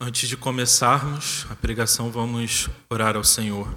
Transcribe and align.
Antes 0.00 0.28
de 0.28 0.36
começarmos 0.36 1.44
a 1.50 1.56
pregação, 1.56 2.08
vamos 2.08 2.70
orar 2.88 3.16
ao 3.16 3.24
Senhor. 3.24 3.68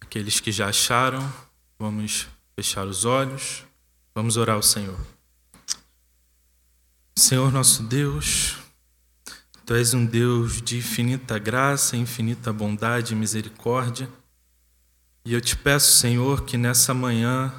Aqueles 0.00 0.40
que 0.40 0.50
já 0.50 0.68
acharam, 0.68 1.30
vamos 1.78 2.26
fechar 2.56 2.86
os 2.86 3.04
olhos, 3.04 3.64
vamos 4.14 4.38
orar 4.38 4.56
ao 4.56 4.62
Senhor. 4.62 4.98
Senhor 7.14 7.52
nosso 7.52 7.82
Deus, 7.82 8.56
Tu 9.68 9.74
és 9.74 9.92
um 9.92 10.06
Deus 10.06 10.62
de 10.62 10.78
infinita 10.78 11.38
graça, 11.38 11.94
infinita 11.94 12.50
bondade 12.50 13.12
e 13.12 13.16
misericórdia. 13.16 14.08
E 15.22 15.34
eu 15.34 15.42
te 15.42 15.54
peço, 15.54 15.96
Senhor, 15.96 16.44
que 16.44 16.56
nessa 16.56 16.94
manhã 16.94 17.52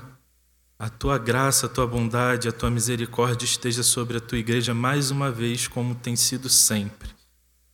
a 0.79 0.89
tua 0.89 1.19
graça, 1.19 1.67
a 1.67 1.69
tua 1.69 1.85
bondade, 1.85 2.47
a 2.47 2.51
tua 2.51 2.71
misericórdia 2.71 3.45
esteja 3.45 3.83
sobre 3.83 4.17
a 4.17 4.19
tua 4.19 4.39
igreja 4.39 4.73
mais 4.73 5.11
uma 5.11 5.29
vez, 5.29 5.67
como 5.67 5.93
tem 5.93 6.15
sido 6.15 6.49
sempre. 6.49 7.18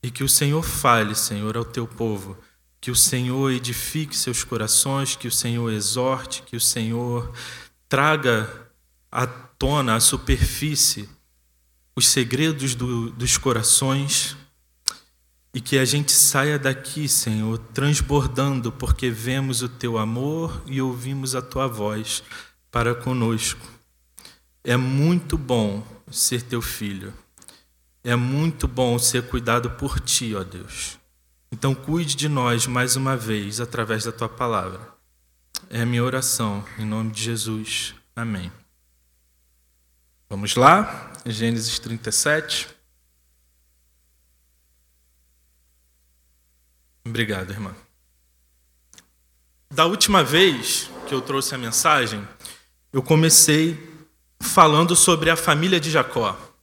E 0.05 0.11
que 0.11 0.23
o 0.23 0.29
Senhor 0.29 0.61
fale, 0.61 1.15
Senhor, 1.15 1.57
ao 1.57 1.65
teu 1.65 1.87
povo. 1.87 2.37
Que 2.79 2.91
o 2.91 2.95
Senhor 2.95 3.49
edifique 3.51 4.15
seus 4.15 4.43
corações, 4.43 5.15
que 5.15 5.27
o 5.27 5.31
Senhor 5.31 5.73
exorte, 5.73 6.43
que 6.43 6.55
o 6.55 6.61
Senhor 6.61 7.33
traga 7.89 8.47
à 9.11 9.25
tona, 9.25 9.95
à 9.95 9.99
superfície, 9.99 11.09
os 11.95 12.07
segredos 12.07 12.75
do, 12.75 13.09
dos 13.09 13.39
corações 13.39 14.37
e 15.51 15.59
que 15.59 15.75
a 15.75 15.85
gente 15.85 16.11
saia 16.11 16.59
daqui, 16.59 17.07
Senhor, 17.07 17.57
transbordando, 17.73 18.71
porque 18.71 19.09
vemos 19.09 19.63
o 19.63 19.69
teu 19.69 19.97
amor 19.97 20.61
e 20.67 20.79
ouvimos 20.79 21.33
a 21.33 21.41
tua 21.41 21.65
voz 21.65 22.21
para 22.69 22.93
conosco. 22.93 23.65
É 24.63 24.77
muito 24.77 25.35
bom 25.35 25.83
ser 26.11 26.43
teu 26.43 26.61
filho. 26.61 27.11
É 28.05 28.15
muito 28.15 28.67
bom 28.67 28.99
ser 28.99 29.27
cuidado 29.27 29.71
por 29.71 29.99
ti, 29.99 30.35
ó 30.35 30.43
Deus. 30.43 30.99
Então, 31.51 31.73
cuide 31.73 32.15
de 32.15 32.29
nós 32.29 32.67
mais 32.67 32.95
uma 32.95 33.17
vez 33.17 33.59
através 33.59 34.03
da 34.03 34.11
tua 34.11 34.29
palavra. 34.29 34.79
É 35.71 35.81
a 35.81 35.85
minha 35.87 36.03
oração, 36.03 36.63
em 36.77 36.85
nome 36.85 37.11
de 37.11 37.23
Jesus. 37.23 37.95
Amém. 38.15 38.51
Vamos 40.29 40.55
lá, 40.55 41.13
Gênesis 41.25 41.79
37. 41.79 42.69
Obrigado, 47.03 47.49
irmã. 47.49 47.75
Da 49.73 49.87
última 49.87 50.23
vez 50.23 50.91
que 51.07 51.13
eu 51.15 51.21
trouxe 51.21 51.55
a 51.55 51.57
mensagem, 51.57 52.27
eu 52.93 53.01
comecei 53.01 53.91
falando 54.39 54.95
sobre 54.95 55.31
a 55.31 55.35
família 55.35 55.79
de 55.79 55.89
Jacó. 55.89 56.54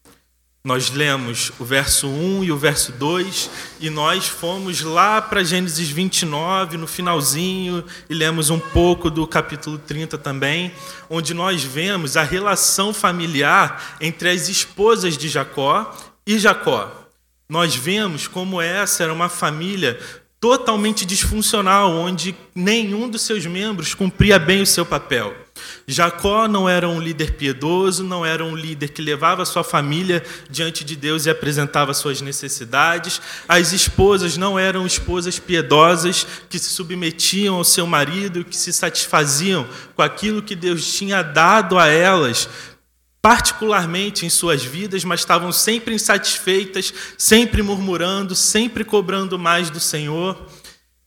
Nós 0.65 0.91
lemos 0.91 1.51
o 1.59 1.65
verso 1.65 2.07
1 2.07 2.45
e 2.45 2.53
o 2.53 2.57
verso 2.57 2.93
2 2.93 3.51
e 3.81 3.91
nós 3.91 4.29
fomos 4.29 4.81
lá 4.81 5.21
para 5.21 5.43
Gênesis 5.43 5.89
29, 5.89 6.77
no 6.77 6.87
finalzinho, 6.87 7.85
e 8.09 8.15
lemos 8.15 8.49
um 8.49 8.61
pouco 8.61 9.11
do 9.11 9.27
capítulo 9.27 9.77
30 9.77 10.17
também, 10.19 10.73
onde 11.11 11.35
nós 11.35 11.65
vemos 11.65 12.17
a 12.17 12.23
relação 12.23 12.95
familiar 12.95 13.97
entre 14.01 14.31
as 14.31 14.49
esposas 14.49 15.19
de 15.19 15.29
Jacó 15.29 15.93
e 16.25 16.39
Jacó. 16.39 17.09
Nós 17.49 17.75
vemos 17.75 18.29
como 18.29 18.63
essa 18.63 19.03
era 19.03 19.13
uma 19.13 19.29
família 19.29 19.99
totalmente 20.41 21.05
disfuncional, 21.05 21.91
onde 21.91 22.37
nenhum 22.55 23.09
dos 23.09 23.23
seus 23.23 23.45
membros 23.47 23.95
cumpria 23.95 24.39
bem 24.39 24.63
o 24.63 24.67
seu 24.67 24.87
papel. 24.87 25.42
Jacó 25.86 26.47
não 26.48 26.69
era 26.69 26.89
um 26.89 27.00
líder 27.00 27.33
piedoso, 27.33 28.05
não 28.05 28.25
era 28.25 28.45
um 28.45 28.56
líder 28.56 28.89
que 28.89 29.03
levava 29.03 29.45
sua 29.45 29.64
família 29.64 30.22
diante 30.48 30.84
de 30.84 30.97
Deus 30.97 31.27
e 31.27 31.31
apresentava 31.31 31.92
suas 31.92 32.20
necessidades. 32.20 33.20
As 33.48 33.72
esposas 33.72 34.36
não 34.36 34.59
eram 34.59 34.86
esposas 34.86 35.39
piedosas 35.39 36.27
que 36.48 36.59
se 36.59 36.70
submetiam 36.70 37.56
ao 37.56 37.64
seu 37.64 37.86
marido, 37.86 38.44
que 38.44 38.56
se 38.56 38.72
satisfaziam 38.72 39.67
com 39.94 40.03
aquilo 40.03 40.43
que 40.43 40.54
Deus 40.54 40.94
tinha 40.94 41.22
dado 41.22 41.78
a 41.78 41.87
elas 41.88 42.48
particularmente 43.21 44.27
em 44.27 44.28
suas 44.28 44.65
vidas, 44.65 45.04
mas 45.04 45.21
estavam 45.21 45.53
sempre 45.53 45.94
insatisfeitas, 45.94 46.93
sempre 47.16 47.62
murmurando, 47.62 48.34
sempre 48.34 48.82
cobrando 48.82 49.38
mais 49.38 49.71
do 49.71 49.78
Senhor. 49.78 50.44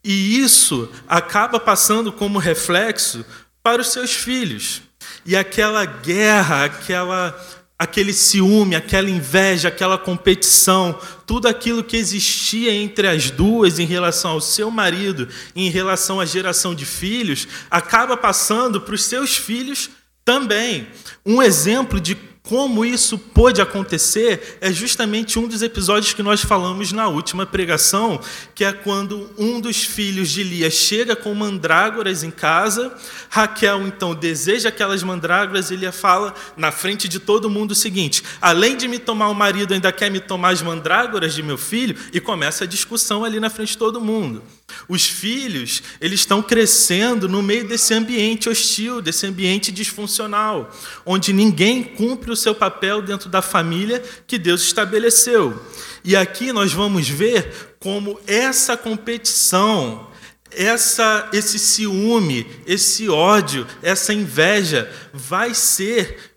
E 0.02 0.40
isso 0.40 0.90
acaba 1.10 1.60
passando 1.60 2.14
como 2.14 2.40
reflexo 2.40 3.26
para 3.66 3.82
os 3.82 3.88
seus 3.88 4.12
filhos. 4.12 4.84
E 5.26 5.36
aquela 5.36 5.86
guerra, 5.86 6.66
aquela 6.66 7.36
aquele 7.78 8.14
ciúme, 8.14 8.76
aquela 8.76 9.10
inveja, 9.10 9.70
aquela 9.70 9.98
competição, 9.98 10.98
tudo 11.26 11.48
aquilo 11.48 11.84
que 11.84 11.98
existia 11.98 12.72
entre 12.72 13.08
as 13.08 13.32
duas 13.32 13.80
em 13.80 13.86
relação 13.86 14.32
ao 14.32 14.40
seu 14.40 14.70
marido, 14.70 15.28
em 15.56 15.70
relação 15.70 16.22
à 16.22 16.26
geração 16.26 16.76
de 16.76 16.86
filhos, 16.86 17.48
acaba 17.70 18.16
passando 18.16 18.80
para 18.80 18.94
os 18.94 19.04
seus 19.04 19.36
filhos 19.36 19.90
também. 20.24 20.88
Um 21.26 21.42
exemplo 21.42 22.00
de 22.00 22.16
como 22.48 22.86
isso 22.86 23.18
pôde 23.18 23.60
acontecer 23.60 24.58
é 24.62 24.72
justamente 24.72 25.40
um 25.40 25.48
dos 25.48 25.62
episódios 25.62 26.14
que 26.14 26.22
nós 26.22 26.42
falamos 26.42 26.92
na 26.92 27.08
última 27.08 27.46
pregação, 27.46 28.20
que 28.54 28.64
é 28.64 28.72
quando 28.72 29.30
um 29.38 29.60
dos 29.60 29.84
filhos 29.84 30.30
de 30.30 30.44
Lia 30.44 30.70
chega 30.70 31.16
com 31.16 31.34
mandrágoras 31.34 32.24
em 32.24 32.30
casa, 32.30 32.96
Raquel 33.30 33.88
então 33.88 34.14
deseja 34.14 34.70
aquelas 34.70 35.02
mandrágoras 35.02 35.72
e 35.72 35.76
Lia 35.76 35.92
fala 35.92 36.36
na 36.56 36.72
frente 36.72 37.10
de 37.10 37.20
todo 37.20 37.50
mundo 37.50 37.72
o 37.72 37.76
seguinte: 37.76 38.24
além 38.40 38.78
de 38.78 38.88
me 38.88 39.00
tomar 39.00 39.30
o 39.30 39.36
marido, 39.36 39.74
ainda 39.74 39.92
quer 39.92 40.12
me 40.12 40.20
tomar 40.20 40.50
as 40.50 40.62
mandrágoras 40.62 41.34
de 41.34 41.42
meu 41.42 41.58
filho? 41.58 41.98
E 42.14 42.20
começa 42.20 42.64
a 42.64 42.68
discussão 42.68 43.24
ali 43.24 43.40
na 43.40 43.50
frente 43.50 43.70
de 43.70 43.78
todo 43.78 44.00
mundo. 44.00 44.44
Os 44.88 45.06
filhos, 45.06 45.82
eles 46.00 46.22
estão 46.22 46.42
crescendo 46.42 47.28
no 47.28 47.42
meio 47.42 47.68
desse 47.68 47.94
ambiente 47.94 48.50
hostil, 48.50 49.02
desse 49.02 49.26
ambiente 49.26 49.72
disfuncional, 49.72 50.72
onde 51.06 51.34
ninguém 51.34 51.84
cumpre 51.84 52.32
o 52.32 52.36
seu 52.36 52.54
papel 52.54 53.02
dentro 53.02 53.30
da 53.30 53.42
família 53.42 54.04
que 54.28 54.38
Deus 54.38 54.62
estabeleceu. 54.62 55.60
E 56.04 56.16
aqui 56.16 56.52
nós 56.52 56.72
vamos 56.72 57.08
ver 57.08 57.78
como 57.80 58.20
essa 58.28 58.78
competição, 58.78 60.10
essa 60.52 61.30
esse 61.34 61.58
ciúme, 61.58 62.46
esse 62.66 63.10
ódio, 63.10 63.68
essa 63.82 64.14
inveja 64.14 64.92
vai 65.14 65.54
ser 65.54 66.36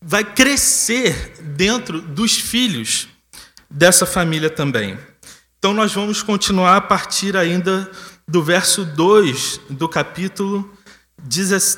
vai 0.00 0.22
crescer 0.22 1.32
dentro 1.40 2.00
dos 2.00 2.36
filhos 2.36 3.08
dessa 3.70 4.04
família 4.04 4.50
também. 4.50 4.98
Então 5.64 5.72
nós 5.72 5.94
vamos 5.94 6.22
continuar 6.22 6.76
a 6.76 6.80
partir 6.82 7.38
ainda 7.38 7.90
do 8.28 8.42
verso 8.42 8.84
2 8.84 9.62
do 9.70 9.88
capítulo, 9.88 10.70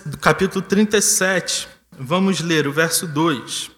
do 0.07 0.19
capítulo 0.19 0.61
37. 0.61 1.69
Vamos 1.97 2.41
ler 2.41 2.67
o 2.67 2.73
verso 2.73 3.07
2. 3.07 3.71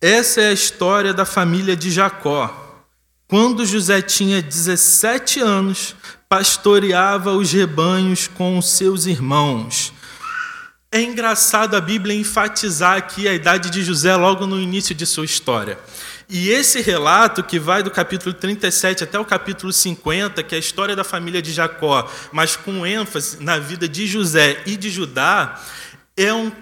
Essa 0.00 0.40
é 0.40 0.48
a 0.48 0.52
história 0.54 1.12
da 1.12 1.26
família 1.26 1.76
de 1.76 1.90
Jacó. 1.90 2.86
Quando 3.28 3.66
José 3.66 4.00
tinha 4.00 4.40
17 4.40 5.40
anos, 5.40 5.94
pastoreava 6.26 7.32
os 7.32 7.52
rebanhos 7.52 8.28
com 8.28 8.56
os 8.56 8.70
seus 8.70 9.04
irmãos. 9.04 9.92
É 10.90 11.02
engraçado 11.02 11.76
a 11.76 11.82
Bíblia 11.82 12.16
enfatizar 12.16 12.96
aqui 12.96 13.28
a 13.28 13.34
idade 13.34 13.68
de 13.68 13.84
José 13.84 14.16
logo 14.16 14.46
no 14.46 14.58
início 14.58 14.94
de 14.94 15.04
sua 15.04 15.26
história. 15.26 15.78
E 16.28 16.50
esse 16.50 16.82
relato, 16.82 17.42
que 17.42 17.58
vai 17.58 17.82
do 17.82 17.90
capítulo 17.90 18.34
37 18.34 19.02
até 19.04 19.18
o 19.18 19.24
capítulo 19.24 19.72
50, 19.72 20.42
que 20.42 20.54
é 20.54 20.58
a 20.58 20.60
história 20.60 20.94
da 20.94 21.02
família 21.02 21.40
de 21.40 21.52
Jacó, 21.52 22.10
mas 22.30 22.54
com 22.54 22.86
ênfase 22.86 23.42
na 23.42 23.58
vida 23.58 23.88
de 23.88 24.06
José 24.06 24.62
e 24.66 24.76
de 24.76 24.90
Judá, 24.90 25.58
é 26.14 26.32
um 26.32 26.52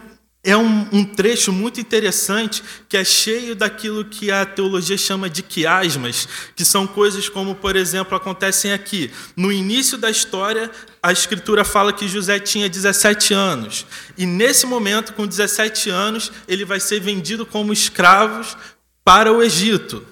é 0.45 0.57
um, 0.57 0.87
um, 0.93 1.05
trecho 1.05 1.53
muito 1.53 1.81
interessante 1.81 2.63
que 2.89 2.97
é 2.97 3.03
cheio 3.03 3.57
daquilo 3.57 4.05
que 4.05 4.31
a 4.31 4.47
teologia 4.47 4.97
chama 4.97 5.29
de 5.29 5.43
quiasmas, 5.43 6.29
que 6.55 6.65
são 6.65 6.87
coisas 6.87 7.29
como, 7.29 7.57
por 7.57 7.75
exemplo, 7.75 8.17
acontecem 8.17 8.73
aqui. 8.73 9.11
No 9.37 9.51
início 9.51 9.99
da 9.99 10.09
história, 10.09 10.71
a 11.03 11.11
escritura 11.11 11.65
fala 11.65 11.93
que 11.93 12.07
José 12.07 12.39
tinha 12.39 12.69
17 12.69 13.35
anos. 13.35 13.87
E 14.17 14.25
nesse 14.25 14.67
momento, 14.67 15.15
com 15.15 15.27
17 15.27 15.91
anos, 15.91 16.31
ele 16.47 16.65
vai 16.65 16.79
ser 16.79 17.01
vendido 17.01 17.45
como 17.45 17.73
escravos 17.73 18.57
para 19.07 19.33
o 19.33 19.41
Egito. 19.41 20.05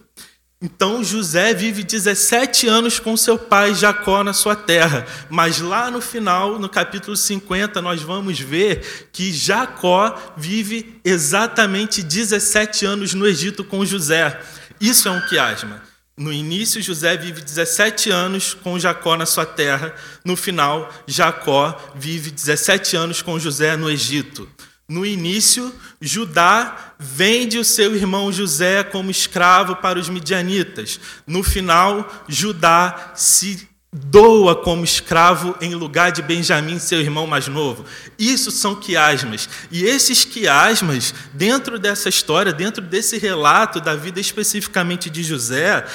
Então 0.62 1.02
José 1.02 1.52
vive 1.52 1.82
17 1.82 2.69
anos 2.69 3.00
com 3.00 3.17
seu 3.17 3.37
pai 3.37 3.75
Jacó 3.75 4.23
na 4.23 4.32
sua 4.32 4.55
terra, 4.55 5.05
mas 5.29 5.58
lá 5.58 5.91
no 5.91 6.00
final, 6.00 6.61
no 6.61 6.69
capítulo 6.69 7.17
50, 7.17 7.82
nós 7.82 8.02
vamos 8.02 8.38
ver 8.38 9.11
que 9.12 9.32
Jacó 9.32 10.17
vive 10.37 11.00
exatamente 11.05 12.05
17 12.05 12.87
anos 12.87 13.14
no 13.14 13.26
Egito 13.26 13.64
com 13.64 13.85
José. 13.85 14.41
Isso 14.81 15.08
é 15.08 15.11
um 15.11 15.20
quiasma. 15.23 15.82
No 16.17 16.32
início, 16.32 16.81
José 16.81 17.17
vive 17.17 17.40
17 17.40 18.11
anos 18.11 18.55
com 18.55 18.79
Jacó 18.79 19.17
na 19.17 19.26
sua 19.26 19.44
terra. 19.44 19.93
No 20.25 20.37
final, 20.37 20.88
Jacó 21.05 21.76
vive 21.97 22.31
17 22.31 22.97
anos 22.97 23.20
com 23.20 23.40
José 23.40 23.76
no 23.76 23.90
Egito. 23.90 24.49
No 24.87 25.07
início, 25.07 25.75
Judá 25.99 26.95
vende 26.99 27.59
o 27.59 27.65
seu 27.65 27.97
irmão 27.97 28.31
José 28.31 28.85
como 28.85 29.11
escravo 29.11 29.77
para 29.77 29.99
os 29.99 30.11
midianitas. 30.11 31.01
No 31.27 31.43
final, 31.43 32.25
Judá 32.29 33.13
se 33.15 33.67
doa 33.91 34.57
como 34.57 34.85
escravo 34.85 35.57
em 35.61 35.75
lugar 35.75 36.11
de 36.11 36.21
Benjamim, 36.21 36.79
seu 36.79 37.01
irmão 37.01 37.27
mais 37.27 37.47
novo. 37.47 37.85
Isso 38.19 38.51
são 38.51 38.75
quiasmas. 38.75 39.49
E 39.71 39.85
esses 39.85 40.25
quiasmas, 40.25 41.15
dentro 41.33 41.79
dessa 41.79 42.09
história, 42.09 42.53
dentro 42.53 42.83
desse 42.83 43.19
relato 43.19 43.81
da 43.81 43.95
vida 43.95 44.21
especificamente 44.21 45.09
de 45.09 45.23
José, 45.23 45.87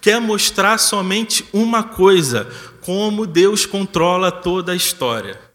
quer 0.00 0.20
mostrar 0.20 0.78
somente 0.78 1.46
uma 1.50 1.82
coisa: 1.82 2.46
como 2.80 3.26
Deus 3.26 3.64
controla 3.64 4.32
toda 4.32 4.72
a 4.72 4.76
história. 4.76 5.53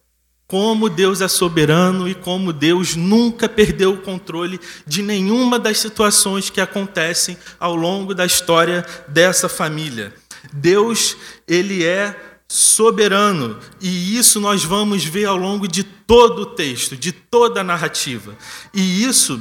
Como 0.49 0.89
Deus 0.89 1.21
é 1.21 1.27
soberano 1.27 2.09
e 2.09 2.15
como 2.15 2.51
Deus 2.51 2.95
nunca 2.95 3.47
perdeu 3.47 3.93
o 3.93 4.01
controle 4.01 4.59
de 4.83 5.03
nenhuma 5.03 5.59
das 5.59 5.77
situações 5.77 6.49
que 6.49 6.59
acontecem 6.59 7.37
ao 7.59 7.75
longo 7.75 8.15
da 8.15 8.25
história 8.25 8.83
dessa 9.07 9.47
família. 9.47 10.11
Deus, 10.51 11.15
ele 11.47 11.85
é 11.85 12.19
soberano, 12.47 13.59
e 13.79 14.17
isso 14.17 14.39
nós 14.39 14.63
vamos 14.63 15.05
ver 15.05 15.25
ao 15.25 15.37
longo 15.37 15.67
de 15.67 15.83
todo 15.83 16.41
o 16.41 16.45
texto, 16.47 16.97
de 16.97 17.11
toda 17.11 17.61
a 17.61 17.63
narrativa. 17.63 18.35
E 18.73 19.03
isso 19.03 19.39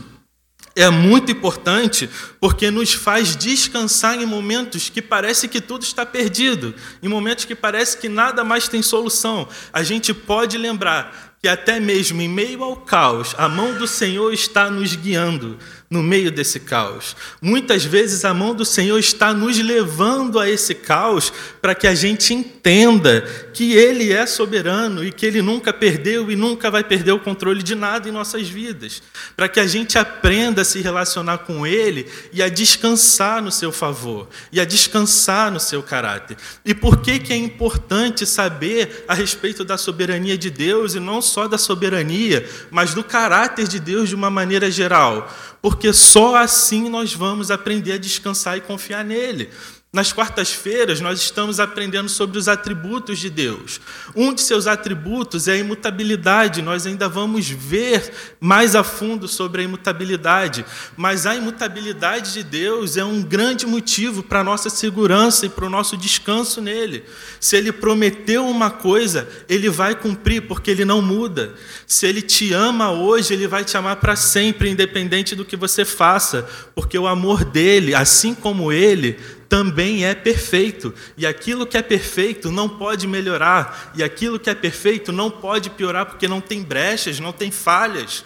é 0.83 0.91
muito 0.91 1.33
importante 1.33 2.09
porque 2.41 2.71
nos 2.71 2.93
faz 2.93 3.35
descansar 3.35 4.21
em 4.21 4.27
momentos 4.27 4.89
que 4.89 5.03
parece 5.03 5.49
que 5.49 5.61
tudo 5.61 5.83
está 5.83 6.07
perdido, 6.07 6.75
em 7.03 7.09
momentos 7.09 7.45
que 7.45 7.55
parece 7.55 7.99
que 7.99 8.09
nada 8.09 8.45
mais 8.45 8.69
tem 8.69 8.81
solução. 8.81 9.49
A 9.73 9.83
gente 9.83 10.15
pode 10.15 10.57
lembrar 10.57 11.37
que 11.41 11.49
até 11.49 11.79
mesmo 11.79 12.21
em 12.21 12.29
meio 12.29 12.63
ao 12.65 12.77
caos, 12.77 13.35
a 13.39 13.49
mão 13.49 13.75
do 13.75 13.87
Senhor 13.87 14.33
está 14.33 14.71
nos 14.71 14.95
guiando 14.95 15.59
no 15.91 16.03
meio 16.03 16.31
desse 16.31 16.61
caos. 16.61 17.17
Muitas 17.41 17.83
vezes 17.83 18.25
a 18.25 18.35
mão 18.35 18.55
do 18.55 18.65
Senhor 18.65 18.99
está 18.99 19.33
nos 19.33 19.59
levando 19.59 20.39
a 20.39 20.49
esse 20.49 20.75
caos 20.75 21.33
para 21.63 21.75
que 21.75 21.87
a 21.87 21.95
gente 21.95 22.35
entenda 22.35 23.23
que 23.55 23.73
Ele 23.73 24.13
é 24.13 24.27
soberano 24.27 25.03
e 25.03 25.11
que 25.11 25.25
Ele 25.25 25.41
nunca 25.41 25.73
perdeu 25.73 26.31
e 26.31 26.37
nunca 26.37 26.71
vai 26.71 26.85
perder 26.85 27.13
o 27.13 27.21
controle 27.21 27.63
de 27.63 27.75
nada 27.75 28.07
em 28.07 28.13
nossas 28.13 28.47
vidas. 28.49 29.03
Para 29.35 29.49
que 29.49 29.59
a 29.59 29.67
gente 29.67 29.97
aprenda 29.97 30.61
a 30.61 30.65
se 30.65 30.81
relacionar 30.81 31.39
com 31.39 31.67
Ele 31.67 32.07
e 32.35 32.43
a 32.43 32.51
descansar 32.51 33.43
no 33.43 33.51
seu 33.51 33.73
favor 33.73 34.29
e 34.53 34.61
a 34.61 34.67
descansar 34.67 35.51
no 35.51 35.59
seu 35.59 35.83
caráter. 35.83 36.37
E 36.67 36.75
por 36.75 36.99
que, 36.99 37.19
que 37.19 37.33
é 37.33 37.37
importante 37.37 38.27
saber 38.27 39.07
a 39.09 39.15
respeito 39.15 39.65
da 39.65 39.79
soberania 39.79 40.37
de 40.37 40.51
Deus 40.51 40.95
e 40.95 41.01
não 41.01 41.23
só 41.23 41.49
da 41.49 41.57
soberania, 41.57 42.47
mas 42.71 42.93
do 42.93 43.03
caráter 43.03 43.67
de 43.67 43.81
Deus 43.81 44.11
de 44.11 44.15
uma 44.15 44.29
maneira 44.29 44.71
geral? 44.71 45.33
Porque 45.61 45.93
só 45.93 46.37
assim 46.37 46.89
nós 46.89 47.13
vamos 47.13 47.51
aprender 47.51 47.93
a 47.93 47.99
descansar 47.99 48.57
e 48.57 48.61
confiar 48.61 49.05
nele. 49.05 49.51
Nas 49.91 50.13
quartas-feiras, 50.13 51.01
nós 51.01 51.19
estamos 51.19 51.59
aprendendo 51.59 52.11
sobre 52.11 52.37
os 52.37 52.47
atributos 52.47 53.19
de 53.19 53.31
Deus. 53.31 53.81
Um 54.15 54.35
de 54.35 54.43
seus 54.43 54.67
atributos 54.67 55.49
é 55.49 55.53
a 55.53 55.57
imutabilidade. 55.57 56.61
Nós 56.61 56.87
ainda 56.87 57.09
vamos 57.09 57.49
ver 57.49 58.13
mais 58.39 58.77
a 58.77 58.85
fundo 58.85 59.27
sobre 59.27 59.63
a 59.63 59.65
imutabilidade. 59.65 60.63
Mas 60.95 61.25
a 61.25 61.35
imutabilidade 61.35 62.35
de 62.35 62.43
Deus 62.43 62.99
é 62.99 63.05
um 63.05 63.23
grande 63.23 63.65
motivo 63.67 64.23
para 64.23 64.41
a 64.41 64.45
nossa 64.45 64.69
segurança 64.69 65.47
e 65.47 65.49
para 65.49 65.65
o 65.65 65.71
nosso 65.71 65.97
descanso 65.97 66.61
nele. 66.61 67.03
Se 67.41 67.57
ele 67.57 67.73
prometeu 67.73 68.47
uma 68.47 68.71
coisa, 68.71 69.27
ele 69.49 69.71
vai 69.71 69.95
cumprir, 69.95 70.43
porque 70.43 70.71
ele 70.71 70.85
não 70.85 71.01
muda. 71.01 71.55
Se 71.87 72.07
ele 72.07 72.21
te 72.21 72.53
ama 72.53 72.91
hoje, 72.91 73.33
ele 73.33 73.49
vai 73.49 73.65
te 73.65 73.75
amar 73.75 73.97
para 73.97 74.17
sempre, 74.17 74.69
independente 74.69 75.35
do 75.35 75.47
que 75.47 75.57
você 75.57 75.83
faça, 75.83 76.47
porque 76.75 76.99
o 76.99 77.07
amor 77.07 77.43
dele, 77.43 77.95
assim 77.95 78.35
como 78.35 78.71
ele, 78.71 79.19
também 79.49 80.05
é 80.05 80.15
perfeito. 80.15 80.95
E 81.17 81.27
aquilo 81.27 81.67
que 81.67 81.77
é 81.77 81.83
perfeito 81.83 82.51
não 82.51 82.69
pode 82.69 83.07
melhorar. 83.07 83.93
E 83.95 84.03
aquilo 84.03 84.39
que 84.39 84.51
é 84.51 84.55
perfeito 84.55 85.11
não 85.11 85.31
pode 85.31 85.71
piorar, 85.71 86.07
porque 86.07 86.29
não 86.29 86.41
tem 86.41 86.63
brechas, 86.63 87.19
não 87.19 87.33
tem 87.33 87.51
falhas. 87.51 88.25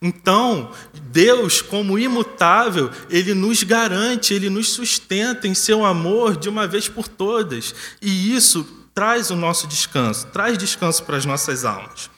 Então, 0.00 0.72
Deus, 0.92 1.62
como 1.62 1.98
imutável, 1.98 2.90
Ele 3.08 3.34
nos 3.34 3.62
garante, 3.62 4.34
Ele 4.34 4.50
nos 4.50 4.70
sustenta 4.70 5.46
em 5.46 5.54
seu 5.54 5.84
amor 5.84 6.36
de 6.36 6.48
uma 6.48 6.66
vez 6.66 6.88
por 6.88 7.08
todas. 7.08 7.74
E 8.00 8.34
isso 8.34 8.64
traz 8.94 9.30
o 9.30 9.36
nosso 9.36 9.66
descanso, 9.66 10.26
traz 10.28 10.56
descanso 10.56 11.04
para 11.04 11.16
as 11.16 11.24
nossas 11.24 11.64
almas. 11.64 12.10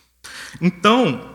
Então, 0.60 1.34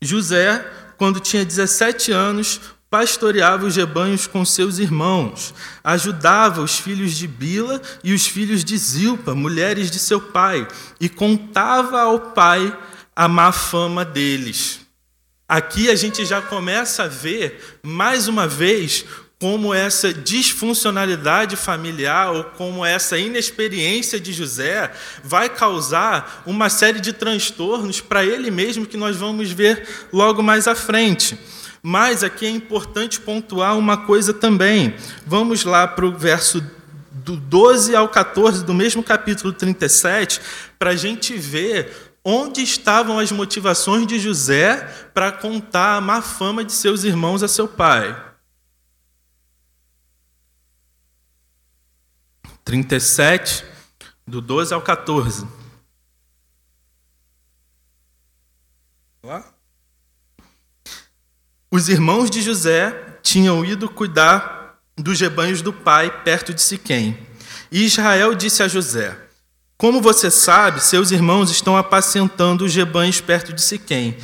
José, 0.00 0.64
quando 0.96 1.20
tinha 1.20 1.44
17 1.44 2.12
anos, 2.12 2.60
pastoreava 2.90 3.66
os 3.66 3.76
rebanhos 3.76 4.26
com 4.26 4.44
seus 4.44 4.78
irmãos, 4.78 5.54
ajudava 5.84 6.62
os 6.62 6.78
filhos 6.78 7.12
de 7.12 7.26
Bila 7.26 7.80
e 8.02 8.12
os 8.12 8.26
filhos 8.26 8.64
de 8.64 8.76
Zilpa, 8.76 9.34
mulheres 9.34 9.90
de 9.90 9.98
seu 9.98 10.20
pai, 10.20 10.66
e 11.00 11.08
contava 11.08 12.00
ao 12.00 12.18
pai 12.32 12.76
a 13.14 13.28
má 13.28 13.52
fama 13.52 14.04
deles. 14.04 14.80
Aqui 15.46 15.90
a 15.90 15.94
gente 15.94 16.24
já 16.24 16.40
começa 16.40 17.04
a 17.04 17.08
ver, 17.08 17.78
mais 17.82 18.28
uma 18.28 18.46
vez, 18.46 19.04
como 19.40 19.72
essa 19.72 20.12
disfuncionalidade 20.12 21.56
familiar 21.56 22.32
ou 22.32 22.44
como 22.44 22.84
essa 22.84 23.16
inexperiência 23.16 24.18
de 24.18 24.32
José 24.32 24.90
vai 25.22 25.48
causar 25.48 26.42
uma 26.44 26.68
série 26.68 27.00
de 27.00 27.12
transtornos 27.12 28.00
para 28.00 28.24
ele 28.24 28.50
mesmo 28.50 28.84
que 28.84 28.96
nós 28.96 29.16
vamos 29.16 29.50
ver 29.50 29.86
logo 30.12 30.42
mais 30.42 30.66
à 30.66 30.74
frente. 30.74 31.38
Mas 31.88 32.22
aqui 32.22 32.44
é 32.44 32.50
importante 32.50 33.18
pontuar 33.18 33.78
uma 33.78 34.04
coisa 34.04 34.34
também. 34.34 34.94
Vamos 35.24 35.64
lá 35.64 35.88
para 35.88 36.04
o 36.04 36.14
verso 36.14 36.60
do 37.10 37.34
12 37.34 37.96
ao 37.96 38.10
14 38.10 38.62
do 38.62 38.74
mesmo 38.74 39.02
capítulo 39.02 39.54
37, 39.54 40.38
para 40.78 40.90
a 40.90 40.96
gente 40.96 41.34
ver 41.38 42.12
onde 42.22 42.60
estavam 42.60 43.18
as 43.18 43.32
motivações 43.32 44.06
de 44.06 44.18
José 44.18 44.84
para 45.14 45.32
contar 45.32 45.96
a 45.96 46.00
má 46.02 46.20
fama 46.20 46.62
de 46.62 46.74
seus 46.74 47.04
irmãos 47.04 47.42
a 47.42 47.48
seu 47.48 47.66
pai. 47.66 48.14
37, 52.64 53.64
do 54.26 54.42
12 54.42 54.74
ao 54.74 54.82
14. 54.82 55.48
Lá? 59.22 59.57
Os 61.70 61.90
irmãos 61.90 62.30
de 62.30 62.40
José 62.40 63.18
tinham 63.22 63.62
ido 63.62 63.90
cuidar 63.90 64.78
dos 64.96 65.20
rebanhos 65.20 65.60
do 65.60 65.70
pai 65.70 66.10
perto 66.24 66.54
de 66.54 66.62
Siquém. 66.62 67.18
E 67.70 67.84
Israel 67.84 68.34
disse 68.34 68.62
a 68.62 68.68
José: 68.68 69.16
Como 69.76 70.00
você 70.00 70.30
sabe, 70.30 70.80
seus 70.80 71.10
irmãos 71.10 71.50
estão 71.50 71.76
apacentando 71.76 72.64
os 72.64 72.74
rebanhos 72.74 73.20
perto 73.20 73.52
de 73.52 73.60
Siquém. 73.60 74.16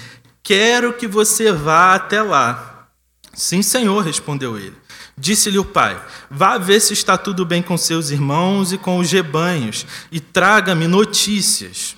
Quero 0.43 0.95
que 0.95 1.07
você 1.07 1.53
vá 1.53 1.95
até 1.95 2.23
lá. 2.23 2.89
Sim, 3.35 3.63
senhor, 3.63 4.03
respondeu 4.03 4.57
ele. 4.57 4.77
Disse-lhe 5.17 5.59
o 5.59 5.65
pai: 5.67 6.03
Vá 6.31 6.57
ver 6.57 6.81
se 6.81 6.95
está 6.95 7.19
tudo 7.19 7.45
bem 7.45 7.61
com 7.61 7.77
seus 7.77 8.09
irmãos 8.09 8.73
e 8.73 8.79
com 8.79 8.99
os 8.99 9.13
rebanhos, 9.13 9.87
e 10.11 10.19
traga-me 10.19 10.87
notícias. 10.87 11.95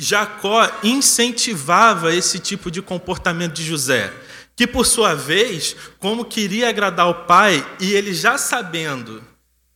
Jacó 0.00 0.66
incentivava 0.82 2.14
esse 2.14 2.38
tipo 2.38 2.70
de 2.70 2.80
comportamento 2.80 3.52
de 3.52 3.62
José, 3.62 4.10
que 4.56 4.66
por 4.66 4.86
sua 4.86 5.14
vez, 5.14 5.76
como 5.98 6.24
queria 6.24 6.70
agradar 6.70 7.06
o 7.06 7.26
pai, 7.26 7.64
e 7.78 7.92
ele 7.92 8.14
já 8.14 8.38
sabendo 8.38 9.22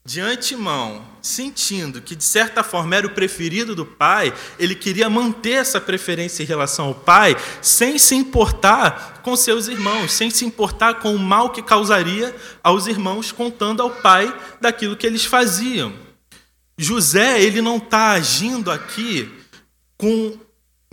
de 0.03 0.21
antemão, 0.21 1.05
sentindo 1.21 2.01
que 2.01 2.17
de 2.17 2.25
certa 2.25 2.63
forma 2.63 2.97
era 2.97 3.07
o 3.07 3.11
preferido 3.15 3.75
do 3.75 3.85
pai, 3.85 4.33
ele 4.59 4.75
queria 4.75 5.11
manter 5.11 5.53
essa 5.53 5.79
preferência 5.79 6.43
em 6.43 6.47
relação 6.47 6.87
ao 6.87 6.95
pai, 6.95 7.37
sem 7.61 7.99
se 7.99 8.15
importar 8.15 9.21
com 9.23 9.37
seus 9.37 9.69
irmãos, 9.69 10.11
sem 10.11 10.31
se 10.31 10.47
importar 10.47 11.01
com 11.01 11.15
o 11.15 11.19
mal 11.19 11.51
que 11.51 11.63
causaria 11.63 12.35
aos 12.63 12.87
irmãos, 12.87 13.31
contando 13.31 13.83
ao 13.83 13.91
pai 13.91 14.35
daquilo 14.59 14.97
que 14.97 15.07
eles 15.07 15.27
faziam. 15.27 15.93
José, 16.79 17.43
ele 17.43 17.61
não 17.61 17.77
está 17.77 18.13
agindo 18.13 18.71
aqui 18.71 19.31
com 20.05 20.37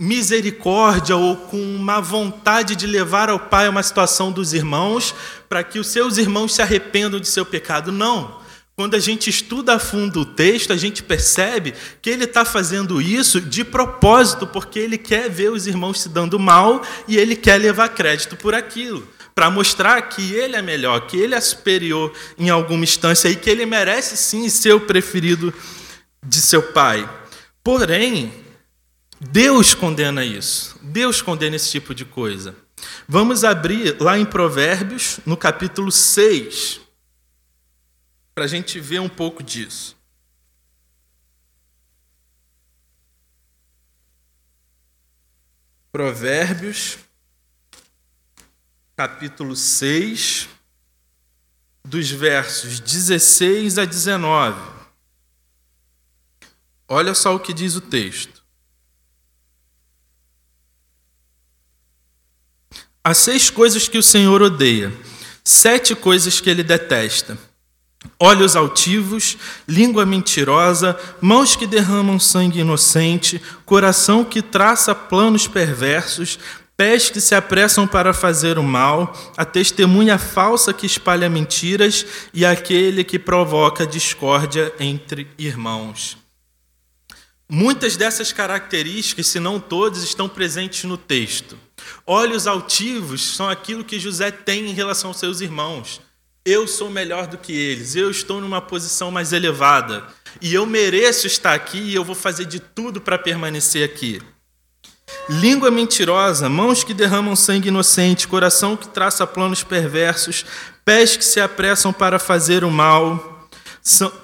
misericórdia 0.00 1.14
ou 1.14 1.36
com 1.36 1.58
uma 1.58 2.00
vontade 2.00 2.74
de 2.74 2.86
levar 2.86 3.28
ao 3.28 3.38
Pai 3.38 3.68
uma 3.68 3.82
situação 3.82 4.32
dos 4.32 4.54
irmãos 4.54 5.14
para 5.50 5.62
que 5.62 5.78
os 5.78 5.88
seus 5.88 6.16
irmãos 6.16 6.54
se 6.54 6.62
arrependam 6.62 7.20
de 7.20 7.28
seu 7.28 7.44
pecado. 7.44 7.92
Não. 7.92 8.40
Quando 8.74 8.94
a 8.94 8.98
gente 8.98 9.28
estuda 9.28 9.74
a 9.74 9.78
fundo 9.78 10.20
o 10.20 10.24
texto, 10.24 10.72
a 10.72 10.78
gente 10.78 11.02
percebe 11.02 11.74
que 12.00 12.08
ele 12.08 12.24
está 12.24 12.42
fazendo 12.42 13.02
isso 13.02 13.38
de 13.38 13.62
propósito, 13.62 14.46
porque 14.46 14.78
ele 14.78 14.96
quer 14.96 15.28
ver 15.28 15.50
os 15.50 15.66
irmãos 15.66 16.00
se 16.00 16.08
dando 16.08 16.38
mal 16.38 16.80
e 17.06 17.18
ele 17.18 17.36
quer 17.36 17.58
levar 17.60 17.90
crédito 17.90 18.34
por 18.34 18.54
aquilo, 18.54 19.06
para 19.34 19.50
mostrar 19.50 20.00
que 20.08 20.32
ele 20.32 20.56
é 20.56 20.62
melhor, 20.62 21.06
que 21.06 21.18
ele 21.18 21.34
é 21.34 21.40
superior 21.40 22.10
em 22.38 22.48
alguma 22.48 22.82
instância 22.82 23.28
e 23.28 23.36
que 23.36 23.50
ele 23.50 23.66
merece 23.66 24.16
sim 24.16 24.48
ser 24.48 24.72
o 24.72 24.80
preferido 24.80 25.52
de 26.26 26.40
seu 26.40 26.62
pai. 26.62 27.06
Porém, 27.62 28.32
Deus 29.30 29.72
condena 29.72 30.24
isso. 30.24 30.76
Deus 30.82 31.22
condena 31.22 31.54
esse 31.54 31.70
tipo 31.70 31.94
de 31.94 32.04
coisa. 32.04 32.56
Vamos 33.06 33.44
abrir 33.44 34.00
lá 34.00 34.18
em 34.18 34.24
Provérbios, 34.24 35.20
no 35.24 35.36
capítulo 35.36 35.92
6, 35.92 36.80
para 38.34 38.44
a 38.44 38.48
gente 38.48 38.80
ver 38.80 39.00
um 39.00 39.08
pouco 39.08 39.40
disso. 39.40 39.96
Provérbios, 45.92 46.98
capítulo 48.96 49.54
6, 49.54 50.48
dos 51.84 52.10
versos 52.10 52.80
16 52.80 53.78
a 53.78 53.84
19. 53.84 54.72
Olha 56.88 57.14
só 57.14 57.36
o 57.36 57.40
que 57.40 57.52
diz 57.52 57.76
o 57.76 57.80
texto. 57.80 58.41
Há 63.04 63.14
seis 63.14 63.50
coisas 63.50 63.88
que 63.88 63.98
o 63.98 64.02
Senhor 64.02 64.42
odeia, 64.42 64.92
sete 65.44 65.94
coisas 65.94 66.40
que 66.40 66.48
ele 66.48 66.62
detesta 66.62 67.36
olhos 68.18 68.56
altivos, 68.56 69.36
língua 69.66 70.06
mentirosa, 70.06 70.98
mãos 71.20 71.56
que 71.56 71.66
derramam 71.66 72.18
sangue 72.18 72.60
inocente, 72.60 73.40
coração 73.64 74.24
que 74.24 74.40
traça 74.40 74.94
planos 74.94 75.46
perversos, 75.46 76.38
pés 76.76 77.10
que 77.10 77.20
se 77.20 77.34
apressam 77.34 77.86
para 77.86 78.14
fazer 78.14 78.58
o 78.58 78.62
mal, 78.62 79.12
a 79.36 79.44
testemunha 79.44 80.18
falsa 80.18 80.72
que 80.72 80.86
espalha 80.86 81.28
mentiras 81.28 82.06
e 82.32 82.44
aquele 82.44 83.04
que 83.04 83.18
provoca 83.18 83.86
discórdia 83.86 84.72
entre 84.78 85.28
irmãos. 85.38 86.16
Muitas 87.48 87.96
dessas 87.96 88.32
características, 88.32 89.26
se 89.26 89.38
não 89.38 89.60
todas, 89.60 90.02
estão 90.02 90.28
presentes 90.28 90.84
no 90.84 90.96
texto. 90.96 91.58
Olhos 92.06 92.46
altivos 92.46 93.36
são 93.36 93.48
aquilo 93.48 93.84
que 93.84 93.98
José 93.98 94.30
tem 94.30 94.70
em 94.70 94.74
relação 94.74 95.10
aos 95.10 95.18
seus 95.18 95.40
irmãos. 95.40 96.00
Eu 96.44 96.66
sou 96.66 96.90
melhor 96.90 97.28
do 97.28 97.38
que 97.38 97.52
eles, 97.52 97.94
eu 97.94 98.10
estou 98.10 98.40
numa 98.40 98.60
posição 98.60 99.12
mais 99.12 99.32
elevada 99.32 100.04
e 100.40 100.52
eu 100.52 100.66
mereço 100.66 101.26
estar 101.26 101.54
aqui 101.54 101.78
e 101.78 101.94
eu 101.94 102.02
vou 102.02 102.16
fazer 102.16 102.46
de 102.46 102.58
tudo 102.58 103.00
para 103.00 103.16
permanecer 103.16 103.84
aqui. 103.84 104.20
Língua 105.28 105.70
mentirosa, 105.70 106.48
mãos 106.48 106.82
que 106.82 106.92
derramam 106.92 107.36
sangue 107.36 107.68
inocente, 107.68 108.26
coração 108.26 108.76
que 108.76 108.88
traça 108.88 109.26
planos 109.26 109.62
perversos, 109.62 110.44
pés 110.84 111.16
que 111.16 111.24
se 111.24 111.40
apressam 111.40 111.92
para 111.92 112.18
fazer 112.18 112.64
o 112.64 112.70
mal, 112.70 113.48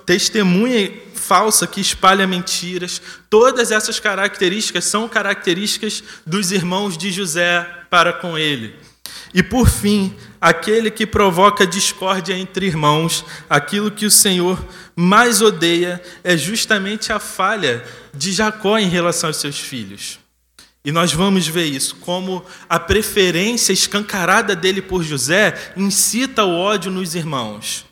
testemunha 0.04 0.90
falsa 1.28 1.66
que 1.66 1.78
espalha 1.78 2.26
mentiras. 2.26 3.02
Todas 3.28 3.70
essas 3.70 4.00
características 4.00 4.86
são 4.86 5.06
características 5.06 6.02
dos 6.26 6.50
irmãos 6.50 6.96
de 6.96 7.12
José 7.12 7.68
para 7.90 8.14
com 8.14 8.38
ele. 8.38 8.74
E 9.34 9.42
por 9.42 9.68
fim, 9.68 10.16
aquele 10.40 10.90
que 10.90 11.06
provoca 11.06 11.66
discórdia 11.66 12.32
entre 12.34 12.66
irmãos, 12.66 13.24
aquilo 13.48 13.90
que 13.90 14.06
o 14.06 14.10
Senhor 14.10 14.58
mais 14.96 15.42
odeia 15.42 16.02
é 16.24 16.34
justamente 16.34 17.12
a 17.12 17.18
falha 17.18 17.84
de 18.14 18.32
Jacó 18.32 18.78
em 18.78 18.88
relação 18.88 19.28
aos 19.28 19.36
seus 19.36 19.58
filhos. 19.58 20.18
E 20.82 20.90
nós 20.90 21.12
vamos 21.12 21.46
ver 21.46 21.66
isso, 21.66 21.96
como 21.96 22.42
a 22.66 22.78
preferência 22.78 23.74
escancarada 23.74 24.56
dele 24.56 24.80
por 24.80 25.02
José 25.02 25.72
incita 25.76 26.44
o 26.44 26.56
ódio 26.56 26.90
nos 26.90 27.14
irmãos. 27.14 27.84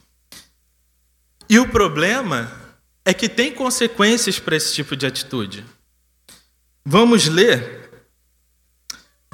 E 1.50 1.58
o 1.58 1.68
problema 1.68 2.65
é 3.06 3.14
que 3.14 3.28
tem 3.28 3.52
consequências 3.52 4.40
para 4.40 4.56
esse 4.56 4.74
tipo 4.74 4.96
de 4.96 5.06
atitude. 5.06 5.64
Vamos 6.84 7.28
ler 7.28 7.88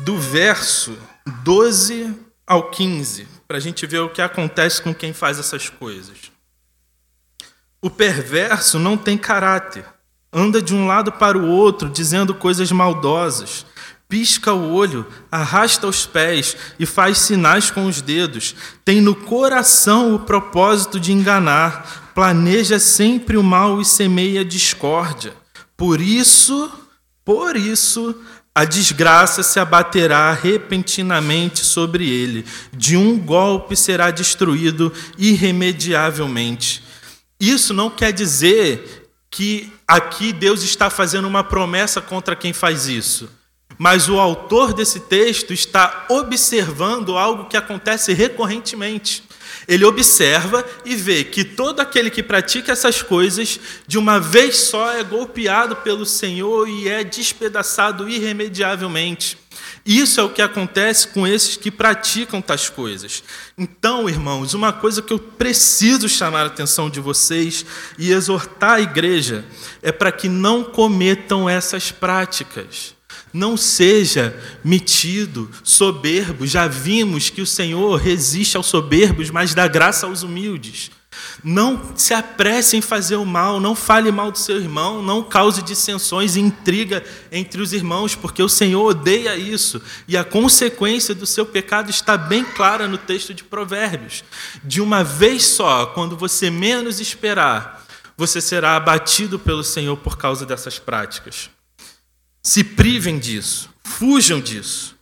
do 0.03 0.19
verso 0.19 0.97
12 1.43 2.15
ao 2.47 2.71
15, 2.71 3.27
para 3.49 3.57
a 3.57 3.61
gente 3.61 3.87
ver 3.87 4.01
o 4.01 4.11
que 4.11 4.21
acontece 4.21 4.83
com 4.83 4.95
quem 4.95 5.15
faz 5.15 5.39
essas 5.39 5.71
coisas. 5.71 6.31
O 7.81 7.89
perverso 7.89 8.79
não 8.79 8.95
tem 8.95 9.17
caráter, 9.17 9.87
anda 10.31 10.61
de 10.61 10.75
um 10.75 10.87
lado 10.87 11.11
para 11.11 11.39
o 11.39 11.49
outro 11.49 11.89
dizendo 11.89 12.35
coisas 12.35 12.71
maldosas, 12.71 13.65
pisca 14.13 14.53
o 14.53 14.75
olho, 14.75 15.07
arrasta 15.31 15.87
os 15.87 16.05
pés 16.05 16.55
e 16.79 16.85
faz 16.85 17.17
sinais 17.17 17.71
com 17.71 17.87
os 17.87 18.03
dedos, 18.03 18.55
tem 18.85 19.01
no 19.01 19.15
coração 19.15 20.15
o 20.15 20.19
propósito 20.19 21.01
de 21.01 21.13
enganar, 21.13 22.13
planeja 22.15 22.79
sempre 22.79 23.39
o 23.39 23.43
mal 23.43 23.81
e 23.81 23.87
semeia 23.87 24.45
discórdia. 24.45 25.33
Por 25.75 25.99
isso, 25.99 26.71
por 27.25 27.57
isso, 27.57 28.15
a 28.55 28.67
desgraça 28.67 29.43
se 29.43 29.59
abaterá 29.59 30.31
repentinamente 30.35 31.61
sobre 31.65 32.07
ele, 32.07 32.45
de 32.71 32.99
um 32.99 33.19
golpe 33.19 33.75
será 33.75 34.11
destruído 34.11 34.93
irremediavelmente. 35.17 36.85
Isso 37.41 37.73
não 37.73 37.89
quer 37.89 38.13
dizer 38.13 39.11
que 39.31 39.73
aqui 39.89 40.35
Deus 40.35 40.63
está 40.63 40.91
fazendo 40.91 41.27
uma 41.27 41.43
promessa 41.43 42.03
contra 42.03 42.37
quem 42.37 42.53
faz 42.53 42.87
isso. 42.89 43.41
Mas 43.79 44.09
o 44.09 44.19
autor 44.19 44.73
desse 44.73 45.01
texto 45.01 45.53
está 45.53 46.07
observando 46.09 47.17
algo 47.17 47.47
que 47.47 47.57
acontece 47.57 48.13
recorrentemente. 48.13 49.25
Ele 49.69 49.85
observa 49.85 50.65
e 50.85 50.97
vê 50.97 51.25
que 51.25 51.45
todo 51.45 51.81
aquele 51.81 52.11
que 52.11 52.23
pratica 52.23 52.73
essas 52.73 53.03
coisas, 53.03 53.61
de 53.87 53.99
uma 53.99 54.19
vez 54.19 54.57
só 54.57 54.91
é 54.93 55.05
golpeado 55.05 55.77
pelo 55.77 56.05
Senhor 56.05 56.69
e 56.69 56.89
é 56.89 57.05
despedaçado 57.05 58.09
irremediavelmente. 58.09 59.39
Isso 59.85 60.21
é 60.21 60.23
o 60.23 60.31
que 60.31 60.41
acontece 60.41 61.09
com 61.09 61.27
esses 61.27 61.57
que 61.57 61.71
praticam 61.71 62.41
tais 62.41 62.69
coisas. 62.69 63.23
Então, 63.59 64.09
irmãos, 64.09 64.55
uma 64.55 64.73
coisa 64.73 65.03
que 65.03 65.13
eu 65.13 65.19
preciso 65.19 66.09
chamar 66.09 66.45
a 66.45 66.47
atenção 66.47 66.89
de 66.89 67.01
vocês 67.01 67.67
e 67.99 68.13
exortar 68.13 68.75
a 68.75 68.81
igreja 68.81 69.45
é 69.83 69.91
para 69.91 70.13
que 70.13 70.29
não 70.29 70.63
cometam 70.63 71.49
essas 71.49 71.91
práticas. 71.91 72.95
Não 73.33 73.57
seja 73.57 74.37
metido, 74.63 75.51
soberbo. 75.65 76.47
Já 76.47 76.67
vimos 76.69 77.31
que 77.31 77.41
o 77.41 77.47
Senhor 77.47 77.97
resiste 77.97 78.57
aos 78.57 78.67
soberbos, 78.67 79.31
mas 79.31 79.55
dá 79.55 79.67
graça 79.67 80.07
aos 80.07 80.23
humildes. 80.23 80.91
Não 81.43 81.97
se 81.97 82.15
apresse 82.15 82.77
em 82.77 82.81
fazer 82.81 83.17
o 83.17 83.25
mal, 83.25 83.61
não 83.61 83.75
fale 83.75 84.11
mal 84.11 84.31
do 84.31 84.39
seu 84.39 84.57
irmão, 84.57 85.03
não 85.03 85.23
cause 85.23 85.63
dissensões 85.63 86.37
e 86.37 86.41
intriga 86.41 87.05
entre 87.31 87.61
os 87.61 87.73
irmãos, 87.73 88.15
porque 88.15 88.43
o 88.43 88.49
Senhor 88.49 88.85
odeia 88.85 89.37
isso. 89.37 89.81
E 90.07 90.17
a 90.17 90.25
consequência 90.25 91.15
do 91.15 91.27
seu 91.27 91.45
pecado 91.45 91.91
está 91.91 92.17
bem 92.17 92.45
clara 92.45 92.87
no 92.87 92.99
texto 92.99 93.35
de 93.35 93.45
Provérbios. 93.45 94.25
De 94.63 94.81
uma 94.81 95.03
vez 95.03 95.45
só, 95.45 95.87
quando 95.87 96.17
você 96.17 96.51
menos 96.51 97.01
esperar, 97.01 97.85
você 98.17 98.41
será 98.41 98.77
abatido 98.77 99.39
pelo 99.39 99.65
Senhor 99.65 99.97
por 99.97 100.17
causa 100.17 100.47
dessas 100.47 100.79
práticas. 100.79 101.51
Se 102.43 102.65
privem 102.65 103.21
disso, 103.21 103.71
fujam 103.85 104.41
disso, 104.41 104.97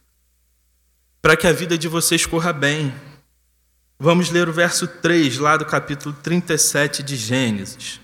para 1.22 1.34
que 1.34 1.46
a 1.46 1.52
vida 1.52 1.78
de 1.78 1.88
vocês 1.88 2.26
corra 2.26 2.52
bem. 2.52 2.94
Vamos 3.98 4.30
ler 4.30 4.46
o 4.46 4.52
verso 4.52 4.86
3, 4.86 5.38
lá 5.38 5.56
do 5.56 5.64
capítulo 5.64 6.14
37 6.22 7.02
de 7.02 7.16
Gênesis. 7.16 7.98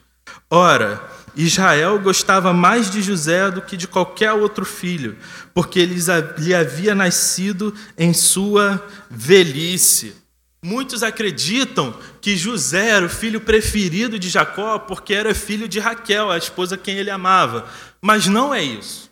Ora, 0.49 1.07
Israel 1.37 1.99
gostava 1.99 2.55
mais 2.55 2.91
de 2.91 3.03
José 3.03 3.51
do 3.51 3.61
que 3.61 3.77
de 3.77 3.87
qualquer 3.87 4.33
outro 4.33 4.65
filho, 4.65 5.19
porque 5.53 5.81
ele 5.81 5.97
lhe 6.39 6.55
havia 6.55 6.95
nascido 6.95 7.75
em 7.99 8.15
sua 8.15 8.83
velhice. 9.11 10.15
Muitos 10.63 11.03
acreditam 11.03 11.95
que 12.23 12.39
José 12.39 12.89
era 12.89 13.05
o 13.05 13.11
filho 13.11 13.43
preferido 13.43 14.19
de 14.19 14.31
Jacó 14.31 14.79
porque 14.79 15.13
era 15.13 15.35
filho 15.35 15.69
de 15.69 15.79
Raquel, 15.79 16.31
a 16.31 16.39
esposa 16.39 16.79
quem 16.79 16.97
ele 16.97 17.11
amava. 17.11 17.69
Mas 18.01 18.27
não 18.27 18.55
é 18.55 18.63
isso. 18.63 19.06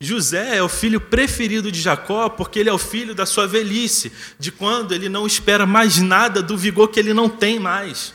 José 0.00 0.56
é 0.56 0.62
o 0.62 0.68
filho 0.68 1.00
preferido 1.00 1.72
de 1.72 1.80
Jacó 1.80 2.28
porque 2.28 2.60
ele 2.60 2.68
é 2.68 2.72
o 2.72 2.78
filho 2.78 3.14
da 3.14 3.26
sua 3.26 3.48
velhice, 3.48 4.12
de 4.38 4.52
quando 4.52 4.92
ele 4.94 5.08
não 5.08 5.26
espera 5.26 5.66
mais 5.66 5.98
nada 5.98 6.40
do 6.40 6.56
vigor 6.56 6.88
que 6.88 7.00
ele 7.00 7.12
não 7.12 7.28
tem 7.28 7.58
mais. 7.58 8.14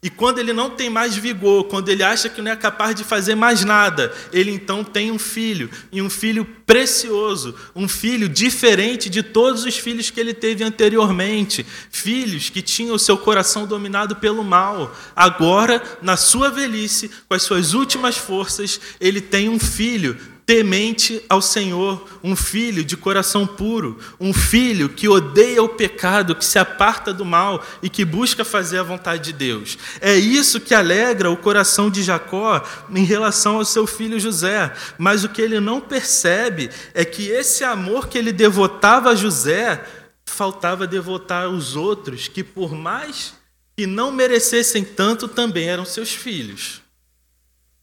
E 0.00 0.10
quando 0.10 0.38
ele 0.38 0.52
não 0.52 0.68
tem 0.68 0.90
mais 0.90 1.16
vigor, 1.16 1.64
quando 1.64 1.88
ele 1.88 2.02
acha 2.02 2.28
que 2.28 2.42
não 2.42 2.52
é 2.52 2.56
capaz 2.56 2.94
de 2.94 3.02
fazer 3.02 3.34
mais 3.34 3.64
nada, 3.64 4.12
ele 4.34 4.50
então 4.50 4.84
tem 4.84 5.10
um 5.10 5.18
filho, 5.18 5.70
e 5.90 6.02
um 6.02 6.10
filho 6.10 6.44
precioso, 6.66 7.54
um 7.74 7.88
filho 7.88 8.28
diferente 8.28 9.08
de 9.08 9.22
todos 9.22 9.64
os 9.64 9.78
filhos 9.78 10.10
que 10.10 10.20
ele 10.20 10.34
teve 10.34 10.62
anteriormente, 10.62 11.64
filhos 11.90 12.50
que 12.50 12.60
tinham 12.60 12.94
o 12.94 12.98
seu 12.98 13.16
coração 13.16 13.66
dominado 13.66 14.16
pelo 14.16 14.44
mal. 14.44 14.94
Agora, 15.16 15.82
na 16.02 16.18
sua 16.18 16.50
velhice, 16.50 17.10
com 17.26 17.34
as 17.34 17.42
suas 17.42 17.72
últimas 17.72 18.18
forças, 18.18 18.78
ele 19.00 19.22
tem 19.22 19.48
um 19.48 19.58
filho 19.58 20.18
temente 20.46 21.22
ao 21.28 21.40
Senhor, 21.40 22.06
um 22.22 22.36
filho 22.36 22.84
de 22.84 22.96
coração 22.96 23.46
puro, 23.46 23.98
um 24.20 24.32
filho 24.32 24.90
que 24.90 25.08
odeia 25.08 25.62
o 25.62 25.68
pecado, 25.68 26.34
que 26.34 26.44
se 26.44 26.58
aparta 26.58 27.14
do 27.14 27.24
mal 27.24 27.64
e 27.82 27.88
que 27.88 28.04
busca 28.04 28.44
fazer 28.44 28.78
a 28.78 28.82
vontade 28.82 29.24
de 29.24 29.32
Deus. 29.32 29.78
É 30.00 30.14
isso 30.14 30.60
que 30.60 30.74
alegra 30.74 31.30
o 31.30 31.36
coração 31.36 31.90
de 31.90 32.02
Jacó 32.02 32.62
em 32.90 33.04
relação 33.04 33.56
ao 33.56 33.64
seu 33.64 33.86
filho 33.86 34.20
José. 34.20 34.72
Mas 34.98 35.24
o 35.24 35.30
que 35.30 35.40
ele 35.40 35.60
não 35.60 35.80
percebe 35.80 36.70
é 36.92 37.04
que 37.04 37.28
esse 37.28 37.64
amor 37.64 38.08
que 38.08 38.18
ele 38.18 38.32
devotava 38.32 39.10
a 39.10 39.14
José 39.14 39.82
faltava 40.26 40.86
devotar 40.86 41.44
aos 41.44 41.74
outros, 41.74 42.28
que 42.28 42.44
por 42.44 42.74
mais 42.74 43.34
que 43.76 43.86
não 43.86 44.12
merecessem 44.12 44.84
tanto, 44.84 45.26
também 45.26 45.68
eram 45.68 45.84
seus 45.84 46.10
filhos. 46.10 46.82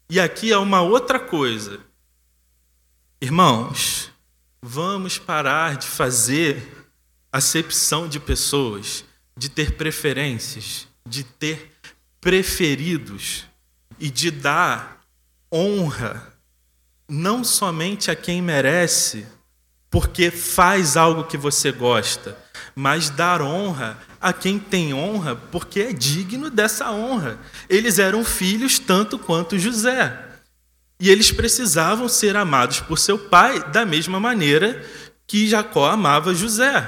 E 0.10 0.20
aqui 0.20 0.54
há 0.54 0.60
uma 0.60 0.82
outra 0.82 1.20
coisa 1.20 1.91
Irmãos, 3.24 4.10
vamos 4.64 5.20
parar 5.20 5.78
de 5.78 5.86
fazer 5.86 6.90
acepção 7.32 8.08
de 8.08 8.20
pessoas, 8.20 9.06
de 9.38 9.48
ter 9.48 9.74
preferências, 9.74 10.88
de 11.06 11.24
ter 11.24 11.72
preferidos 12.20 13.46
e 14.00 14.10
de 14.10 14.32
dar 14.32 15.06
honra 15.54 16.34
não 17.08 17.44
somente 17.44 18.10
a 18.10 18.16
quem 18.16 18.42
merece, 18.42 19.28
porque 19.88 20.32
faz 20.32 20.98
algo 20.98 21.26
que 21.26 21.38
você 21.38 21.72
gosta, 21.72 22.36
mas 22.74 23.12
dar 23.12 23.40
honra 23.40 24.00
a 24.20 24.34
quem 24.34 24.58
tem 24.58 24.96
honra, 24.96 25.36
porque 25.36 25.80
é 25.80 25.94
digno 25.94 26.50
dessa 26.50 26.90
honra. 26.92 27.38
Eles 27.70 28.00
eram 28.00 28.26
filhos 28.26 28.80
tanto 28.80 29.20
quanto 29.20 29.60
José. 29.60 30.31
E 31.02 31.10
eles 31.10 31.32
precisavam 31.32 32.08
ser 32.08 32.38
amados 32.38 32.80
por 32.80 33.00
seu 33.00 33.18
pai 33.18 33.60
da 33.72 33.84
mesma 33.84 34.20
maneira 34.20 34.86
que 35.26 35.48
Jacó 35.48 35.90
amava 35.90 36.36
José. 36.36 36.88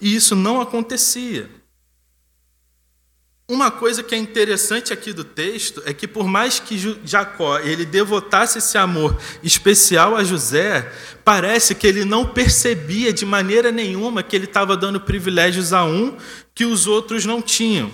E 0.00 0.14
isso 0.14 0.36
não 0.36 0.60
acontecia. 0.60 1.50
Uma 3.48 3.68
coisa 3.68 4.00
que 4.00 4.14
é 4.14 4.18
interessante 4.18 4.92
aqui 4.92 5.12
do 5.12 5.24
texto 5.24 5.82
é 5.84 5.92
que 5.92 6.06
por 6.06 6.28
mais 6.28 6.60
que 6.60 6.78
Jacó 7.04 7.58
ele 7.58 7.84
devotasse 7.84 8.58
esse 8.58 8.78
amor 8.78 9.20
especial 9.42 10.14
a 10.14 10.22
José, 10.22 10.92
parece 11.24 11.74
que 11.74 11.86
ele 11.86 12.04
não 12.04 12.24
percebia 12.24 13.12
de 13.12 13.26
maneira 13.26 13.72
nenhuma 13.72 14.22
que 14.22 14.36
ele 14.36 14.44
estava 14.44 14.76
dando 14.76 15.00
privilégios 15.00 15.72
a 15.72 15.84
um 15.84 16.16
que 16.54 16.64
os 16.64 16.86
outros 16.86 17.26
não 17.26 17.42
tinham. 17.42 17.90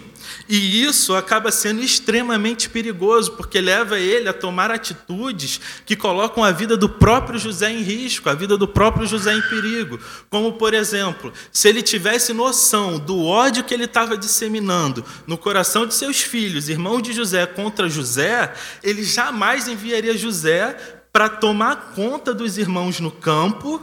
E 0.49 0.83
isso 0.83 1.15
acaba 1.15 1.51
sendo 1.51 1.83
extremamente 1.83 2.69
perigoso, 2.69 3.33
porque 3.33 3.61
leva 3.61 3.99
ele 3.99 4.29
a 4.29 4.33
tomar 4.33 4.71
atitudes 4.71 5.61
que 5.85 5.97
colocam 5.97 6.43
a 6.43 6.51
vida 6.51 6.77
do 6.77 6.89
próprio 6.89 7.39
José 7.39 7.71
em 7.71 7.83
risco, 7.83 8.29
a 8.29 8.35
vida 8.35 8.57
do 8.57 8.67
próprio 8.67 9.07
José 9.07 9.35
em 9.35 9.43
perigo. 9.43 9.99
Como, 10.31 10.53
por 10.53 10.75
exemplo, 10.75 11.33
se 11.53 11.69
ele 11.69 11.83
tivesse 11.83 12.33
noção 12.33 12.99
do 12.99 13.25
ódio 13.25 13.65
que 13.65 13.75
ele 13.75 13.85
estava 13.85 14.17
disseminando 14.17 15.05
no 15.27 15.39
coração 15.39 15.87
de 15.87 15.95
seus 15.95 16.21
filhos, 16.21 16.69
irmãos 16.69 17.03
de 17.03 17.13
José, 17.13 17.47
contra 17.47 17.89
José, 17.89 18.53
ele 18.83 19.05
jamais 19.05 19.69
enviaria 19.69 20.17
José 20.17 20.77
para 21.13 21.29
tomar 21.29 21.93
conta 21.95 22.33
dos 22.33 22.59
irmãos 22.59 23.01
no 23.01 23.11
campo 23.11 23.83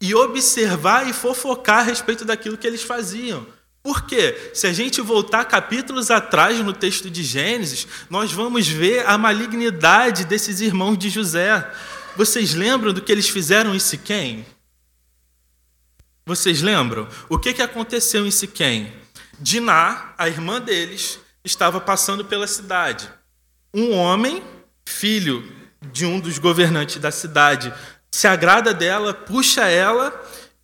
e 0.00 0.14
observar 0.14 1.08
e 1.08 1.12
fofocar 1.12 1.78
a 1.78 1.82
respeito 1.82 2.24
daquilo 2.24 2.56
que 2.56 2.66
eles 2.66 2.82
faziam. 2.82 3.46
Por 3.86 4.02
quê? 4.02 4.50
Se 4.52 4.66
a 4.66 4.72
gente 4.72 5.00
voltar 5.00 5.44
capítulos 5.44 6.10
atrás 6.10 6.58
no 6.58 6.72
texto 6.72 7.08
de 7.08 7.22
Gênesis, 7.22 7.86
nós 8.10 8.32
vamos 8.32 8.66
ver 8.66 9.06
a 9.06 9.16
malignidade 9.16 10.24
desses 10.24 10.60
irmãos 10.60 10.98
de 10.98 11.08
José. 11.08 11.64
Vocês 12.16 12.52
lembram 12.52 12.92
do 12.92 13.00
que 13.00 13.12
eles 13.12 13.28
fizeram 13.28 13.76
em 13.76 13.78
Siquém? 13.78 14.44
Vocês 16.26 16.62
lembram? 16.62 17.06
O 17.28 17.38
que, 17.38 17.52
que 17.52 17.62
aconteceu 17.62 18.26
em 18.26 18.30
Siquém? 18.32 18.92
Diná, 19.38 20.14
a 20.18 20.26
irmã 20.26 20.60
deles, 20.60 21.20
estava 21.44 21.80
passando 21.80 22.24
pela 22.24 22.48
cidade. 22.48 23.08
Um 23.72 23.92
homem, 23.92 24.42
filho 24.84 25.48
de 25.92 26.04
um 26.04 26.18
dos 26.18 26.38
governantes 26.38 26.96
da 26.96 27.12
cidade, 27.12 27.72
se 28.10 28.26
agrada 28.26 28.74
dela, 28.74 29.14
puxa 29.14 29.68
ela 29.68 30.12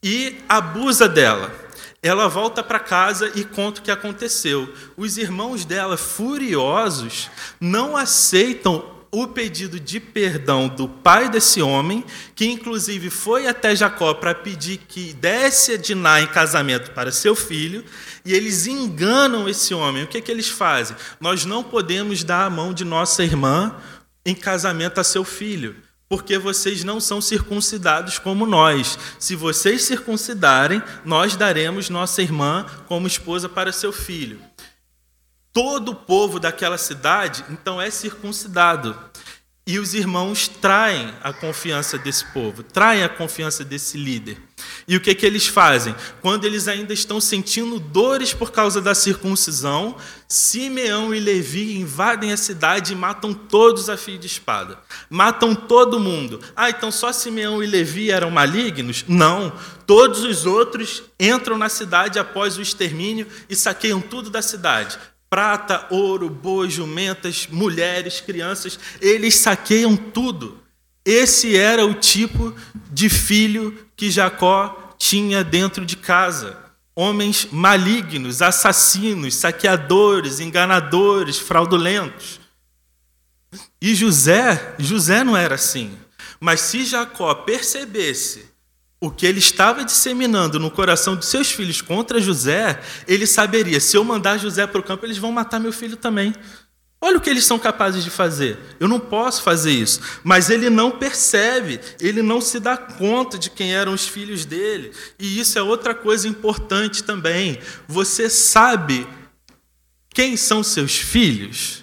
e 0.02 0.42
abusa 0.48 1.08
dela. 1.08 1.62
Ela 2.02 2.26
volta 2.26 2.64
para 2.64 2.80
casa 2.80 3.30
e 3.36 3.44
conta 3.44 3.80
o 3.80 3.84
que 3.84 3.90
aconteceu. 3.90 4.74
Os 4.96 5.16
irmãos 5.16 5.64
dela, 5.64 5.96
furiosos, 5.96 7.30
não 7.60 7.96
aceitam 7.96 8.90
o 9.14 9.28
pedido 9.28 9.78
de 9.78 10.00
perdão 10.00 10.66
do 10.68 10.88
pai 10.88 11.28
desse 11.28 11.62
homem, 11.62 12.02
que 12.34 12.46
inclusive 12.46 13.08
foi 13.08 13.46
até 13.46 13.76
Jacó 13.76 14.14
para 14.14 14.34
pedir 14.34 14.78
que 14.78 15.12
desse 15.12 15.74
a 15.74 15.76
Diná 15.76 16.20
em 16.20 16.26
casamento 16.26 16.90
para 16.90 17.12
seu 17.12 17.36
filho, 17.36 17.84
e 18.24 18.32
eles 18.34 18.66
enganam 18.66 19.48
esse 19.48 19.72
homem. 19.72 20.02
O 20.02 20.08
que, 20.08 20.18
é 20.18 20.20
que 20.20 20.30
eles 20.32 20.48
fazem? 20.48 20.96
Nós 21.20 21.44
não 21.44 21.62
podemos 21.62 22.24
dar 22.24 22.46
a 22.46 22.50
mão 22.50 22.72
de 22.72 22.84
nossa 22.84 23.22
irmã 23.22 23.76
em 24.26 24.34
casamento 24.34 24.98
a 24.98 25.04
seu 25.04 25.22
filho 25.22 25.76
porque 26.12 26.36
vocês 26.36 26.84
não 26.84 27.00
são 27.00 27.22
circuncidados 27.22 28.18
como 28.18 28.44
nós. 28.44 28.98
Se 29.18 29.34
vocês 29.34 29.84
circuncidarem, 29.84 30.82
nós 31.06 31.36
daremos 31.36 31.88
nossa 31.88 32.20
irmã 32.20 32.66
como 32.86 33.06
esposa 33.06 33.48
para 33.48 33.72
seu 33.72 33.90
filho. 33.94 34.38
Todo 35.54 35.92
o 35.92 35.94
povo 35.94 36.38
daquela 36.38 36.76
cidade, 36.76 37.42
então, 37.48 37.80
é 37.80 37.90
circuncidado. 37.90 38.94
E 39.64 39.78
os 39.78 39.94
irmãos 39.94 40.48
traem 40.48 41.14
a 41.22 41.32
confiança 41.32 41.96
desse 41.96 42.24
povo, 42.32 42.64
traem 42.64 43.04
a 43.04 43.08
confiança 43.08 43.64
desse 43.64 43.96
líder. 43.96 44.36
E 44.88 44.96
o 44.96 45.00
que, 45.00 45.14
que 45.14 45.24
eles 45.24 45.46
fazem? 45.46 45.94
Quando 46.20 46.44
eles 46.44 46.66
ainda 46.66 46.92
estão 46.92 47.20
sentindo 47.20 47.78
dores 47.78 48.34
por 48.34 48.50
causa 48.50 48.80
da 48.80 48.92
circuncisão, 48.92 49.96
Simeão 50.26 51.14
e 51.14 51.20
Levi 51.20 51.78
invadem 51.78 52.32
a 52.32 52.36
cidade 52.36 52.92
e 52.92 52.96
matam 52.96 53.32
todos 53.32 53.88
a 53.88 53.96
fio 53.96 54.18
de 54.18 54.26
espada. 54.26 54.80
Matam 55.08 55.54
todo 55.54 56.00
mundo. 56.00 56.40
Ah, 56.56 56.68
então 56.68 56.90
só 56.90 57.12
Simeão 57.12 57.62
e 57.62 57.66
Levi 57.66 58.10
eram 58.10 58.32
malignos? 58.32 59.04
Não. 59.06 59.52
Todos 59.86 60.24
os 60.24 60.44
outros 60.44 61.04
entram 61.20 61.56
na 61.56 61.68
cidade 61.68 62.18
após 62.18 62.58
o 62.58 62.62
extermínio 62.62 63.28
e 63.48 63.54
saqueiam 63.54 64.00
tudo 64.00 64.28
da 64.28 64.42
cidade 64.42 64.98
prata, 65.32 65.86
ouro, 65.88 66.28
bois, 66.28 66.74
jumentas, 66.74 67.48
mulheres, 67.50 68.20
crianças, 68.20 68.78
eles 69.00 69.36
saqueiam 69.36 69.96
tudo. 69.96 70.62
Esse 71.02 71.56
era 71.56 71.86
o 71.86 71.94
tipo 71.94 72.54
de 72.90 73.08
filho 73.08 73.88
que 73.96 74.10
Jacó 74.10 74.94
tinha 74.98 75.42
dentro 75.42 75.86
de 75.86 75.96
casa. 75.96 76.58
Homens 76.94 77.48
malignos, 77.50 78.42
assassinos, 78.42 79.34
saqueadores, 79.36 80.38
enganadores, 80.38 81.38
fraudulentos. 81.38 82.38
E 83.80 83.94
José, 83.94 84.74
José 84.78 85.24
não 85.24 85.34
era 85.34 85.54
assim. 85.54 85.96
Mas 86.38 86.60
se 86.60 86.84
Jacó 86.84 87.34
percebesse 87.36 88.51
o 89.02 89.10
que 89.10 89.26
ele 89.26 89.40
estava 89.40 89.84
disseminando 89.84 90.60
no 90.60 90.70
coração 90.70 91.16
de 91.16 91.26
seus 91.26 91.50
filhos 91.50 91.82
contra 91.82 92.20
José, 92.20 92.80
ele 93.08 93.26
saberia: 93.26 93.80
se 93.80 93.96
eu 93.96 94.04
mandar 94.04 94.38
José 94.38 94.64
para 94.64 94.80
o 94.80 94.82
campo, 94.82 95.04
eles 95.04 95.18
vão 95.18 95.32
matar 95.32 95.58
meu 95.58 95.72
filho 95.72 95.96
também. 95.96 96.32
Olha 97.00 97.18
o 97.18 97.20
que 97.20 97.28
eles 97.28 97.44
são 97.44 97.58
capazes 97.58 98.04
de 98.04 98.10
fazer. 98.10 98.56
Eu 98.78 98.86
não 98.86 99.00
posso 99.00 99.42
fazer 99.42 99.72
isso. 99.72 100.00
Mas 100.22 100.48
ele 100.50 100.70
não 100.70 100.92
percebe, 100.92 101.80
ele 102.00 102.22
não 102.22 102.40
se 102.40 102.60
dá 102.60 102.76
conta 102.76 103.36
de 103.36 103.50
quem 103.50 103.74
eram 103.74 103.92
os 103.92 104.06
filhos 104.06 104.44
dele. 104.44 104.92
E 105.18 105.40
isso 105.40 105.58
é 105.58 105.62
outra 105.62 105.96
coisa 105.96 106.28
importante 106.28 107.02
também. 107.02 107.58
Você 107.88 108.30
sabe 108.30 109.04
quem 110.10 110.36
são 110.36 110.62
seus 110.62 110.94
filhos? 110.94 111.82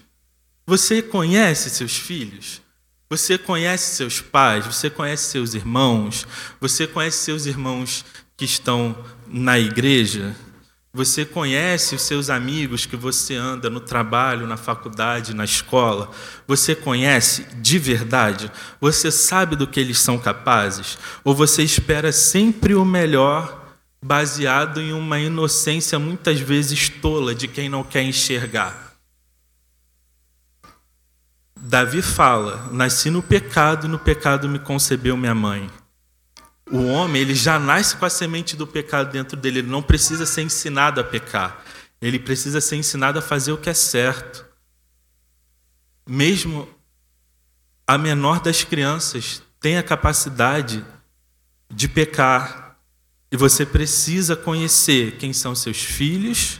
Você 0.66 1.02
conhece 1.02 1.70
seus 1.70 1.98
filhos? 1.98 2.62
Você 3.12 3.40
conhece 3.40 3.96
seus 3.96 4.22
pais, 4.22 4.68
você 4.68 4.88
conhece 4.88 5.32
seus 5.32 5.56
irmãos, 5.56 6.28
você 6.62 6.86
conhece 6.86 7.18
seus 7.18 7.48
irmãos 7.48 8.06
que 8.38 8.46
estão 8.46 8.96
na 9.28 9.58
igreja, 9.58 10.36
você 10.94 11.26
conhece 11.26 11.96
os 11.96 12.04
seus 12.04 12.30
amigos 12.30 12.86
que 12.86 12.96
você 12.96 13.34
anda 13.34 13.68
no 13.68 13.80
trabalho, 13.80 14.46
na 14.46 14.58
faculdade, 14.58 15.34
na 15.34 15.44
escola. 15.44 16.12
Você 16.48 16.76
conhece 16.76 17.48
de 17.56 17.80
verdade? 17.80 18.52
Você 18.80 19.12
sabe 19.12 19.56
do 19.56 19.66
que 19.66 19.80
eles 19.80 20.00
são 20.00 20.20
capazes? 20.20 20.98
Ou 21.24 21.34
você 21.34 21.64
espera 21.64 22.12
sempre 22.12 22.76
o 22.76 22.86
melhor, 22.86 23.76
baseado 24.04 24.82
em 24.82 24.94
uma 24.94 25.20
inocência 25.20 25.98
muitas 25.98 26.40
vezes 26.40 26.90
tola 26.90 27.34
de 27.34 27.48
quem 27.48 27.70
não 27.70 27.84
quer 27.84 28.04
enxergar? 28.04 28.89
Davi 31.62 32.02
fala: 32.02 32.70
Nasci 32.72 33.10
no 33.10 33.22
pecado 33.22 33.86
e 33.86 33.90
no 33.90 34.00
pecado 34.00 34.48
me 34.48 34.60
concebeu 34.60 35.18
minha 35.18 35.36
mãe. 35.36 35.70
O 36.72 36.86
homem, 36.86 37.22
ele 37.22 37.36
já 37.36 37.60
nasce 37.60 37.96
com 37.98 38.06
a 38.06 38.10
semente 38.10 38.56
do 38.56 38.66
pecado 38.66 39.12
dentro 39.12 39.36
dele, 39.36 39.60
ele 39.60 39.70
não 39.70 39.82
precisa 39.82 40.26
ser 40.26 40.44
ensinado 40.44 41.02
a 41.02 41.04
pecar. 41.04 41.64
Ele 42.02 42.18
precisa 42.18 42.62
ser 42.62 42.78
ensinado 42.78 43.20
a 43.20 43.22
fazer 43.22 43.52
o 43.52 43.58
que 43.58 43.70
é 43.70 43.74
certo. 43.74 44.46
Mesmo 46.08 46.68
a 47.86 47.98
menor 47.98 48.40
das 48.40 48.64
crianças 48.64 49.42
tem 49.60 49.78
a 49.78 49.84
capacidade 49.84 50.86
de 51.70 51.88
pecar. 51.88 52.78
E 53.32 53.36
você 53.36 53.66
precisa 53.66 54.36
conhecer 54.36 55.18
quem 55.18 55.34
são 55.34 55.54
seus 55.54 55.84
filhos 55.84 56.60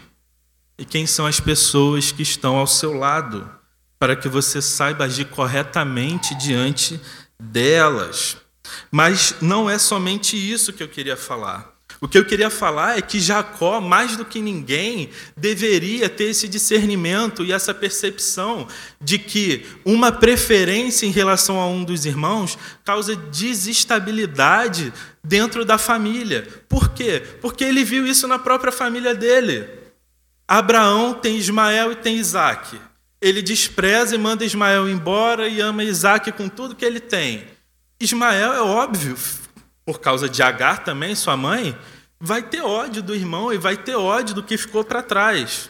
e 0.78 0.84
quem 0.84 1.08
são 1.08 1.26
as 1.26 1.40
pessoas 1.40 2.12
que 2.12 2.22
estão 2.22 2.58
ao 2.58 2.68
seu 2.68 2.94
lado, 2.94 3.50
para 4.00 4.16
que 4.16 4.30
você 4.30 4.62
saiba 4.62 5.04
agir 5.04 5.26
corretamente 5.26 6.34
diante 6.34 7.00
delas. 7.38 8.38
Mas 8.90 9.36
não 9.42 9.70
é 9.70 9.78
somente 9.78 10.36
isso 10.38 10.72
que 10.74 10.82
eu 10.82 10.88
queria 10.88 11.18
falar. 11.18 11.78
O 12.02 12.08
que 12.08 12.18
eu 12.18 12.24
queria 12.24 12.50
falar 12.50 12.98
é 12.98 13.02
que 13.02 13.20
Jacó, 13.20 13.82
mais 13.82 14.16
do 14.16 14.24
que 14.24 14.40
ninguém, 14.40 15.10
deveria 15.36 16.08
ter 16.08 16.26
esse 16.26 16.48
discernimento 16.48 17.44
e 17.44 17.52
essa 17.52 17.74
percepção 17.74 18.68
de 19.02 19.20
que 19.20 19.66
uma 19.84 20.10
preferência 20.10 21.06
em 21.06 21.12
relação 21.12 21.60
a 21.60 21.68
um 21.68 21.84
dos 21.84 22.06
irmãos 22.06 22.58
causa 22.86 23.18
desestabilidade 23.18 24.94
dentro 25.22 25.66
da 25.66 25.78
família. 25.78 26.48
Por 26.70 26.90
quê? 26.94 27.22
Porque 27.42 27.66
ele 27.66 27.84
viu 27.84 28.08
isso 28.08 28.30
na 28.30 28.40
própria 28.40 28.72
família 28.72 29.14
dele. 29.14 29.68
Abraão 30.48 31.14
tem 31.14 31.38
Ismael 31.38 31.92
e 31.92 31.96
tem 31.96 32.16
Isaac. 32.16 32.80
Ele 33.22 33.42
despreza 33.42 34.16
e 34.16 34.18
manda 34.18 34.46
Ismael 34.46 34.90
embora 34.90 35.48
e 35.48 35.60
ama 35.60 35.84
Isaac 35.84 36.32
com 36.32 36.48
tudo 36.48 36.76
que 36.76 36.86
ele 36.86 37.00
tem. 37.00 37.48
Ismael, 38.00 38.54
é 38.54 38.62
óbvio, 38.62 39.18
por 39.86 40.00
causa 40.00 40.30
de 40.30 40.42
Agar 40.42 40.84
também, 40.84 41.16
sua 41.16 41.36
mãe, 41.36 41.78
vai 42.20 42.42
ter 42.42 42.62
ódio 42.62 43.04
do 43.04 43.16
irmão 43.16 43.52
e 43.52 43.58
vai 43.58 43.76
ter 43.76 43.96
ódio 43.96 44.36
do 44.36 44.44
que 44.44 44.58
ficou 44.58 44.84
para 44.84 45.04
trás. 45.04 45.70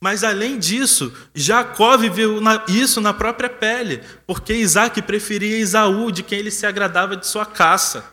Mas 0.00 0.24
além 0.24 0.58
disso, 0.58 1.12
Jacó 1.34 1.96
viveu 1.96 2.40
isso 2.68 3.00
na 3.00 3.12
própria 3.12 3.50
pele, 3.50 4.02
porque 4.26 4.54
Isaac 4.54 5.00
preferia 5.02 5.58
Isaú, 5.58 6.10
de 6.10 6.22
quem 6.22 6.38
ele 6.38 6.50
se 6.50 6.66
agradava 6.66 7.16
de 7.16 7.26
sua 7.26 7.44
caça, 7.44 8.04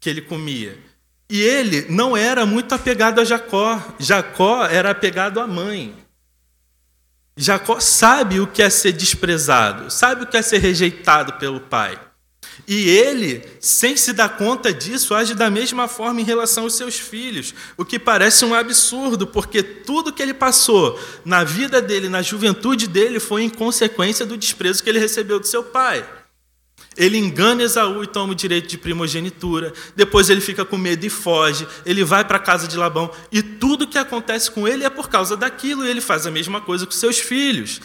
que 0.00 0.10
ele 0.10 0.20
comia. 0.20 0.76
E 1.30 1.40
ele 1.40 1.86
não 1.88 2.16
era 2.16 2.44
muito 2.44 2.74
apegado 2.74 3.20
a 3.20 3.24
Jacó, 3.24 3.80
Jacó 3.98 4.64
era 4.64 4.90
apegado 4.90 5.38
à 5.38 5.46
mãe. 5.46 6.01
Jacó 7.36 7.80
sabe 7.80 8.40
o 8.40 8.46
que 8.46 8.62
é 8.62 8.68
ser 8.68 8.92
desprezado, 8.92 9.90
sabe 9.90 10.24
o 10.24 10.26
que 10.26 10.36
é 10.36 10.42
ser 10.42 10.58
rejeitado 10.58 11.34
pelo 11.34 11.60
pai. 11.60 11.98
E 12.68 12.88
ele, 12.88 13.42
sem 13.60 13.96
se 13.96 14.12
dar 14.12 14.36
conta 14.36 14.72
disso, 14.72 15.14
age 15.14 15.34
da 15.34 15.50
mesma 15.50 15.88
forma 15.88 16.20
em 16.20 16.24
relação 16.24 16.64
aos 16.64 16.74
seus 16.74 16.98
filhos, 16.98 17.54
o 17.76 17.84
que 17.84 17.98
parece 17.98 18.44
um 18.44 18.54
absurdo, 18.54 19.26
porque 19.26 19.62
tudo 19.62 20.12
que 20.12 20.22
ele 20.22 20.34
passou 20.34 21.00
na 21.24 21.42
vida 21.42 21.80
dele, 21.80 22.08
na 22.08 22.22
juventude 22.22 22.86
dele, 22.86 23.18
foi 23.18 23.42
em 23.42 23.48
consequência 23.50 24.26
do 24.26 24.36
desprezo 24.36 24.82
que 24.82 24.90
ele 24.90 24.98
recebeu 24.98 25.40
do 25.40 25.46
seu 25.46 25.64
pai. 25.64 26.06
Ele 26.96 27.16
engana 27.16 27.62
Esaú 27.62 28.02
e 28.02 28.06
toma 28.06 28.32
o 28.32 28.36
direito 28.36 28.68
de 28.68 28.78
primogenitura. 28.78 29.72
Depois 29.96 30.28
ele 30.30 30.40
fica 30.40 30.64
com 30.64 30.76
medo 30.76 31.04
e 31.04 31.10
foge. 31.10 31.66
Ele 31.84 32.04
vai 32.04 32.24
para 32.24 32.36
a 32.36 32.40
casa 32.40 32.68
de 32.68 32.76
Labão. 32.76 33.10
E 33.30 33.42
tudo 33.42 33.86
que 33.86 33.98
acontece 33.98 34.50
com 34.50 34.66
ele 34.68 34.84
é 34.84 34.90
por 34.90 35.08
causa 35.08 35.36
daquilo. 35.36 35.84
E 35.84 35.88
ele 35.88 36.00
faz 36.00 36.26
a 36.26 36.30
mesma 36.30 36.60
coisa 36.60 36.84
com 36.84 36.92
seus 36.92 37.18
filhos. 37.18 37.80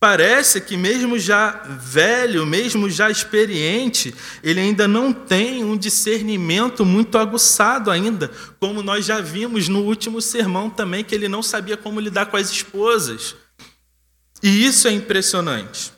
Parece 0.00 0.62
que, 0.62 0.78
mesmo 0.78 1.18
já 1.18 1.50
velho, 1.78 2.46
mesmo 2.46 2.88
já 2.88 3.10
experiente, 3.10 4.14
ele 4.42 4.58
ainda 4.58 4.88
não 4.88 5.12
tem 5.12 5.62
um 5.62 5.76
discernimento 5.76 6.86
muito 6.86 7.18
aguçado 7.18 7.90
ainda, 7.90 8.30
como 8.58 8.82
nós 8.82 9.04
já 9.04 9.20
vimos 9.20 9.68
no 9.68 9.82
último 9.82 10.22
sermão 10.22 10.70
também, 10.70 11.04
que 11.04 11.14
ele 11.14 11.28
não 11.28 11.42
sabia 11.42 11.76
como 11.76 12.00
lidar 12.00 12.26
com 12.26 12.38
as 12.38 12.50
esposas. 12.50 13.36
E 14.42 14.64
isso 14.64 14.88
é 14.88 14.90
impressionante. 14.90 15.92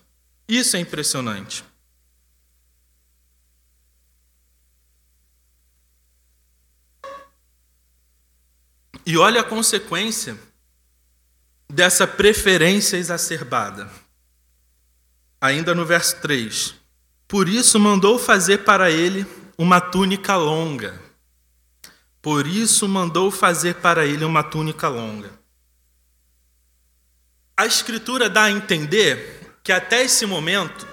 Isso 0.48 0.76
é 0.76 0.80
impressionante. 0.80 1.62
E 9.04 9.16
olha 9.16 9.40
a 9.40 9.44
consequência 9.44 10.38
dessa 11.68 12.06
preferência 12.06 12.96
exacerbada. 12.96 13.90
Ainda 15.40 15.74
no 15.74 15.84
verso 15.84 16.16
3. 16.20 16.74
Por 17.26 17.48
isso 17.48 17.80
mandou 17.80 18.18
fazer 18.18 18.58
para 18.58 18.90
ele 18.90 19.26
uma 19.56 19.80
túnica 19.80 20.36
longa. 20.36 21.00
Por 22.20 22.46
isso 22.46 22.86
mandou 22.86 23.30
fazer 23.30 23.76
para 23.76 24.06
ele 24.06 24.24
uma 24.24 24.44
túnica 24.44 24.88
longa. 24.88 25.30
A 27.56 27.66
Escritura 27.66 28.28
dá 28.28 28.44
a 28.44 28.50
entender 28.50 29.56
que 29.62 29.72
até 29.72 30.02
esse 30.04 30.26
momento, 30.26 30.86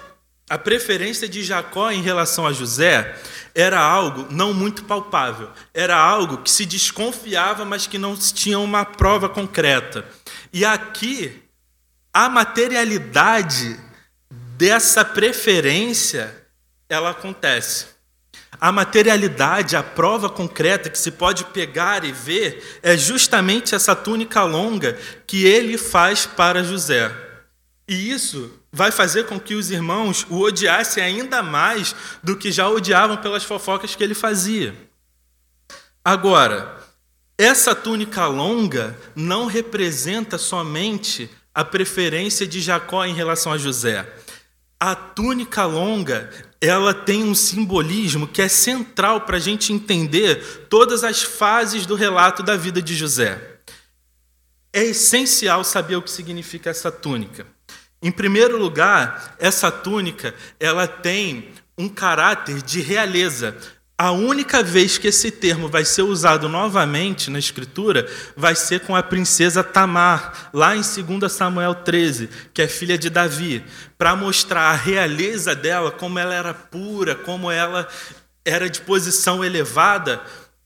a 0.50 0.58
preferência 0.58 1.28
de 1.28 1.44
Jacó 1.44 1.92
em 1.92 2.02
relação 2.02 2.44
a 2.44 2.52
José 2.52 3.16
era 3.54 3.78
algo 3.78 4.26
não 4.30 4.52
muito 4.52 4.82
palpável, 4.82 5.48
era 5.72 5.96
algo 5.96 6.38
que 6.38 6.50
se 6.50 6.66
desconfiava, 6.66 7.64
mas 7.64 7.86
que 7.86 7.96
não 7.96 8.16
tinha 8.16 8.58
uma 8.58 8.84
prova 8.84 9.28
concreta. 9.28 10.04
E 10.52 10.64
aqui, 10.64 11.40
a 12.12 12.28
materialidade 12.28 13.78
dessa 14.56 15.04
preferência, 15.04 16.34
ela 16.88 17.10
acontece. 17.10 17.86
A 18.60 18.72
materialidade, 18.72 19.76
a 19.76 19.84
prova 19.84 20.28
concreta 20.28 20.90
que 20.90 20.98
se 20.98 21.12
pode 21.12 21.44
pegar 21.44 22.04
e 22.04 22.10
ver, 22.10 22.80
é 22.82 22.96
justamente 22.96 23.72
essa 23.72 23.94
túnica 23.94 24.42
longa 24.42 24.98
que 25.28 25.46
ele 25.46 25.78
faz 25.78 26.26
para 26.26 26.64
José. 26.64 27.14
E 27.86 28.10
isso 28.10 28.59
vai 28.72 28.90
fazer 28.92 29.24
com 29.26 29.38
que 29.38 29.54
os 29.54 29.70
irmãos 29.70 30.26
o 30.28 30.40
odiassem 30.40 31.02
ainda 31.02 31.42
mais 31.42 31.94
do 32.22 32.36
que 32.36 32.52
já 32.52 32.68
odiavam 32.68 33.16
pelas 33.16 33.44
fofocas 33.44 33.94
que 33.94 34.04
ele 34.04 34.14
fazia. 34.14 34.74
Agora, 36.04 36.78
essa 37.36 37.74
túnica 37.74 38.26
longa 38.26 38.98
não 39.14 39.46
representa 39.46 40.38
somente 40.38 41.30
a 41.54 41.64
preferência 41.64 42.46
de 42.46 42.60
Jacó 42.60 43.04
em 43.04 43.14
relação 43.14 43.52
a 43.52 43.58
José. 43.58 44.06
A 44.78 44.94
túnica 44.94 45.64
longa, 45.66 46.30
ela 46.60 46.94
tem 46.94 47.24
um 47.24 47.34
simbolismo 47.34 48.26
que 48.26 48.40
é 48.40 48.48
central 48.48 49.22
para 49.22 49.36
a 49.36 49.40
gente 49.40 49.72
entender 49.72 50.66
todas 50.70 51.04
as 51.04 51.22
fases 51.22 51.84
do 51.84 51.94
relato 51.94 52.42
da 52.42 52.56
vida 52.56 52.80
de 52.80 52.94
José. 52.94 53.58
É 54.72 54.84
essencial 54.84 55.64
saber 55.64 55.96
o 55.96 56.02
que 56.02 56.10
significa 56.10 56.70
essa 56.70 56.90
túnica. 56.90 57.46
Em 58.02 58.10
primeiro 58.10 58.58
lugar, 58.58 59.36
essa 59.38 59.70
túnica 59.70 60.34
ela 60.58 60.86
tem 60.86 61.50
um 61.76 61.88
caráter 61.88 62.62
de 62.62 62.80
realeza. 62.80 63.56
A 63.98 64.12
única 64.12 64.62
vez 64.62 64.96
que 64.96 65.08
esse 65.08 65.30
termo 65.30 65.68
vai 65.68 65.84
ser 65.84 66.00
usado 66.00 66.48
novamente 66.48 67.30
na 67.30 67.38
Escritura 67.38 68.08
vai 68.34 68.54
ser 68.54 68.80
com 68.80 68.96
a 68.96 69.02
princesa 69.02 69.62
Tamar, 69.62 70.48
lá 70.54 70.74
em 70.74 70.80
2 70.80 71.30
Samuel 71.30 71.74
13, 71.74 72.30
que 72.54 72.62
é 72.62 72.66
filha 72.66 72.96
de 72.96 73.10
Davi, 73.10 73.62
para 73.98 74.16
mostrar 74.16 74.70
a 74.70 74.74
realeza 74.74 75.54
dela, 75.54 75.90
como 75.90 76.18
ela 76.18 76.34
era 76.34 76.54
pura, 76.54 77.14
como 77.14 77.50
ela 77.50 77.86
era 78.42 78.70
de 78.70 78.80
posição 78.80 79.44
elevada. 79.44 80.22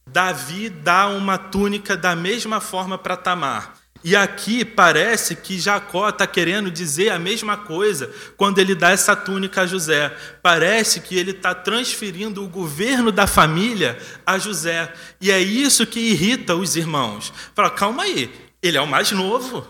Davi 0.07 0.69
dá 0.69 1.07
uma 1.07 1.37
túnica 1.37 1.97
da 1.97 2.15
mesma 2.15 2.61
forma 2.61 2.97
para 2.97 3.17
Tamar. 3.17 3.73
E 4.05 4.15
aqui 4.15 4.63
parece 4.63 5.35
que 5.35 5.57
Jacó 5.57 6.09
está 6.09 6.27
querendo 6.27 6.69
dizer 6.69 7.09
a 7.09 7.17
mesma 7.17 7.57
coisa 7.57 8.13
quando 8.37 8.59
ele 8.59 8.75
dá 8.75 8.91
essa 8.91 9.15
túnica 9.15 9.61
a 9.61 9.65
José. 9.65 10.15
Parece 10.43 11.01
que 11.01 11.17
ele 11.17 11.31
está 11.31 11.55
transferindo 11.55 12.43
o 12.43 12.47
governo 12.47 13.11
da 13.11 13.25
família 13.25 13.97
a 14.23 14.37
José. 14.37 14.93
E 15.19 15.31
é 15.31 15.39
isso 15.39 15.87
que 15.87 15.99
irrita 15.99 16.53
os 16.53 16.75
irmãos. 16.75 17.33
Fala, 17.55 17.71
calma 17.71 18.03
aí, 18.03 18.31
ele 18.61 18.77
é 18.77 18.81
o 18.81 18.85
mais 18.85 19.11
novo. 19.11 19.65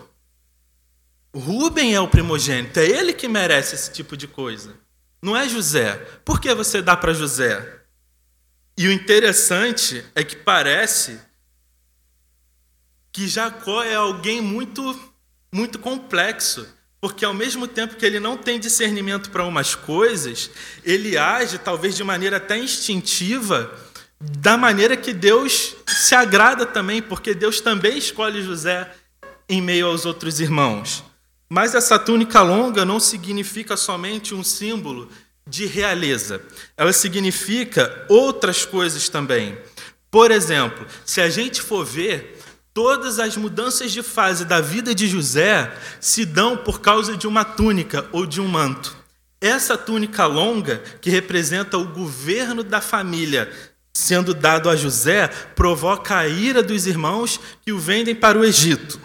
Rubem 1.34 1.94
é 1.94 2.00
o 2.00 2.06
primogênito, 2.06 2.78
é 2.78 2.84
ele 2.84 3.14
que 3.14 3.28
merece 3.28 3.74
esse 3.74 3.90
tipo 3.90 4.18
de 4.18 4.28
coisa. 4.28 4.74
Não 5.22 5.34
é 5.34 5.48
José. 5.48 5.94
Por 6.26 6.42
que 6.42 6.54
você 6.54 6.82
dá 6.82 6.94
para 6.94 7.14
José? 7.14 7.66
E 8.76 8.86
o 8.86 8.92
interessante 8.92 10.04
é 10.14 10.22
que 10.22 10.36
parece 10.36 11.18
que 13.16 13.26
Jacó 13.26 13.82
é 13.82 13.94
alguém 13.94 14.42
muito, 14.42 14.94
muito 15.50 15.78
complexo, 15.78 16.68
porque 17.00 17.24
ao 17.24 17.32
mesmo 17.32 17.66
tempo 17.66 17.96
que 17.96 18.04
ele 18.04 18.20
não 18.20 18.36
tem 18.36 18.60
discernimento 18.60 19.30
para 19.30 19.42
umas 19.42 19.74
coisas, 19.74 20.50
ele 20.84 21.16
age 21.16 21.56
talvez 21.56 21.96
de 21.96 22.04
maneira 22.04 22.36
até 22.36 22.58
instintiva, 22.58 23.74
da 24.20 24.58
maneira 24.58 24.98
que 24.98 25.14
Deus 25.14 25.76
se 25.86 26.14
agrada 26.14 26.66
também, 26.66 27.00
porque 27.00 27.32
Deus 27.32 27.58
também 27.58 27.96
escolhe 27.96 28.42
José 28.42 28.92
em 29.48 29.62
meio 29.62 29.86
aos 29.86 30.04
outros 30.04 30.38
irmãos. 30.38 31.02
Mas 31.48 31.74
essa 31.74 31.98
túnica 31.98 32.42
longa 32.42 32.84
não 32.84 33.00
significa 33.00 33.78
somente 33.78 34.34
um 34.34 34.44
símbolo 34.44 35.10
de 35.48 35.64
realeza, 35.64 36.42
ela 36.76 36.92
significa 36.92 38.04
outras 38.10 38.66
coisas 38.66 39.08
também. 39.08 39.56
Por 40.10 40.30
exemplo, 40.30 40.86
se 41.02 41.22
a 41.22 41.30
gente 41.30 41.62
for 41.62 41.82
ver 41.82 42.35
Todas 42.76 43.18
as 43.18 43.38
mudanças 43.38 43.90
de 43.90 44.02
fase 44.02 44.44
da 44.44 44.60
vida 44.60 44.94
de 44.94 45.08
José 45.08 45.74
se 45.98 46.26
dão 46.26 46.58
por 46.58 46.78
causa 46.78 47.16
de 47.16 47.26
uma 47.26 47.42
túnica 47.42 48.06
ou 48.12 48.26
de 48.26 48.38
um 48.38 48.46
manto. 48.46 48.94
Essa 49.40 49.78
túnica 49.78 50.26
longa, 50.26 50.82
que 51.00 51.08
representa 51.08 51.78
o 51.78 51.86
governo 51.86 52.62
da 52.62 52.82
família 52.82 53.50
sendo 53.94 54.34
dado 54.34 54.68
a 54.68 54.76
José, 54.76 55.28
provoca 55.54 56.18
a 56.18 56.28
ira 56.28 56.62
dos 56.62 56.86
irmãos 56.86 57.40
que 57.64 57.72
o 57.72 57.78
vendem 57.78 58.14
para 58.14 58.38
o 58.38 58.44
Egito. 58.44 59.00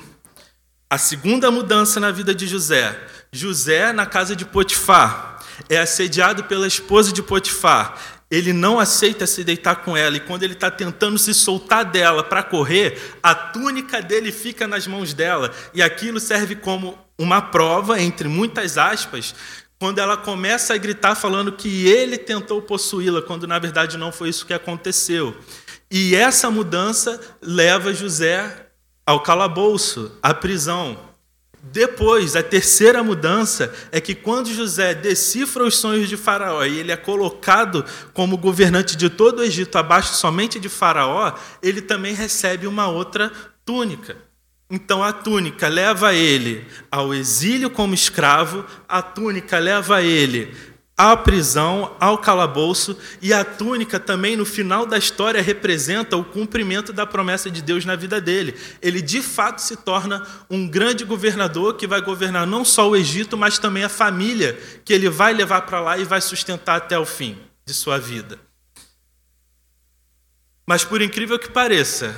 A 0.90 0.98
segunda 0.98 1.50
mudança 1.50 1.98
na 1.98 2.12
vida 2.12 2.36
de 2.36 2.48
José. 2.48 3.00
José, 3.32 3.94
na 3.94 4.06
casa 4.06 4.36
de 4.36 4.44
Potifar, 4.44 5.42
é 5.70 5.78
assediado 5.78 6.44
pela 6.44 6.68
esposa 6.68 7.14
de 7.14 7.24
Potifar. 7.24 7.98
Ele 8.32 8.54
não 8.54 8.80
aceita 8.80 9.28
se 9.28 9.44
deitar 9.44 9.76
com 9.84 9.98
ela, 9.98 10.16
e 10.16 10.22
quando 10.22 10.44
ele 10.44 10.54
está 10.54 10.72
tentando 10.72 11.20
se 11.20 11.34
soltar 11.34 11.84
dela 11.84 12.24
para 12.24 12.42
correr, 12.42 12.98
a 13.22 13.36
túnica 13.36 14.02
dele 14.02 14.32
fica 14.32 14.66
nas 14.66 14.88
mãos 14.88 15.14
dela, 15.14 15.52
e 15.74 15.82
aquilo 15.82 16.18
serve 16.18 16.56
como 16.56 16.98
uma 17.20 17.42
prova, 17.42 18.02
entre 18.02 18.30
muitas 18.30 18.78
aspas, 18.78 19.36
quando 19.78 20.00
ela 20.00 20.16
começa 20.16 20.74
a 20.74 20.78
gritar 20.78 21.16
falando 21.16 21.52
que 21.52 21.88
ele 21.88 22.18
tentou 22.18 22.62
possuí-la, 22.62 23.22
quando 23.22 23.46
na 23.46 23.60
verdade 23.60 23.98
não 23.98 24.12
foi 24.12 24.30
isso 24.30 24.46
que 24.46 24.54
aconteceu. 24.54 25.36
E 25.90 26.16
essa 26.16 26.50
mudança 26.50 27.20
leva 27.42 27.94
José 27.94 28.68
ao 29.06 29.22
calabouço, 29.22 30.18
à 30.24 30.34
prisão. 30.34 31.11
Depois, 31.64 32.36
a 32.36 32.42
terceira 32.42 33.04
mudança 33.04 33.74
é 33.92 34.02
que 34.02 34.16
quando 34.16 34.54
José 34.54 34.96
decifra 34.96 35.64
os 35.64 35.78
sonhos 35.78 36.10
de 36.10 36.18
Faraó 36.18 36.66
e 36.66 36.80
ele 36.80 36.92
é 36.92 36.98
colocado 36.98 37.86
como 38.14 38.38
governante 38.38 38.98
de 38.98 39.10
todo 39.10 39.40
o 39.40 39.44
Egito, 39.44 39.78
abaixo 39.78 40.16
somente 40.16 40.60
de 40.60 40.68
Faraó, 40.68 41.34
ele 41.62 41.82
também 41.82 42.16
recebe 42.16 42.66
uma 42.66 42.88
outra 42.88 43.32
túnica. 43.64 44.18
Então 44.72 45.04
a 45.04 45.14
túnica 45.14 45.68
leva 45.68 46.14
ele 46.14 46.66
ao 46.90 47.14
exílio 47.14 47.70
como 47.70 47.94
escravo, 47.94 48.66
a 48.88 49.02
túnica 49.02 49.60
leva 49.60 50.02
ele 50.02 50.56
à 51.02 51.18
prisão, 51.18 51.96
ao 52.00 52.20
calabouço, 52.20 52.96
e 53.20 53.34
a 53.34 53.44
túnica 53.44 54.00
também, 54.00 54.36
no 54.36 54.46
final 54.46 54.86
da 54.86 55.00
história, 55.00 55.42
representa 55.42 56.16
o 56.16 56.24
cumprimento 56.24 56.94
da 56.94 57.08
promessa 57.08 57.50
de 57.50 57.60
Deus 57.60 57.86
na 57.86 57.96
vida 57.96 58.22
dele. 58.22 58.56
Ele, 58.84 59.02
de 59.02 59.20
fato, 59.20 59.64
se 59.64 59.78
torna 59.78 60.24
um 60.48 60.68
grande 60.68 61.04
governador 61.04 61.74
que 61.74 61.88
vai 61.88 62.02
governar 62.02 62.46
não 62.46 62.64
só 62.64 62.88
o 62.88 62.96
Egito, 62.96 63.36
mas 63.36 63.58
também 63.58 63.84
a 63.84 63.90
família 63.90 64.54
que 64.86 64.94
ele 64.94 65.10
vai 65.10 65.34
levar 65.34 65.62
para 65.62 65.80
lá 65.80 65.98
e 65.98 66.04
vai 66.04 66.22
sustentar 66.22 66.76
até 66.76 67.00
o 67.00 67.06
fim 67.06 67.36
de 67.66 67.74
sua 67.74 67.98
vida. 67.98 68.38
Mas, 70.68 70.84
por 70.84 71.02
incrível 71.02 71.40
que 71.40 71.50
pareça, 71.50 72.16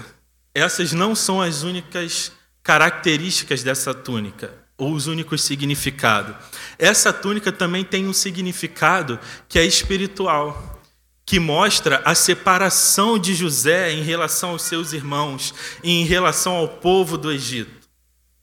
essas 0.54 0.91
não 0.91 1.15
são 1.15 1.41
as 1.41 1.63
únicas 1.63 2.34
características 2.62 3.63
dessa 3.63 3.93
túnica, 3.93 4.62
os 4.77 5.07
únicos 5.07 5.43
significados. 5.43 6.36
Essa 6.77 7.13
túnica 7.13 7.51
também 7.51 7.83
tem 7.83 8.07
um 8.07 8.13
significado 8.13 9.19
que 9.47 9.59
é 9.59 9.65
espiritual, 9.65 10.81
que 11.25 11.39
mostra 11.39 12.01
a 12.03 12.15
separação 12.15 13.17
de 13.17 13.33
José 13.33 13.91
em 13.91 14.01
relação 14.01 14.51
aos 14.51 14.63
seus 14.63 14.93
irmãos 14.93 15.53
e 15.83 15.91
em 15.91 16.05
relação 16.05 16.53
ao 16.53 16.67
povo 16.67 17.17
do 17.17 17.31
Egito. 17.31 17.83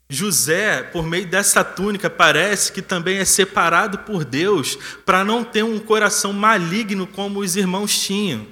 José, 0.08 0.82
por 0.82 1.06
meio 1.06 1.26
dessa 1.26 1.62
túnica, 1.62 2.10
parece 2.10 2.72
que 2.72 2.82
também 2.82 3.18
é 3.18 3.24
separado 3.24 3.98
por 3.98 4.24
Deus 4.24 4.76
para 5.06 5.24
não 5.24 5.44
ter 5.44 5.62
um 5.62 5.78
coração 5.78 6.32
maligno 6.32 7.06
como 7.06 7.38
os 7.38 7.54
irmãos 7.54 7.96
tinham. 7.96 8.44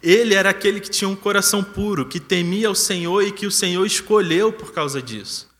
Ele 0.00 0.34
era 0.34 0.50
aquele 0.50 0.80
que 0.80 0.90
tinha 0.90 1.08
um 1.08 1.16
coração 1.16 1.64
puro, 1.64 2.06
que 2.06 2.20
temia 2.20 2.70
o 2.70 2.76
Senhor 2.76 3.22
e 3.22 3.32
que 3.32 3.46
o 3.46 3.50
Senhor 3.50 3.84
escolheu 3.84 4.52
por 4.52 4.72
causa 4.72 5.02
disso. 5.02 5.53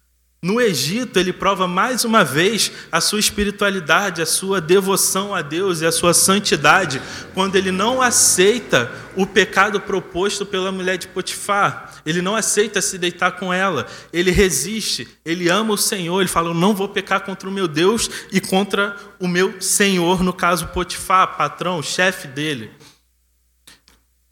No 0.44 0.60
Egito, 0.60 1.18
ele 1.18 1.32
prova 1.32 1.66
mais 1.66 2.04
uma 2.04 2.22
vez 2.22 2.70
a 2.92 3.00
sua 3.00 3.18
espiritualidade, 3.18 4.20
a 4.20 4.26
sua 4.26 4.60
devoção 4.60 5.34
a 5.34 5.40
Deus 5.40 5.80
e 5.80 5.86
a 5.86 5.90
sua 5.90 6.12
santidade, 6.12 7.00
quando 7.32 7.56
ele 7.56 7.70
não 7.70 8.02
aceita 8.02 8.92
o 9.16 9.24
pecado 9.24 9.80
proposto 9.80 10.44
pela 10.44 10.70
mulher 10.70 10.98
de 10.98 11.08
Potifar. 11.08 11.94
Ele 12.04 12.20
não 12.20 12.36
aceita 12.36 12.82
se 12.82 12.98
deitar 12.98 13.38
com 13.38 13.54
ela, 13.54 13.86
ele 14.12 14.30
resiste, 14.30 15.08
ele 15.24 15.48
ama 15.48 15.72
o 15.72 15.78
Senhor, 15.78 16.20
ele 16.20 16.28
fala: 16.28 16.50
Eu 16.50 16.54
não 16.54 16.74
vou 16.74 16.90
pecar 16.90 17.22
contra 17.22 17.48
o 17.48 17.52
meu 17.52 17.66
Deus 17.66 18.10
e 18.30 18.38
contra 18.38 18.96
o 19.18 19.26
meu 19.26 19.62
Senhor, 19.62 20.22
no 20.22 20.34
caso 20.34 20.66
Potifar, 20.66 21.38
patrão, 21.38 21.82
chefe 21.82 22.28
dele. 22.28 22.70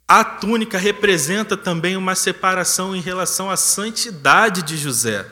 A 0.07 0.23
túnica 0.23 0.77
representa 0.77 1.57
também 1.57 1.97
uma 1.97 2.15
separação 2.15 2.95
em 2.95 3.01
relação 3.01 3.51
à 3.51 3.57
santidade 3.57 4.61
de 4.61 4.77
José. 4.77 5.25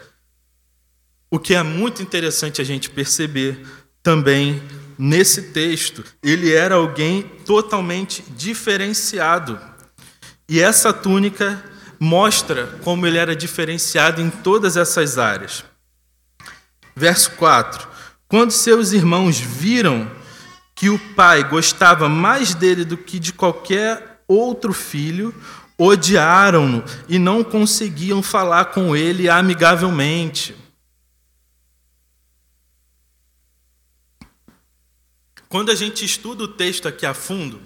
O 1.30 1.38
que 1.38 1.54
é 1.54 1.62
muito 1.62 2.02
interessante 2.02 2.60
a 2.60 2.64
gente 2.64 2.90
perceber 2.90 3.64
também 4.02 4.60
nesse 4.98 5.42
texto. 5.52 6.04
Ele 6.22 6.52
era 6.52 6.74
alguém 6.74 7.22
totalmente 7.46 8.22
diferenciado. 8.36 9.58
E 10.48 10.60
essa 10.60 10.92
túnica 10.92 11.62
mostra 11.98 12.66
como 12.82 13.06
ele 13.06 13.18
era 13.18 13.36
diferenciado 13.36 14.20
em 14.20 14.28
todas 14.28 14.76
essas 14.76 15.18
áreas. 15.18 15.64
Verso 16.94 17.30
4: 17.32 17.88
Quando 18.28 18.50
seus 18.50 18.92
irmãos 18.92 19.38
viram 19.38 20.10
que 20.74 20.90
o 20.90 20.98
pai 20.98 21.44
gostava 21.44 22.08
mais 22.08 22.54
dele 22.54 22.84
do 22.84 22.96
que 22.96 23.18
de 23.18 23.32
qualquer 23.32 24.22
outro 24.26 24.72
filho, 24.72 25.34
odiaram-no 25.78 26.82
e 27.08 27.18
não 27.18 27.44
conseguiam 27.44 28.22
falar 28.22 28.66
com 28.66 28.96
ele 28.96 29.28
amigavelmente. 29.28 30.54
Quando 35.50 35.72
a 35.72 35.74
gente 35.74 36.04
estuda 36.04 36.44
o 36.44 36.48
texto 36.48 36.86
aqui 36.86 37.04
a 37.04 37.12
fundo, 37.12 37.60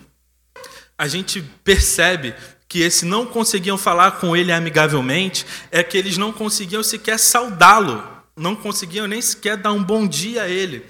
a 0.97 1.07
gente 1.07 1.42
percebe 1.62 2.35
que 2.66 2.81
esse 2.81 3.05
não 3.05 3.27
conseguiam 3.27 3.77
falar 3.77 4.12
com 4.12 4.35
ele 4.35 4.51
amigavelmente 4.51 5.44
é 5.70 5.83
que 5.83 5.99
eles 5.99 6.16
não 6.16 6.33
conseguiam 6.33 6.83
sequer 6.83 7.18
saudá-lo, 7.18 8.03
não 8.35 8.57
conseguiam 8.57 9.07
nem 9.07 9.20
sequer 9.20 9.59
dar 9.59 9.75
um 9.75 9.85
bom 9.85 10.09
dia 10.09 10.44
a 10.44 10.49
ele. 10.49 10.87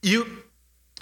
E 0.00 0.24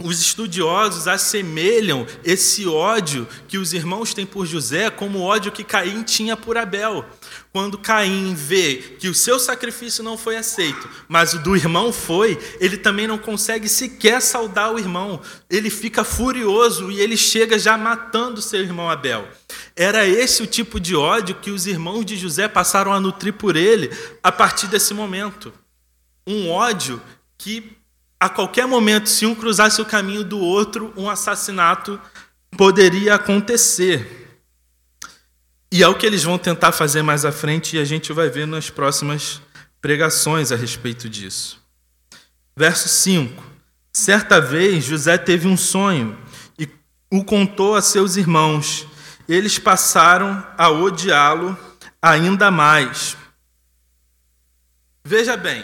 os 0.02 0.20
estudiosos 0.20 1.06
assemelham 1.06 2.04
esse 2.24 2.66
ódio 2.66 3.28
que 3.46 3.56
os 3.56 3.72
irmãos 3.72 4.12
têm 4.12 4.26
por 4.26 4.44
José 4.44 4.90
como 4.90 5.20
o 5.20 5.22
ódio 5.22 5.52
que 5.52 5.62
Caim 5.62 6.02
tinha 6.02 6.36
por 6.36 6.56
Abel. 6.56 7.04
Quando 7.52 7.78
Caim 7.78 8.34
vê 8.34 8.96
que 8.98 9.08
o 9.08 9.14
seu 9.14 9.38
sacrifício 9.38 10.02
não 10.02 10.18
foi 10.18 10.36
aceito, 10.36 10.90
mas 11.06 11.34
o 11.34 11.38
do 11.38 11.54
irmão 11.54 11.92
foi, 11.92 12.36
ele 12.58 12.76
também 12.76 13.06
não 13.06 13.16
consegue 13.16 13.68
sequer 13.68 14.20
saudar 14.20 14.74
o 14.74 14.80
irmão. 14.80 15.20
Ele 15.48 15.70
fica 15.70 16.02
furioso 16.02 16.90
e 16.90 17.00
ele 17.00 17.16
chega 17.16 17.56
já 17.56 17.78
matando 17.78 18.42
seu 18.42 18.60
irmão 18.60 18.90
Abel. 18.90 19.28
Era 19.76 20.04
esse 20.04 20.42
o 20.42 20.46
tipo 20.46 20.80
de 20.80 20.96
ódio 20.96 21.36
que 21.36 21.52
os 21.52 21.68
irmãos 21.68 22.04
de 22.04 22.16
José 22.16 22.48
passaram 22.48 22.92
a 22.92 22.98
nutrir 22.98 23.34
por 23.34 23.54
ele 23.54 23.96
a 24.24 24.32
partir 24.32 24.66
desse 24.66 24.92
momento. 24.92 25.52
Um 26.26 26.50
ódio 26.50 27.00
que 27.38 27.76
a 28.24 28.28
qualquer 28.30 28.66
momento, 28.66 29.10
se 29.10 29.26
um 29.26 29.34
cruzasse 29.34 29.82
o 29.82 29.84
caminho 29.84 30.24
do 30.24 30.38
outro, 30.38 30.94
um 30.96 31.10
assassinato 31.10 32.00
poderia 32.56 33.16
acontecer. 33.16 34.40
E 35.70 35.82
é 35.82 35.88
o 35.88 35.94
que 35.94 36.06
eles 36.06 36.24
vão 36.24 36.38
tentar 36.38 36.72
fazer 36.72 37.02
mais 37.02 37.26
à 37.26 37.30
frente 37.30 37.76
e 37.76 37.78
a 37.78 37.84
gente 37.84 38.14
vai 38.14 38.30
ver 38.30 38.46
nas 38.46 38.70
próximas 38.70 39.42
pregações 39.78 40.50
a 40.50 40.56
respeito 40.56 41.06
disso. 41.06 41.62
Verso 42.56 42.88
5: 42.88 43.44
Certa 43.92 44.40
vez 44.40 44.84
José 44.84 45.18
teve 45.18 45.46
um 45.46 45.56
sonho 45.56 46.18
e 46.58 46.66
o 47.12 47.22
contou 47.22 47.76
a 47.76 47.82
seus 47.82 48.16
irmãos. 48.16 48.86
Eles 49.28 49.58
passaram 49.58 50.42
a 50.56 50.70
odiá-lo 50.70 51.58
ainda 52.00 52.50
mais. 52.50 53.18
Veja 55.04 55.36
bem, 55.36 55.62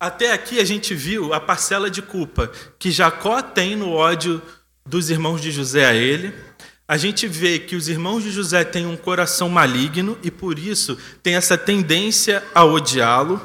até 0.00 0.32
aqui 0.32 0.60
a 0.60 0.64
gente 0.64 0.94
viu 0.94 1.34
a 1.34 1.40
parcela 1.40 1.90
de 1.90 2.00
culpa 2.00 2.50
que 2.78 2.90
Jacó 2.90 3.42
tem 3.42 3.74
no 3.74 3.90
ódio 3.90 4.40
dos 4.86 5.10
irmãos 5.10 5.40
de 5.40 5.50
José 5.50 5.86
a 5.86 5.94
ele. 5.94 6.32
A 6.86 6.96
gente 6.96 7.26
vê 7.26 7.58
que 7.58 7.76
os 7.76 7.88
irmãos 7.88 8.22
de 8.22 8.30
José 8.30 8.64
têm 8.64 8.86
um 8.86 8.96
coração 8.96 9.48
maligno 9.48 10.16
e 10.22 10.30
por 10.30 10.58
isso 10.58 10.96
tem 11.22 11.34
essa 11.34 11.58
tendência 11.58 12.42
a 12.54 12.64
odiá-lo. 12.64 13.44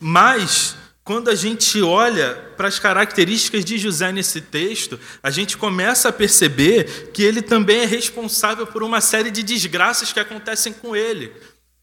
Mas 0.00 0.76
quando 1.04 1.30
a 1.30 1.36
gente 1.36 1.80
olha 1.80 2.34
para 2.56 2.66
as 2.66 2.80
características 2.80 3.64
de 3.64 3.78
José 3.78 4.10
nesse 4.10 4.40
texto, 4.40 4.98
a 5.22 5.30
gente 5.30 5.56
começa 5.56 6.08
a 6.08 6.12
perceber 6.12 7.10
que 7.14 7.22
ele 7.22 7.40
também 7.40 7.82
é 7.82 7.86
responsável 7.86 8.66
por 8.66 8.82
uma 8.82 9.00
série 9.00 9.30
de 9.30 9.44
desgraças 9.44 10.12
que 10.12 10.18
acontecem 10.18 10.72
com 10.72 10.96
ele. 10.96 11.32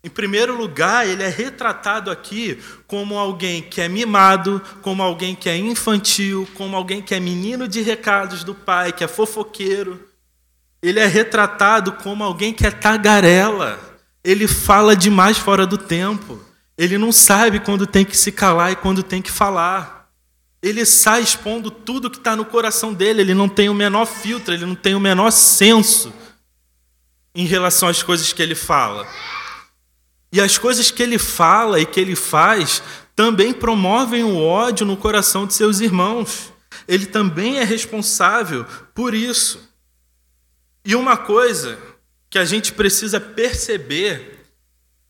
Em 0.06 0.10
primeiro 0.10 0.58
lugar, 0.58 1.08
ele 1.08 1.24
é 1.24 1.30
retratado 1.30 2.12
aqui 2.12 2.62
como 2.86 3.18
alguém 3.18 3.62
que 3.62 3.80
é 3.80 3.88
mimado, 3.88 4.62
como 4.82 5.02
alguém 5.02 5.34
que 5.34 5.48
é 5.48 5.56
infantil, 5.56 6.46
como 6.56 6.76
alguém 6.76 7.02
que 7.02 7.16
é 7.16 7.22
menino 7.22 7.70
de 7.70 7.82
recados 7.82 8.44
do 8.44 8.54
pai, 8.54 8.92
que 8.92 9.02
é 9.02 9.08
fofoqueiro. 9.08 10.06
Ele 10.82 11.00
é 11.00 11.06
retratado 11.06 11.94
como 11.94 12.22
alguém 12.22 12.54
que 12.54 12.68
é 12.68 12.72
tagarela. 12.72 13.80
Ele 14.22 14.46
fala 14.46 14.94
demais 14.94 15.38
fora 15.38 15.66
do 15.66 15.78
tempo. 15.78 16.38
Ele 16.78 16.98
não 16.98 17.14
sabe 17.14 17.62
quando 17.62 17.88
tem 17.88 18.04
que 18.04 18.18
se 18.18 18.30
calar 18.30 18.74
e 18.74 18.76
quando 18.76 19.04
tem 19.04 19.22
que 19.22 19.32
falar. 19.32 20.10
ele 20.62 20.86
sai 20.86 21.22
expondo 21.22 21.70
tudo 21.72 22.10
que 22.10 22.18
está 22.18 22.36
no 22.36 22.46
coração 22.46 22.94
dele, 22.94 23.22
ele 23.22 23.34
não 23.34 23.50
tem 23.50 23.70
o 23.70 23.74
menor 23.74 24.06
filtro, 24.06 24.54
ele 24.54 24.66
não 24.66 24.76
tem 24.76 24.96
o 24.96 25.00
menor 25.00 25.30
senso 25.32 26.14
em 27.36 27.46
relação 27.46 27.90
às 27.90 28.02
coisas 28.02 28.32
que 28.32 28.42
ele 28.42 28.56
fala. 28.56 29.06
E 30.34 30.42
as 30.42 30.58
coisas 30.58 30.90
que 30.90 31.04
ele 31.04 31.20
fala 31.20 31.80
e 31.80 31.86
que 31.86 32.00
ele 32.00 32.16
faz 32.16 32.82
também 33.16 33.54
promovem 33.54 34.24
o 34.24 34.36
ódio 34.36 34.84
no 34.84 34.98
coração 34.98 35.46
de 35.46 35.54
seus 35.54 35.80
irmãos. 35.80 36.52
Ele 36.88 37.06
também 37.06 37.60
é 37.60 37.64
responsável 37.64 38.66
por 38.96 39.14
isso. 39.14 39.72
E 40.84 40.96
uma 40.96 41.16
coisa 41.16 41.78
que 42.32 42.40
a 42.40 42.46
gente 42.46 42.74
precisa 42.74 43.20
perceber 43.20 44.44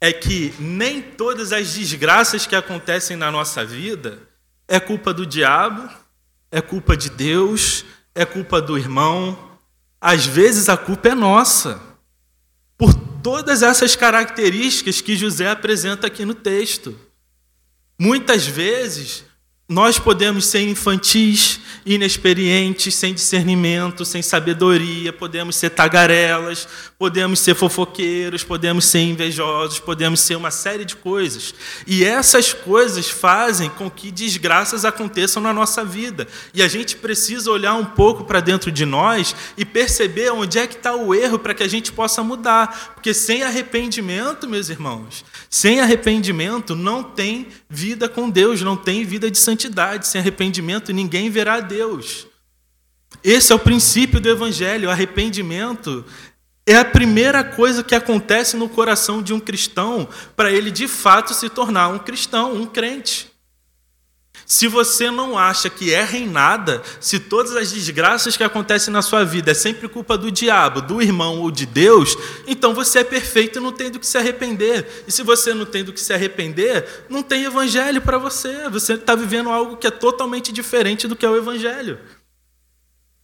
é 0.01 0.11
que 0.11 0.53
nem 0.59 1.01
todas 1.01 1.53
as 1.53 1.73
desgraças 1.73 2.45
que 2.45 2.53
acontecem 2.53 3.15
na 3.15 3.31
nossa 3.31 3.63
vida 3.63 4.19
é 4.67 4.77
culpa 4.77 5.13
do 5.13 5.25
diabo, 5.25 5.89
é 6.51 6.59
culpa 6.59 6.97
de 6.97 7.09
Deus, 7.09 7.85
é 8.13 8.25
culpa 8.25 8.61
do 8.61 8.77
irmão. 8.77 9.57
Às 10.01 10.25
vezes 10.25 10.67
a 10.67 10.75
culpa 10.75 11.07
é 11.07 11.15
nossa, 11.15 11.81
por 12.77 12.93
todas 13.23 13.63
essas 13.63 13.95
características 13.95 15.01
que 15.01 15.17
José 15.17 15.47
apresenta 15.47 16.07
aqui 16.07 16.25
no 16.25 16.35
texto. 16.35 16.99
Muitas 17.97 18.45
vezes 18.45 19.23
nós 19.67 19.97
podemos 19.97 20.45
ser 20.47 20.67
infantis, 20.67 21.59
inexperientes, 21.85 22.93
sem 22.95 23.13
discernimento, 23.13 24.05
sem 24.05 24.21
sabedoria, 24.21 25.11
podemos 25.11 25.55
ser 25.55 25.69
tagarelas, 25.69 26.67
podemos 26.97 27.39
ser 27.39 27.55
fofoqueiros, 27.55 28.43
podemos 28.43 28.85
ser 28.85 28.99
invejosos, 28.99 29.79
podemos 29.79 30.19
ser 30.21 30.35
uma 30.35 30.51
série 30.51 30.85
de 30.85 30.95
coisas. 30.95 31.53
E 31.87 32.03
essas 32.03 32.53
coisas 32.53 33.09
fazem 33.09 33.69
com 33.69 33.89
que 33.89 34.11
desgraças 34.11 34.85
aconteçam 34.85 35.41
na 35.41 35.53
nossa 35.53 35.83
vida. 35.83 36.27
E 36.53 36.61
a 36.61 36.67
gente 36.67 36.97
precisa 36.97 37.51
olhar 37.51 37.75
um 37.75 37.85
pouco 37.85 38.25
para 38.25 38.39
dentro 38.39 38.71
de 38.71 38.85
nós 38.85 39.35
e 39.57 39.65
perceber 39.65 40.31
onde 40.31 40.59
é 40.59 40.67
que 40.67 40.75
está 40.75 40.95
o 40.95 41.13
erro 41.13 41.39
para 41.39 41.53
que 41.53 41.63
a 41.63 41.67
gente 41.67 41.91
possa 41.91 42.23
mudar. 42.23 42.93
Porque 42.93 43.13
sem 43.13 43.43
arrependimento, 43.43 44.47
meus 44.47 44.69
irmãos, 44.69 45.25
sem 45.49 45.79
arrependimento 45.79 46.75
não 46.75 47.03
tem 47.03 47.47
vida 47.69 48.07
com 48.07 48.29
Deus, 48.29 48.61
não 48.61 48.77
tem 48.77 49.03
vida 49.03 49.29
de 49.29 49.37
santidade. 49.53 50.07
Sem 50.07 50.19
arrependimento 50.19 50.91
ninguém 50.91 51.29
verá 51.29 51.59
Deus. 51.59 52.27
Esse 53.23 53.51
é 53.51 53.55
o 53.55 53.59
princípio 53.59 54.19
do 54.19 54.29
Evangelho. 54.29 54.89
O 54.89 54.91
arrependimento 54.91 56.05
é 56.65 56.75
a 56.75 56.85
primeira 56.85 57.43
coisa 57.43 57.83
que 57.83 57.95
acontece 57.95 58.55
no 58.55 58.69
coração 58.69 59.21
de 59.21 59.33
um 59.33 59.39
cristão 59.39 60.07
para 60.35 60.51
ele 60.51 60.71
de 60.71 60.87
fato 60.87 61.33
se 61.33 61.49
tornar 61.49 61.89
um 61.89 61.99
cristão, 61.99 62.53
um 62.53 62.65
crente. 62.65 63.32
Se 64.53 64.67
você 64.67 65.09
não 65.09 65.35
acha 65.35 65.67
que 65.67 65.91
erra 65.91 66.15
em 66.15 66.29
nada, 66.29 66.83
se 66.99 67.19
todas 67.19 67.55
as 67.55 67.71
desgraças 67.71 68.37
que 68.37 68.43
acontecem 68.43 68.93
na 68.93 69.01
sua 69.01 69.25
vida 69.25 69.49
é 69.49 69.53
sempre 69.55 69.89
culpa 69.89 70.15
do 70.15 70.31
diabo, 70.31 70.79
do 70.79 71.01
irmão 71.01 71.39
ou 71.39 71.49
de 71.49 71.65
Deus, 71.65 72.15
então 72.45 72.71
você 72.71 72.99
é 72.99 73.03
perfeito 73.03 73.57
e 73.57 73.59
não 73.59 73.71
tem 73.71 73.89
do 73.89 73.99
que 73.99 74.05
se 74.05 74.15
arrepender. 74.15 75.05
E 75.07 75.11
se 75.11 75.23
você 75.23 75.55
não 75.55 75.65
tem 75.65 75.83
do 75.83 75.91
que 75.91 75.99
se 75.99 76.13
arrepender, 76.13 76.87
não 77.09 77.23
tem 77.23 77.45
evangelho 77.45 77.99
para 77.99 78.19
você. 78.19 78.69
Você 78.69 78.93
está 78.93 79.15
vivendo 79.15 79.49
algo 79.49 79.75
que 79.75 79.87
é 79.87 79.91
totalmente 79.91 80.51
diferente 80.51 81.07
do 81.07 81.15
que 81.15 81.25
é 81.25 81.29
o 81.29 81.35
evangelho. 81.35 81.97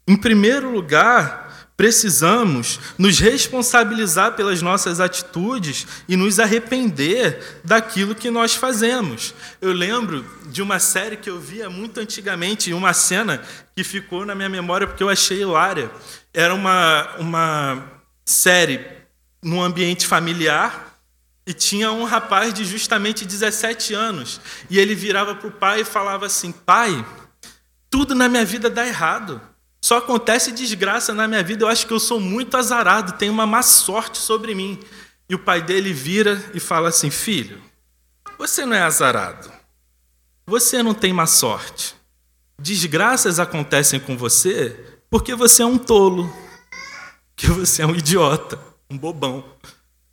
Em 0.08 0.18
primeiro 0.18 0.72
lugar, 0.72 1.49
Precisamos 1.80 2.78
nos 2.98 3.20
responsabilizar 3.20 4.34
pelas 4.34 4.62
nossas 4.62 5.00
atitudes 5.00 5.88
e 6.10 6.18
nos 6.18 6.38
arrepender 6.38 7.62
daquilo 7.64 8.14
que 8.14 8.30
nós 8.30 8.54
fazemos. 8.54 9.34
Eu 9.62 9.72
lembro 9.72 10.26
de 10.48 10.62
uma 10.62 10.78
série 10.78 11.16
que 11.16 11.30
eu 11.30 11.40
via 11.40 11.70
muito 11.70 12.02
antigamente, 12.02 12.74
uma 12.74 12.92
cena 12.92 13.42
que 13.74 13.82
ficou 13.86 14.26
na 14.26 14.36
minha 14.36 14.50
memória 14.50 14.86
porque 14.86 15.02
eu 15.02 15.08
achei 15.08 15.40
hilária. 15.40 15.90
Era 16.34 16.54
uma, 16.54 17.16
uma 17.18 17.82
série 18.26 18.86
num 19.42 19.62
ambiente 19.62 20.06
familiar 20.06 21.00
e 21.48 21.54
tinha 21.54 21.94
um 21.94 22.04
rapaz 22.04 22.54
de 22.54 22.66
justamente 22.66 23.24
17 23.24 23.94
anos. 23.94 24.42
E 24.70 24.78
ele 24.78 24.96
virava 24.96 25.34
para 25.34 25.48
o 25.48 25.52
pai 25.52 25.80
e 25.80 25.86
falava 25.86 26.26
assim: 26.26 26.52
Pai, 26.52 27.06
tudo 27.90 28.14
na 28.14 28.28
minha 28.28 28.44
vida 28.44 28.70
dá 28.70 28.86
errado. 28.86 29.42
Só 29.82 29.98
acontece 29.98 30.52
desgraça 30.52 31.14
na 31.14 31.28
minha 31.28 31.44
vida, 31.44 31.64
eu 31.64 31.70
acho 31.70 31.88
que 31.88 31.94
eu 31.94 32.00
sou 32.00 32.20
muito 32.20 32.58
azarado, 32.58 33.14
tem 33.14 33.30
uma 33.30 33.46
má 33.46 33.62
sorte 33.62 34.18
sobre 34.18 34.54
mim. 34.54 34.80
E 35.30 35.36
o 35.36 35.40
pai 35.40 35.62
dele 35.62 35.94
vira 35.94 36.44
e 36.54 36.60
fala 36.60 36.90
assim: 36.90 37.10
Filho, 37.10 37.62
você 38.38 38.66
não 38.66 38.76
é 38.76 38.82
azarado, 38.82 39.52
você 40.46 40.84
não 40.84 40.94
tem 40.94 41.14
má 41.14 41.26
sorte. 41.26 41.96
Desgraças 42.62 43.40
acontecem 43.40 44.00
com 44.00 44.18
você 44.18 44.76
porque 45.10 45.34
você 45.34 45.64
é 45.64 45.66
um 45.66 45.78
tolo, 45.78 46.32
que 47.36 47.48
você 47.48 47.82
é 47.82 47.86
um 47.86 47.96
idiota, 47.96 48.60
um 48.90 48.98
bobão. 48.98 49.46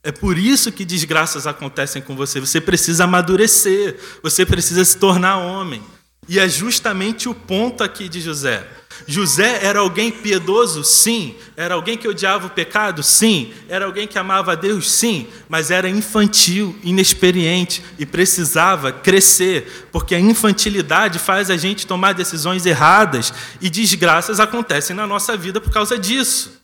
É 0.02 0.12
por 0.12 0.38
isso 0.38 0.70
que 0.70 0.84
desgraças 0.84 1.48
acontecem 1.48 2.00
com 2.00 2.14
você. 2.14 2.38
Você 2.38 2.60
precisa 2.60 3.04
amadurecer, 3.04 3.98
você 4.22 4.46
precisa 4.46 4.84
se 4.84 4.96
tornar 4.96 5.38
homem. 5.38 5.82
E 6.28 6.38
é 6.38 6.48
justamente 6.48 7.28
o 7.28 7.34
ponto 7.34 7.82
aqui 7.82 8.08
de 8.08 8.20
José. 8.20 8.64
José 9.06 9.60
era 9.62 9.78
alguém 9.78 10.10
piedoso? 10.10 10.82
Sim. 10.82 11.36
Era 11.56 11.74
alguém 11.74 11.96
que 11.96 12.08
odiava 12.08 12.48
o 12.48 12.50
pecado? 12.50 13.02
Sim. 13.02 13.52
Era 13.68 13.84
alguém 13.84 14.06
que 14.06 14.18
amava 14.18 14.52
a 14.52 14.54
Deus? 14.56 14.90
Sim. 14.90 15.28
Mas 15.48 15.70
era 15.70 15.88
infantil, 15.88 16.76
inexperiente 16.82 17.82
e 17.98 18.04
precisava 18.04 18.90
crescer, 18.90 19.88
porque 19.92 20.14
a 20.14 20.20
infantilidade 20.20 21.18
faz 21.18 21.50
a 21.50 21.56
gente 21.56 21.86
tomar 21.86 22.14
decisões 22.14 22.66
erradas 22.66 23.32
e 23.60 23.70
desgraças 23.70 24.40
acontecem 24.40 24.96
na 24.96 25.06
nossa 25.06 25.36
vida 25.36 25.60
por 25.60 25.72
causa 25.72 25.96
disso. 25.96 26.60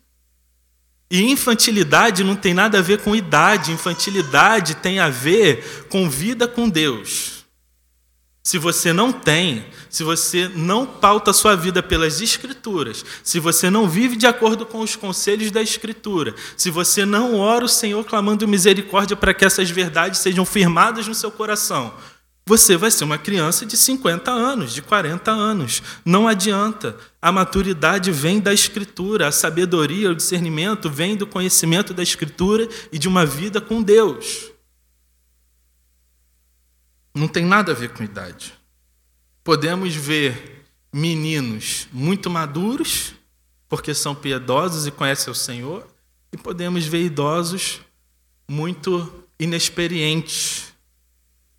E 1.08 1.30
infantilidade 1.30 2.24
não 2.24 2.34
tem 2.34 2.54
nada 2.54 2.78
a 2.78 2.82
ver 2.82 3.02
com 3.02 3.14
idade, 3.14 3.70
infantilidade 3.70 4.76
tem 4.76 4.98
a 4.98 5.10
ver 5.10 5.86
com 5.90 6.08
vida 6.08 6.48
com 6.48 6.68
Deus. 6.68 7.41
Se 8.42 8.58
você 8.58 8.92
não 8.92 9.12
tem, 9.12 9.64
se 9.88 10.02
você 10.02 10.50
não 10.52 10.84
pauta 10.84 11.30
a 11.30 11.34
sua 11.34 11.54
vida 11.54 11.80
pelas 11.80 12.20
Escrituras, 12.20 13.04
se 13.22 13.38
você 13.38 13.70
não 13.70 13.88
vive 13.88 14.16
de 14.16 14.26
acordo 14.26 14.66
com 14.66 14.80
os 14.80 14.96
conselhos 14.96 15.52
da 15.52 15.62
Escritura, 15.62 16.34
se 16.56 16.68
você 16.68 17.04
não 17.04 17.38
ora 17.38 17.64
o 17.64 17.68
Senhor 17.68 18.04
clamando 18.04 18.48
misericórdia 18.48 19.16
para 19.16 19.32
que 19.32 19.44
essas 19.44 19.70
verdades 19.70 20.18
sejam 20.18 20.44
firmadas 20.44 21.06
no 21.06 21.14
seu 21.14 21.30
coração, 21.30 21.94
você 22.44 22.76
vai 22.76 22.90
ser 22.90 23.04
uma 23.04 23.16
criança 23.16 23.64
de 23.64 23.76
50 23.76 24.28
anos, 24.30 24.74
de 24.74 24.82
40 24.82 25.30
anos. 25.30 25.80
Não 26.04 26.26
adianta. 26.26 26.96
A 27.20 27.30
maturidade 27.30 28.10
vem 28.10 28.40
da 28.40 28.52
Escritura, 28.52 29.28
a 29.28 29.32
sabedoria, 29.32 30.10
o 30.10 30.16
discernimento 30.16 30.90
vem 30.90 31.16
do 31.16 31.28
conhecimento 31.28 31.94
da 31.94 32.02
Escritura 32.02 32.68
e 32.90 32.98
de 32.98 33.06
uma 33.06 33.24
vida 33.24 33.60
com 33.60 33.80
Deus. 33.80 34.51
Não 37.14 37.28
tem 37.28 37.44
nada 37.44 37.72
a 37.72 37.74
ver 37.74 37.90
com 37.90 38.02
idade. 38.02 38.54
Podemos 39.44 39.94
ver 39.94 40.64
meninos 40.92 41.88
muito 41.92 42.30
maduros, 42.30 43.14
porque 43.68 43.94
são 43.94 44.14
piedosos 44.14 44.86
e 44.86 44.90
conhecem 44.90 45.30
o 45.30 45.34
Senhor, 45.34 45.86
e 46.32 46.36
podemos 46.36 46.86
ver 46.86 47.04
idosos 47.04 47.80
muito 48.48 49.26
inexperientes, 49.38 50.72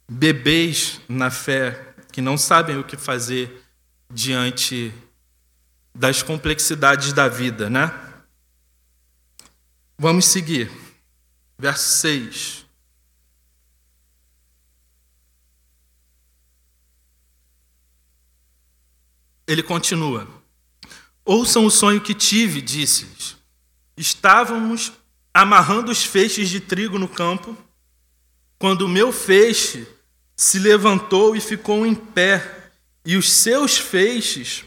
bebês 0.09 1.01
na 1.07 1.29
fé, 1.29 1.95
que 2.11 2.21
não 2.21 2.37
sabem 2.37 2.77
o 2.77 2.83
que 2.83 2.95
fazer 2.95 3.63
diante 4.09 4.93
das 5.93 6.21
complexidades 6.21 7.13
da 7.13 7.27
vida, 7.27 7.69
né? 7.69 7.91
Vamos 9.97 10.25
seguir. 10.25 10.71
Verso 11.57 12.01
6. 12.01 12.62
Ele 19.53 19.63
continua: 19.63 20.27
Ouçam 21.23 21.65
o 21.65 21.71
sonho 21.71 22.01
que 22.01 22.13
tive, 22.13 22.59
disse-lhes. 22.59 23.37
Estávamos 23.95 24.91
amarrando 25.31 25.91
os 25.91 26.03
feixes 26.03 26.49
de 26.49 26.59
trigo 26.59 26.97
no 26.97 27.07
campo, 27.07 27.55
quando 28.57 28.81
o 28.81 28.89
meu 28.89 29.11
feixe 29.11 29.87
se 30.35 30.57
levantou 30.57 31.35
e 31.35 31.39
ficou 31.39 31.85
em 31.85 31.93
pé, 31.93 32.71
e 33.05 33.15
os 33.15 33.31
seus 33.31 33.77
feixes 33.77 34.63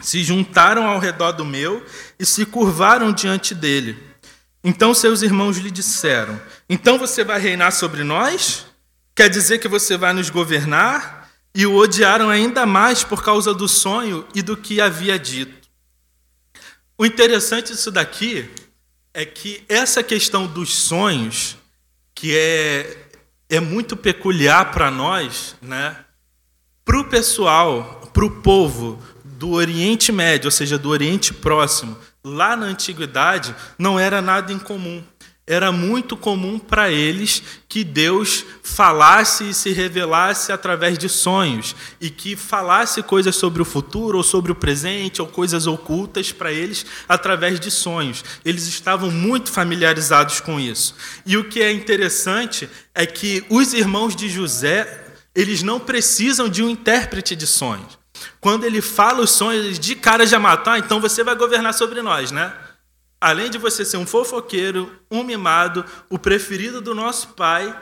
se 0.00 0.24
juntaram 0.24 0.86
ao 0.86 0.98
redor 0.98 1.32
do 1.32 1.44
meu 1.44 1.84
e 2.18 2.24
se 2.24 2.46
curvaram 2.46 3.12
diante 3.12 3.54
dele. 3.54 4.02
Então 4.64 4.94
seus 4.94 5.20
irmãos 5.20 5.58
lhe 5.58 5.70
disseram: 5.70 6.40
Então 6.68 6.98
você 6.98 7.22
vai 7.22 7.38
reinar 7.38 7.72
sobre 7.72 8.02
nós? 8.04 8.64
Quer 9.14 9.28
dizer 9.28 9.58
que 9.58 9.68
você 9.68 9.98
vai 9.98 10.14
nos 10.14 10.30
governar? 10.30 11.17
E 11.54 11.66
o 11.66 11.76
odiaram 11.76 12.28
ainda 12.30 12.64
mais 12.66 13.02
por 13.02 13.22
causa 13.22 13.52
do 13.52 13.68
sonho 13.68 14.26
e 14.34 14.42
do 14.42 14.56
que 14.56 14.80
havia 14.80 15.18
dito. 15.18 15.68
O 16.96 17.06
interessante 17.06 17.72
disso 17.72 17.90
daqui 17.90 18.48
é 19.14 19.24
que 19.24 19.64
essa 19.68 20.02
questão 20.02 20.46
dos 20.46 20.74
sonhos, 20.74 21.56
que 22.14 22.36
é, 22.36 23.08
é 23.48 23.60
muito 23.60 23.96
peculiar 23.96 24.70
para 24.70 24.90
nós, 24.90 25.56
né? 25.62 25.96
Para 26.84 27.00
o 27.00 27.04
pessoal, 27.04 28.10
para 28.12 28.24
o 28.24 28.42
povo 28.42 29.02
do 29.24 29.50
Oriente 29.50 30.10
Médio, 30.10 30.48
ou 30.48 30.50
seja, 30.50 30.78
do 30.78 30.88
Oriente 30.88 31.32
Próximo, 31.32 31.96
lá 32.24 32.56
na 32.56 32.66
antiguidade, 32.66 33.54
não 33.78 33.98
era 33.98 34.20
nada 34.20 34.52
incomum 34.52 35.02
era 35.48 35.72
muito 35.72 36.14
comum 36.14 36.58
para 36.58 36.90
eles 36.90 37.42
que 37.66 37.82
Deus 37.82 38.44
falasse 38.62 39.48
e 39.48 39.54
se 39.54 39.72
revelasse 39.72 40.52
através 40.52 40.98
de 40.98 41.08
sonhos 41.08 41.74
e 41.98 42.10
que 42.10 42.36
falasse 42.36 43.02
coisas 43.02 43.34
sobre 43.34 43.62
o 43.62 43.64
futuro 43.64 44.18
ou 44.18 44.22
sobre 44.22 44.52
o 44.52 44.54
presente 44.54 45.22
ou 45.22 45.26
coisas 45.26 45.66
ocultas 45.66 46.30
para 46.30 46.52
eles 46.52 46.84
através 47.08 47.58
de 47.58 47.70
sonhos. 47.70 48.22
Eles 48.44 48.68
estavam 48.68 49.10
muito 49.10 49.50
familiarizados 49.50 50.38
com 50.40 50.60
isso. 50.60 50.94
E 51.24 51.38
o 51.38 51.44
que 51.44 51.62
é 51.62 51.72
interessante 51.72 52.68
é 52.94 53.06
que 53.06 53.42
os 53.48 53.72
irmãos 53.72 54.14
de 54.14 54.28
José, 54.28 55.06
eles 55.34 55.62
não 55.62 55.80
precisam 55.80 56.46
de 56.46 56.62
um 56.62 56.68
intérprete 56.68 57.34
de 57.34 57.46
sonhos. 57.46 57.98
Quando 58.40 58.64
ele 58.64 58.82
fala 58.82 59.22
os 59.22 59.30
sonhos, 59.30 59.78
de 59.78 59.94
cara 59.94 60.26
já 60.26 60.38
matar, 60.38 60.72
ah, 60.72 60.78
então 60.78 61.00
você 61.00 61.24
vai 61.24 61.34
governar 61.34 61.72
sobre 61.72 62.02
nós, 62.02 62.30
né? 62.30 62.52
Além 63.20 63.50
de 63.50 63.58
você 63.58 63.84
ser 63.84 63.96
um 63.96 64.06
fofoqueiro, 64.06 64.96
um 65.10 65.24
mimado, 65.24 65.84
o 66.08 66.18
preferido 66.18 66.80
do 66.80 66.94
nosso 66.94 67.28
Pai, 67.28 67.76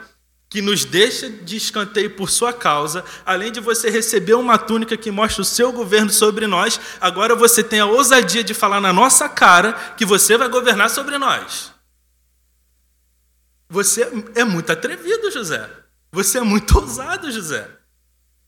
que 0.49 0.61
nos 0.61 0.85
deixa 0.85 1.29
de 1.29 1.57
escanteio 1.57 2.15
por 2.15 2.29
sua 2.29 2.53
causa, 2.53 3.03
além 3.25 3.51
de 3.51 3.59
você 3.59 3.89
receber 3.89 4.33
uma 4.33 4.57
túnica 4.57 4.95
que 4.95 5.11
mostra 5.11 5.41
o 5.41 5.45
seu 5.45 5.71
governo 5.71 6.09
sobre 6.09 6.47
nós, 6.47 6.79
agora 7.01 7.35
você 7.35 7.63
tem 7.63 7.79
a 7.79 7.85
ousadia 7.85 8.43
de 8.43 8.53
falar 8.53 8.79
na 8.79 8.93
nossa 8.93 9.27
cara 9.27 9.73
que 9.97 10.05
você 10.05 10.37
vai 10.37 10.47
governar 10.47 10.89
sobre 10.89 11.17
nós. 11.17 11.73
Você 13.69 14.09
é 14.35 14.45
muito 14.45 14.71
atrevido, 14.71 15.29
José. 15.29 15.69
Você 16.11 16.37
é 16.37 16.41
muito 16.41 16.79
ousado, 16.79 17.29
José. 17.29 17.69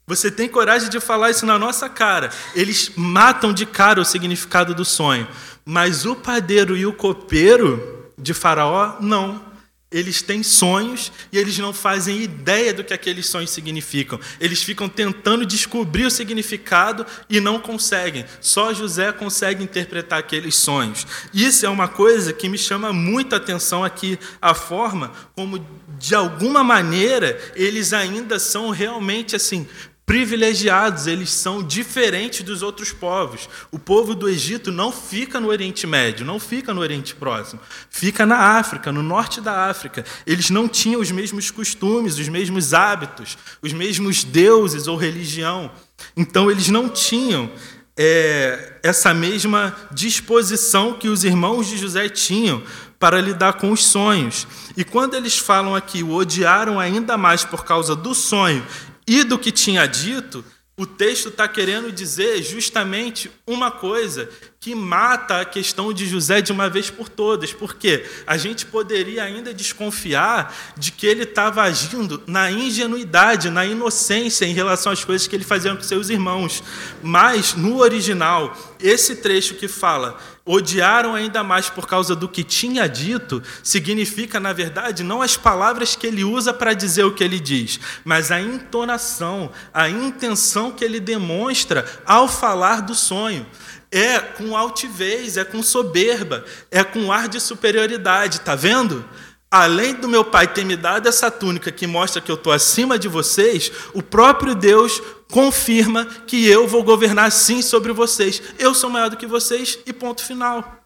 Você 0.09 0.31
tem 0.31 0.49
coragem 0.49 0.89
de 0.89 0.99
falar 0.99 1.29
isso 1.29 1.45
na 1.45 1.59
nossa 1.59 1.87
cara. 1.87 2.31
Eles 2.55 2.93
matam 2.95 3.53
de 3.53 3.63
cara 3.63 4.01
o 4.01 4.03
significado 4.05 4.73
do 4.73 4.83
sonho. 4.83 5.27
Mas 5.63 6.03
o 6.03 6.15
padeiro 6.15 6.75
e 6.75 6.83
o 6.83 6.91
copeiro 6.91 8.11
de 8.17 8.33
Faraó, 8.33 8.95
não. 8.99 9.49
Eles 9.91 10.21
têm 10.23 10.41
sonhos 10.41 11.11
e 11.31 11.37
eles 11.37 11.57
não 11.59 11.73
fazem 11.73 12.21
ideia 12.21 12.73
do 12.73 12.83
que 12.83 12.93
aqueles 12.93 13.27
sonhos 13.27 13.51
significam. 13.51 14.19
Eles 14.39 14.63
ficam 14.63 14.89
tentando 14.89 15.45
descobrir 15.45 16.05
o 16.05 16.11
significado 16.11 17.05
e 17.29 17.39
não 17.39 17.59
conseguem. 17.59 18.25
Só 18.41 18.73
José 18.73 19.11
consegue 19.11 19.63
interpretar 19.63 20.19
aqueles 20.19 20.55
sonhos. 20.55 21.05
Isso 21.33 21.67
é 21.67 21.69
uma 21.69 21.87
coisa 21.87 22.33
que 22.33 22.49
me 22.49 22.57
chama 22.57 22.91
muita 22.91 23.35
atenção 23.35 23.83
aqui, 23.83 24.17
a 24.39 24.55
forma 24.55 25.11
como, 25.35 25.63
de 25.97 26.13
alguma 26.13 26.63
maneira, 26.63 27.39
eles 27.55 27.91
ainda 27.91 28.37
são 28.37 28.69
realmente 28.69 29.35
assim 29.35 29.67
privilegiados, 30.09 31.05
eles 31.05 31.29
são 31.29 31.61
diferentes 31.61 32.41
dos 32.41 32.63
outros 32.63 32.91
povos. 32.91 33.47
O 33.71 33.77
povo 33.77 34.15
do 34.15 34.27
Egito 34.27 34.71
não 34.71 34.91
fica 34.91 35.39
no 35.39 35.49
Oriente 35.49 35.85
Médio, 35.85 36.25
não 36.25 36.39
fica 36.39 36.73
no 36.73 36.81
Oriente 36.81 37.13
Próximo, 37.13 37.61
fica 37.91 38.25
na 38.25 38.57
África, 38.57 38.91
no 38.91 39.03
norte 39.03 39.39
da 39.39 39.69
África. 39.69 40.03
Eles 40.25 40.49
não 40.49 40.67
tinham 40.67 40.99
os 40.99 41.11
mesmos 41.11 41.51
costumes, 41.51 42.17
os 42.17 42.27
mesmos 42.27 42.73
hábitos, 42.73 43.37
os 43.61 43.71
mesmos 43.71 44.23
deuses 44.23 44.87
ou 44.87 44.97
religião. 44.97 45.69
Então, 46.17 46.49
eles 46.49 46.69
não 46.69 46.89
tinham 46.89 47.47
é, 47.95 48.79
essa 48.81 49.13
mesma 49.13 49.77
disposição 49.91 50.93
que 50.93 51.07
os 51.07 51.23
irmãos 51.23 51.67
de 51.67 51.77
José 51.77 52.09
tinham 52.09 52.63
para 52.97 53.21
lidar 53.21 53.53
com 53.53 53.71
os 53.71 53.85
sonhos. 53.85 54.47
E 54.75 54.83
quando 54.83 55.13
eles 55.13 55.37
falam 55.37 55.75
aqui, 55.75 56.01
o 56.01 56.15
odiaram 56.15 56.79
ainda 56.79 57.15
mais 57.15 57.45
por 57.45 57.63
causa 57.63 57.95
do 57.95 58.15
sonho 58.15 58.65
e 59.09 59.23
do 59.23 59.39
que 59.39 59.51
tinha 59.51 59.87
dito, 59.87 60.45
o 60.77 60.85
texto 60.85 61.29
está 61.29 61.47
querendo 61.47 61.91
dizer 61.91 62.43
justamente 62.43 63.29
uma 63.45 63.71
coisa 63.71 64.29
que 64.59 64.75
mata 64.75 65.41
a 65.41 65.45
questão 65.45 65.91
de 65.91 66.05
José 66.05 66.41
de 66.41 66.51
uma 66.51 66.69
vez 66.69 66.91
por 66.91 67.09
todas, 67.09 67.51
porque 67.51 68.05
a 68.27 68.37
gente 68.37 68.67
poderia 68.67 69.23
ainda 69.23 69.51
desconfiar 69.51 70.55
de 70.77 70.91
que 70.91 71.07
ele 71.07 71.23
estava 71.23 71.63
agindo 71.63 72.21
na 72.27 72.51
ingenuidade, 72.51 73.49
na 73.49 73.65
inocência 73.65 74.45
em 74.45 74.53
relação 74.53 74.91
às 74.91 75.03
coisas 75.03 75.27
que 75.27 75.35
ele 75.35 75.43
fazia 75.43 75.75
com 75.75 75.81
seus 75.81 76.09
irmãos. 76.09 76.63
Mas, 77.01 77.55
no 77.55 77.79
original, 77.79 78.55
esse 78.79 79.15
trecho 79.15 79.55
que 79.55 79.67
fala 79.67 80.19
odiaram 80.49 81.13
ainda 81.13 81.43
mais 81.43 81.69
por 81.69 81.85
causa 81.85 82.15
do 82.15 82.27
que 82.27 82.43
tinha 82.43 82.89
dito, 82.89 83.43
significa, 83.61 84.39
na 84.39 84.51
verdade, 84.51 85.03
não 85.03 85.21
as 85.21 85.37
palavras 85.37 85.95
que 85.95 86.07
ele 86.07 86.23
usa 86.23 86.51
para 86.51 86.73
dizer 86.73 87.03
o 87.03 87.13
que 87.13 87.23
ele 87.23 87.39
diz, 87.39 87.79
mas 88.03 88.31
a 88.31 88.41
entonação, 88.41 89.51
a 89.71 89.87
intenção 89.87 90.71
que 90.71 90.83
ele 90.83 90.99
demonstra 90.99 91.85
ao 92.03 92.27
falar 92.27 92.81
do 92.81 92.95
sonho. 92.95 93.45
É 93.91 94.19
com 94.19 94.57
altivez, 94.57 95.37
é 95.37 95.43
com 95.43 95.61
soberba, 95.61 96.43
é 96.71 96.83
com 96.83 97.11
ar 97.11 97.27
de 97.27 97.39
superioridade, 97.39 98.41
tá 98.41 98.55
vendo? 98.55 99.05
Além 99.51 99.95
do 99.95 100.07
meu 100.07 100.23
pai 100.23 100.47
ter 100.47 100.63
me 100.63 100.75
dado 100.75 101.07
essa 101.07 101.31
túnica 101.31 101.71
que 101.71 101.87
mostra 101.87 102.21
que 102.21 102.31
eu 102.31 102.35
estou 102.35 102.53
acima 102.53 102.99
de 102.99 103.07
vocês, 103.07 103.71
o 103.93 104.01
próprio 104.01 104.53
Deus 104.53 105.01
confirma 105.31 106.05
que 106.05 106.45
eu 106.47 106.67
vou 106.67 106.83
governar 106.83 107.31
sim 107.31 107.61
sobre 107.61 107.93
vocês. 107.93 108.41
Eu 108.57 108.73
sou 108.73 108.89
maior 108.89 109.09
do 109.09 109.17
que 109.17 109.27
vocês 109.27 109.79
e 109.85 109.93
ponto 109.93 110.23
final. 110.23 110.83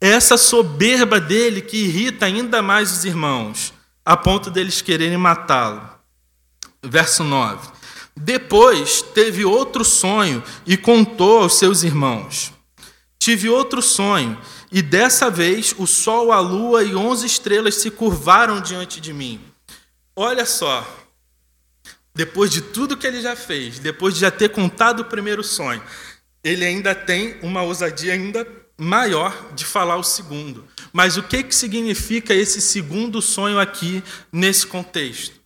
Essa 0.00 0.36
soberba 0.36 1.20
dele 1.20 1.60
que 1.60 1.76
irrita 1.76 2.26
ainda 2.26 2.60
mais 2.60 2.92
os 2.92 3.04
irmãos, 3.04 3.72
a 4.04 4.16
ponto 4.16 4.50
deles 4.50 4.82
quererem 4.82 5.16
matá-lo. 5.16 5.88
Verso 6.82 7.22
9. 7.22 7.70
Depois 8.16 9.00
teve 9.00 9.44
outro 9.44 9.84
sonho 9.84 10.42
e 10.66 10.76
contou 10.76 11.42
aos 11.42 11.58
seus 11.58 11.82
irmãos. 11.82 12.52
Tive 13.18 13.48
outro 13.48 13.80
sonho 13.80 14.36
e 14.70 14.82
dessa 14.82 15.30
vez 15.30 15.74
o 15.78 15.86
sol, 15.86 16.32
a 16.32 16.40
lua 16.40 16.82
e 16.82 16.94
onze 16.94 17.26
estrelas 17.26 17.76
se 17.76 17.90
curvaram 17.90 18.60
diante 18.60 19.00
de 19.00 19.12
mim. 19.12 19.40
Olha 20.16 20.44
só, 20.44 20.84
depois 22.14 22.50
de 22.50 22.60
tudo 22.60 22.96
que 22.96 23.06
ele 23.06 23.20
já 23.20 23.34
fez, 23.34 23.78
depois 23.78 24.14
de 24.14 24.20
já 24.20 24.30
ter 24.30 24.50
contado 24.50 25.00
o 25.00 25.04
primeiro 25.04 25.42
sonho, 25.42 25.82
ele 26.44 26.64
ainda 26.64 26.94
tem 26.94 27.36
uma 27.42 27.62
ousadia 27.62 28.12
ainda 28.12 28.46
maior 28.76 29.52
de 29.54 29.64
falar 29.64 29.96
o 29.96 30.02
segundo. 30.02 30.66
Mas 30.92 31.16
o 31.16 31.22
que, 31.22 31.42
que 31.42 31.54
significa 31.54 32.34
esse 32.34 32.60
segundo 32.60 33.22
sonho 33.22 33.58
aqui 33.58 34.02
nesse 34.30 34.66
contexto? 34.66 35.40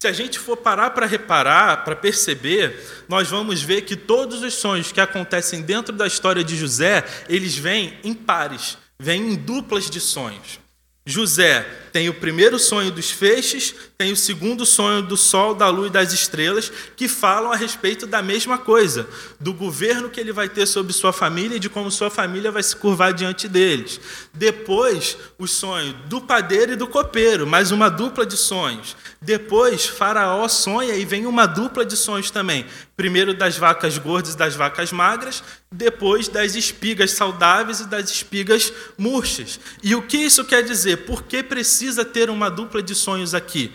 Se 0.00 0.06
a 0.06 0.12
gente 0.12 0.38
for 0.38 0.56
parar 0.56 0.90
para 0.90 1.06
reparar, 1.06 1.84
para 1.84 1.96
perceber, 1.96 3.04
nós 3.08 3.28
vamos 3.28 3.60
ver 3.60 3.82
que 3.82 3.96
todos 3.96 4.42
os 4.42 4.54
sonhos 4.54 4.92
que 4.92 5.00
acontecem 5.00 5.60
dentro 5.60 5.92
da 5.92 6.06
história 6.06 6.44
de 6.44 6.56
José, 6.56 7.04
eles 7.28 7.56
vêm 7.56 7.98
em 8.04 8.14
pares, 8.14 8.78
vêm 8.96 9.32
em 9.32 9.34
duplas 9.34 9.90
de 9.90 10.00
sonhos. 10.00 10.60
José 11.04 11.66
tem 11.92 12.08
o 12.08 12.14
primeiro 12.14 12.58
sonho 12.58 12.90
dos 12.90 13.10
feixes, 13.10 13.74
tem 13.96 14.12
o 14.12 14.16
segundo 14.16 14.64
sonho 14.64 15.02
do 15.02 15.16
sol, 15.16 15.54
da 15.54 15.68
lua 15.68 15.88
e 15.88 15.90
das 15.90 16.12
estrelas, 16.12 16.70
que 16.96 17.08
falam 17.08 17.52
a 17.52 17.56
respeito 17.56 18.06
da 18.06 18.22
mesma 18.22 18.58
coisa, 18.58 19.08
do 19.40 19.52
governo 19.52 20.08
que 20.08 20.20
ele 20.20 20.32
vai 20.32 20.48
ter 20.48 20.66
sobre 20.66 20.92
sua 20.92 21.12
família 21.12 21.56
e 21.56 21.60
de 21.60 21.68
como 21.68 21.90
sua 21.90 22.10
família 22.10 22.50
vai 22.50 22.62
se 22.62 22.76
curvar 22.76 23.12
diante 23.12 23.48
deles. 23.48 24.00
Depois, 24.32 25.16
o 25.38 25.46
sonho 25.46 25.92
do 26.06 26.20
padeiro 26.20 26.72
e 26.72 26.76
do 26.76 26.86
copeiro, 26.86 27.46
mais 27.46 27.70
uma 27.70 27.88
dupla 27.88 28.24
de 28.24 28.36
sonhos. 28.36 28.96
Depois, 29.20 29.86
Faraó 29.86 30.46
sonha 30.46 30.94
e 30.94 31.04
vem 31.04 31.26
uma 31.26 31.46
dupla 31.46 31.84
de 31.84 31.96
sonhos 31.96 32.30
também. 32.30 32.66
Primeiro 32.96 33.34
das 33.34 33.56
vacas 33.56 33.98
gordas 33.98 34.34
e 34.34 34.36
das 34.36 34.54
vacas 34.54 34.92
magras, 34.92 35.42
depois 35.70 36.28
das 36.28 36.54
espigas 36.54 37.12
saudáveis 37.12 37.80
e 37.80 37.86
das 37.86 38.10
espigas 38.10 38.72
murchas. 38.96 39.60
E 39.82 39.94
o 39.94 40.02
que 40.02 40.16
isso 40.16 40.44
quer 40.44 40.62
dizer? 40.62 40.98
Por 40.98 41.22
que 41.22 41.42
precisa 41.42 41.77
ter 42.04 42.30
uma 42.30 42.50
dupla 42.50 42.82
de 42.82 42.94
sonhos 42.94 43.34
aqui? 43.34 43.72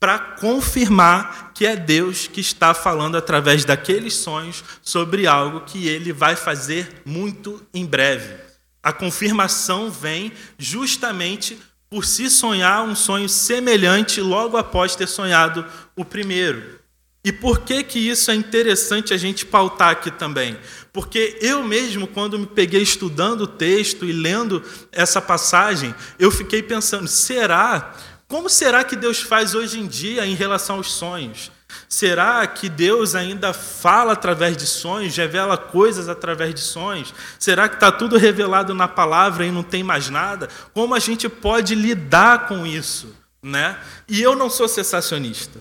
Para 0.00 0.18
confirmar 0.18 1.52
que 1.54 1.66
é 1.66 1.74
Deus 1.74 2.28
que 2.28 2.40
está 2.40 2.72
falando 2.72 3.16
através 3.16 3.64
daqueles 3.64 4.14
sonhos 4.14 4.62
sobre 4.82 5.26
algo 5.26 5.62
que 5.62 5.88
ele 5.88 6.12
vai 6.12 6.36
fazer 6.36 7.02
muito 7.04 7.60
em 7.74 7.84
breve. 7.84 8.34
A 8.82 8.92
confirmação 8.92 9.90
vem 9.90 10.32
justamente 10.56 11.58
por 11.90 12.04
se 12.04 12.30
sonhar 12.30 12.82
um 12.82 12.94
sonho 12.94 13.28
semelhante 13.28 14.20
logo 14.20 14.56
após 14.56 14.94
ter 14.94 15.06
sonhado 15.06 15.64
o 15.96 16.04
primeiro. 16.04 16.78
E 17.24 17.32
por 17.32 17.60
que 17.60 17.82
que 17.82 17.98
isso 17.98 18.30
é 18.30 18.34
interessante 18.34 19.12
a 19.12 19.16
gente 19.16 19.44
pautar 19.44 19.90
aqui 19.90 20.10
também? 20.10 20.56
Porque 20.98 21.38
eu 21.40 21.62
mesmo, 21.62 22.08
quando 22.08 22.36
me 22.36 22.44
peguei 22.44 22.82
estudando 22.82 23.42
o 23.42 23.46
texto 23.46 24.04
e 24.04 24.10
lendo 24.10 24.60
essa 24.90 25.22
passagem, 25.22 25.94
eu 26.18 26.28
fiquei 26.28 26.60
pensando: 26.60 27.06
será? 27.06 27.94
Como 28.26 28.48
será 28.48 28.82
que 28.82 28.96
Deus 28.96 29.20
faz 29.20 29.54
hoje 29.54 29.78
em 29.78 29.86
dia 29.86 30.26
em 30.26 30.34
relação 30.34 30.74
aos 30.74 30.90
sonhos? 30.90 31.52
Será 31.88 32.44
que 32.48 32.68
Deus 32.68 33.14
ainda 33.14 33.52
fala 33.52 34.14
através 34.14 34.56
de 34.56 34.66
sonhos, 34.66 35.16
revela 35.16 35.56
coisas 35.56 36.08
através 36.08 36.52
de 36.52 36.62
sonhos? 36.62 37.14
Será 37.38 37.68
que 37.68 37.76
está 37.76 37.92
tudo 37.92 38.16
revelado 38.16 38.74
na 38.74 38.88
palavra 38.88 39.46
e 39.46 39.52
não 39.52 39.62
tem 39.62 39.84
mais 39.84 40.10
nada? 40.10 40.48
Como 40.74 40.96
a 40.96 40.98
gente 40.98 41.28
pode 41.28 41.76
lidar 41.76 42.48
com 42.48 42.66
isso? 42.66 43.14
Né? 43.40 43.78
E 44.08 44.20
eu 44.20 44.34
não 44.34 44.50
sou 44.50 44.66
sensacionista. 44.66 45.60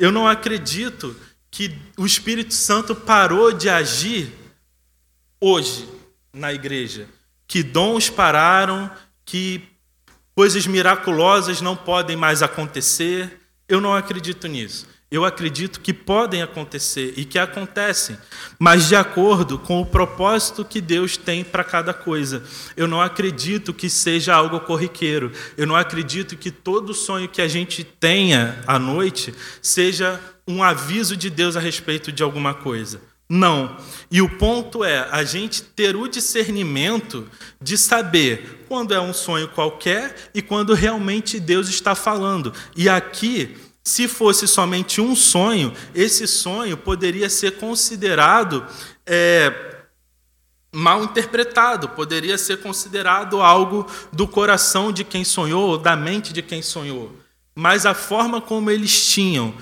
Eu 0.00 0.10
não 0.10 0.26
acredito 0.26 1.14
que 1.48 1.78
o 1.96 2.04
Espírito 2.04 2.54
Santo 2.54 2.92
parou 2.92 3.52
de 3.52 3.68
agir 3.70 4.42
hoje 5.40 5.88
na 6.32 6.52
igreja, 6.52 7.06
que 7.46 7.62
dons 7.62 8.10
pararam, 8.10 8.90
que 9.24 9.62
coisas 10.34 10.66
miraculosas 10.66 11.60
não 11.60 11.76
podem 11.76 12.16
mais 12.16 12.42
acontecer. 12.42 13.40
Eu 13.68 13.80
não 13.80 13.94
acredito 13.94 14.46
nisso. 14.48 14.86
Eu 15.10 15.24
acredito 15.24 15.80
que 15.80 15.92
podem 15.92 16.42
acontecer 16.42 17.14
e 17.16 17.24
que 17.24 17.38
acontecem, 17.38 18.18
mas 18.58 18.88
de 18.88 18.96
acordo 18.96 19.60
com 19.60 19.80
o 19.80 19.86
propósito 19.86 20.64
que 20.64 20.80
Deus 20.80 21.16
tem 21.16 21.44
para 21.44 21.62
cada 21.62 21.94
coisa. 21.94 22.42
Eu 22.76 22.88
não 22.88 23.00
acredito 23.00 23.72
que 23.72 23.88
seja 23.88 24.34
algo 24.34 24.58
corriqueiro. 24.58 25.30
Eu 25.56 25.68
não 25.68 25.76
acredito 25.76 26.36
que 26.36 26.50
todo 26.50 26.92
sonho 26.92 27.28
que 27.28 27.40
a 27.40 27.46
gente 27.46 27.84
tenha 27.84 28.60
à 28.66 28.76
noite 28.76 29.32
seja 29.62 30.20
um 30.48 30.64
aviso 30.64 31.16
de 31.16 31.30
Deus 31.30 31.56
a 31.56 31.60
respeito 31.60 32.10
de 32.10 32.24
alguma 32.24 32.52
coisa. 32.52 33.00
Não. 33.34 33.76
E 34.12 34.22
o 34.22 34.28
ponto 34.28 34.84
é 34.84 35.08
a 35.10 35.24
gente 35.24 35.60
ter 35.60 35.96
o 35.96 36.06
discernimento 36.06 37.28
de 37.60 37.76
saber 37.76 38.64
quando 38.68 38.94
é 38.94 39.00
um 39.00 39.12
sonho 39.12 39.48
qualquer 39.48 40.30
e 40.32 40.40
quando 40.40 40.72
realmente 40.72 41.40
Deus 41.40 41.68
está 41.68 41.96
falando. 41.96 42.52
E 42.76 42.88
aqui 42.88 43.56
se 43.82 44.06
fosse 44.06 44.46
somente 44.46 45.00
um 45.00 45.16
sonho, 45.16 45.72
esse 45.92 46.28
sonho 46.28 46.76
poderia 46.76 47.28
ser 47.28 47.56
considerado 47.56 48.64
é, 49.04 49.52
mal 50.72 51.02
interpretado, 51.02 51.88
poderia 51.88 52.38
ser 52.38 52.58
considerado 52.58 53.42
algo 53.42 53.84
do 54.12 54.28
coração 54.28 54.92
de 54.92 55.02
quem 55.02 55.24
sonhou, 55.24 55.70
ou 55.70 55.78
da 55.78 55.96
mente 55.96 56.32
de 56.32 56.40
quem 56.40 56.62
sonhou. 56.62 57.12
Mas 57.52 57.84
a 57.84 57.94
forma 57.94 58.40
como 58.40 58.70
eles 58.70 59.06
tinham 59.06 59.54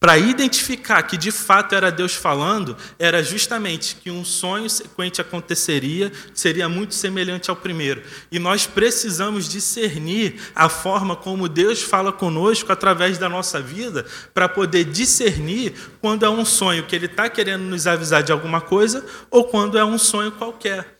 para 0.00 0.16
identificar 0.16 1.02
que 1.02 1.16
de 1.16 1.32
fato 1.32 1.74
era 1.74 1.90
Deus 1.90 2.14
falando, 2.14 2.76
era 2.98 3.22
justamente 3.22 3.96
que 3.96 4.10
um 4.10 4.24
sonho 4.24 4.70
sequente 4.70 5.20
aconteceria, 5.20 6.12
seria 6.32 6.68
muito 6.68 6.94
semelhante 6.94 7.50
ao 7.50 7.56
primeiro. 7.56 8.02
E 8.30 8.38
nós 8.38 8.64
precisamos 8.64 9.48
discernir 9.48 10.36
a 10.54 10.68
forma 10.68 11.16
como 11.16 11.48
Deus 11.48 11.82
fala 11.82 12.12
conosco 12.12 12.70
através 12.70 13.18
da 13.18 13.28
nossa 13.28 13.60
vida, 13.60 14.06
para 14.32 14.48
poder 14.48 14.84
discernir 14.84 15.74
quando 16.00 16.24
é 16.24 16.30
um 16.30 16.44
sonho 16.44 16.84
que 16.84 16.94
Ele 16.94 17.06
está 17.06 17.28
querendo 17.28 17.62
nos 17.64 17.86
avisar 17.86 18.22
de 18.22 18.30
alguma 18.30 18.60
coisa 18.60 19.04
ou 19.30 19.44
quando 19.44 19.76
é 19.76 19.84
um 19.84 19.98
sonho 19.98 20.30
qualquer. 20.30 20.98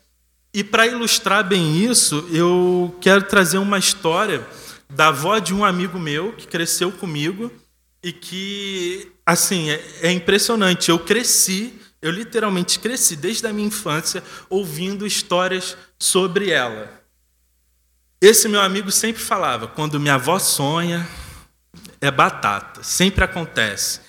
E 0.53 0.63
para 0.63 0.87
ilustrar 0.87 1.47
bem 1.47 1.77
isso, 1.77 2.27
eu 2.31 2.97
quero 2.99 3.21
trazer 3.23 3.59
uma 3.59 3.77
história 3.77 4.45
da 4.89 5.07
avó 5.07 5.37
de 5.37 5.53
um 5.53 5.63
amigo 5.63 5.99
meu 5.99 6.33
que 6.33 6.47
cresceu 6.47 6.91
comigo 6.91 7.51
e 8.03 8.13
que, 8.13 9.11
assim, 9.25 9.69
é, 9.69 9.83
é 10.03 10.11
impressionante. 10.11 10.89
Eu 10.89 10.99
cresci, 10.99 11.73
eu 12.01 12.11
literalmente 12.11 12.79
cresci 12.79 13.15
desde 13.15 13.45
a 13.45 13.53
minha 13.53 13.67
infância 13.67 14.23
ouvindo 14.49 15.05
histórias 15.05 15.77
sobre 15.97 16.49
ela. 16.49 16.99
Esse 18.21 18.47
meu 18.47 18.61
amigo 18.61 18.91
sempre 18.91 19.21
falava: 19.21 19.67
quando 19.67 19.99
minha 19.99 20.15
avó 20.15 20.39
sonha, 20.39 21.07
é 22.01 22.09
batata, 22.09 22.83
sempre 22.83 23.23
acontece. 23.23 24.01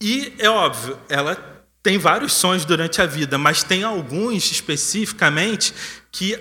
E 0.00 0.34
é 0.38 0.48
óbvio, 0.48 0.98
ela 1.08 1.36
tem 1.82 1.98
vários 1.98 2.32
sonhos 2.32 2.64
durante 2.64 3.00
a 3.00 3.06
vida, 3.06 3.38
mas 3.38 3.62
tem 3.62 3.82
alguns 3.82 4.50
especificamente 4.50 5.74
que 6.10 6.38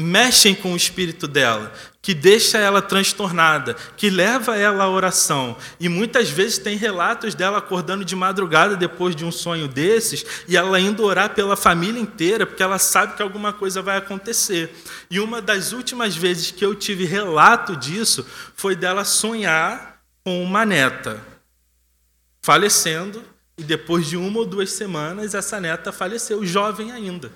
mexem 0.00 0.54
com 0.54 0.72
o 0.72 0.76
espírito 0.76 1.28
dela, 1.28 1.72
que 2.02 2.14
deixa 2.14 2.58
ela 2.58 2.80
transtornada, 2.80 3.74
que 3.96 4.08
leva 4.08 4.56
ela 4.56 4.84
à 4.84 4.88
oração. 4.88 5.56
E 5.78 5.88
muitas 5.88 6.30
vezes 6.30 6.58
tem 6.58 6.76
relatos 6.76 7.34
dela 7.34 7.58
acordando 7.58 8.04
de 8.04 8.16
madrugada 8.16 8.76
depois 8.76 9.14
de 9.14 9.24
um 9.24 9.30
sonho 9.30 9.68
desses 9.68 10.24
e 10.48 10.56
ela 10.56 10.80
indo 10.80 11.04
orar 11.04 11.34
pela 11.34 11.56
família 11.56 12.00
inteira, 12.00 12.46
porque 12.46 12.62
ela 12.62 12.78
sabe 12.78 13.16
que 13.16 13.22
alguma 13.22 13.52
coisa 13.52 13.82
vai 13.82 13.98
acontecer. 13.98 14.74
E 15.10 15.20
uma 15.20 15.42
das 15.42 15.72
últimas 15.72 16.16
vezes 16.16 16.50
que 16.50 16.64
eu 16.64 16.74
tive 16.74 17.04
relato 17.04 17.76
disso 17.76 18.26
foi 18.56 18.74
dela 18.74 19.04
sonhar 19.04 20.02
com 20.24 20.42
uma 20.42 20.64
neta 20.64 21.20
falecendo 22.42 23.22
e 23.56 23.62
depois 23.62 24.06
de 24.06 24.16
uma 24.16 24.38
ou 24.38 24.46
duas 24.46 24.70
semanas 24.72 25.34
essa 25.34 25.60
neta 25.60 25.92
faleceu, 25.92 26.44
jovem 26.44 26.90
ainda. 26.92 27.30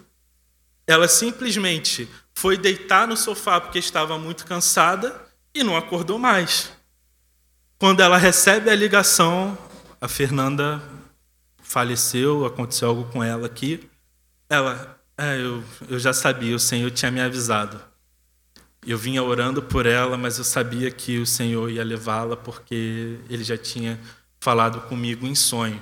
Ela 0.86 1.06
simplesmente 1.08 2.08
foi 2.34 2.58
deitar 2.58 3.06
no 3.06 3.16
sofá 3.16 3.60
porque 3.60 3.78
estava 3.78 4.18
muito 4.18 4.44
cansada 4.44 5.20
e 5.54 5.62
não 5.62 5.76
acordou 5.76 6.18
mais. 6.18 6.72
Quando 7.78 8.00
ela 8.00 8.16
recebe 8.16 8.70
a 8.70 8.74
ligação, 8.74 9.56
a 10.00 10.08
Fernanda 10.08 10.82
faleceu, 11.62 12.44
aconteceu 12.44 12.88
algo 12.88 13.04
com 13.10 13.22
ela 13.22 13.46
aqui. 13.46 13.88
Ela, 14.48 14.98
é, 15.16 15.40
eu, 15.40 15.62
eu 15.88 15.98
já 15.98 16.12
sabia, 16.12 16.54
o 16.54 16.60
Senhor 16.60 16.90
tinha 16.90 17.10
me 17.10 17.20
avisado. 17.20 17.80
Eu 18.86 18.98
vinha 18.98 19.22
orando 19.22 19.62
por 19.62 19.86
ela, 19.86 20.16
mas 20.16 20.36
eu 20.38 20.44
sabia 20.44 20.90
que 20.90 21.18
o 21.18 21.26
Senhor 21.26 21.70
ia 21.70 21.82
levá-la 21.82 22.36
porque 22.36 23.18
ele 23.30 23.42
já 23.42 23.56
tinha 23.56 23.98
falado 24.38 24.82
comigo 24.82 25.26
em 25.26 25.34
sonho. 25.34 25.80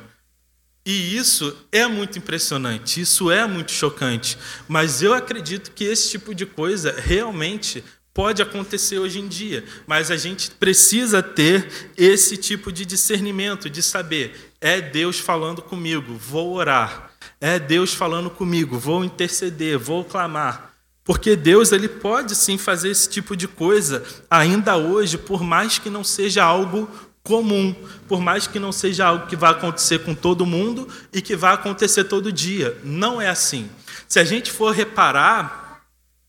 E 0.84 1.16
isso 1.16 1.56
é 1.70 1.86
muito 1.86 2.18
impressionante, 2.18 3.00
isso 3.00 3.30
é 3.30 3.46
muito 3.46 3.70
chocante, 3.70 4.36
mas 4.66 5.00
eu 5.00 5.14
acredito 5.14 5.70
que 5.70 5.84
esse 5.84 6.10
tipo 6.10 6.34
de 6.34 6.44
coisa 6.44 6.94
realmente 6.98 7.84
pode 8.12 8.42
acontecer 8.42 8.98
hoje 8.98 9.20
em 9.20 9.28
dia, 9.28 9.64
mas 9.86 10.10
a 10.10 10.16
gente 10.16 10.50
precisa 10.50 11.22
ter 11.22 11.90
esse 11.96 12.36
tipo 12.36 12.72
de 12.72 12.84
discernimento, 12.84 13.70
de 13.70 13.80
saber, 13.80 14.52
é 14.60 14.80
Deus 14.80 15.18
falando 15.18 15.62
comigo, 15.62 16.14
vou 16.16 16.54
orar. 16.54 17.10
É 17.40 17.58
Deus 17.58 17.92
falando 17.92 18.30
comigo, 18.30 18.78
vou 18.78 19.04
interceder, 19.04 19.78
vou 19.78 20.04
clamar. 20.04 20.72
Porque 21.04 21.34
Deus 21.34 21.72
ele 21.72 21.88
pode 21.88 22.36
sim 22.36 22.56
fazer 22.56 22.90
esse 22.90 23.08
tipo 23.08 23.36
de 23.36 23.48
coisa 23.48 24.04
ainda 24.30 24.76
hoje, 24.76 25.18
por 25.18 25.42
mais 25.42 25.78
que 25.78 25.90
não 25.90 26.04
seja 26.04 26.44
algo 26.44 26.88
comum, 27.22 27.74
por 28.08 28.20
mais 28.20 28.46
que 28.46 28.58
não 28.58 28.72
seja 28.72 29.06
algo 29.06 29.26
que 29.26 29.36
vai 29.36 29.52
acontecer 29.52 30.00
com 30.00 30.14
todo 30.14 30.44
mundo 30.44 30.88
e 31.12 31.22
que 31.22 31.36
vai 31.36 31.54
acontecer 31.54 32.04
todo 32.04 32.32
dia. 32.32 32.76
Não 32.82 33.20
é 33.20 33.28
assim. 33.28 33.70
Se 34.08 34.18
a 34.18 34.24
gente 34.24 34.50
for 34.50 34.74
reparar, 34.74 35.82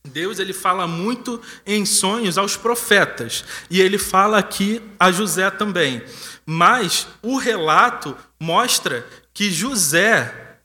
Deus 0.06 0.38
ele 0.38 0.52
fala 0.52 0.86
muito 0.86 1.40
em 1.66 1.84
sonhos 1.84 2.38
aos 2.38 2.56
profetas 2.56 3.44
e 3.68 3.80
ele 3.80 3.98
fala 3.98 4.38
aqui 4.38 4.80
a 4.98 5.10
José 5.10 5.50
também. 5.50 6.02
Mas 6.46 7.06
o 7.22 7.38
relato 7.38 8.16
mostra 8.38 9.06
que 9.32 9.50
José 9.50 10.58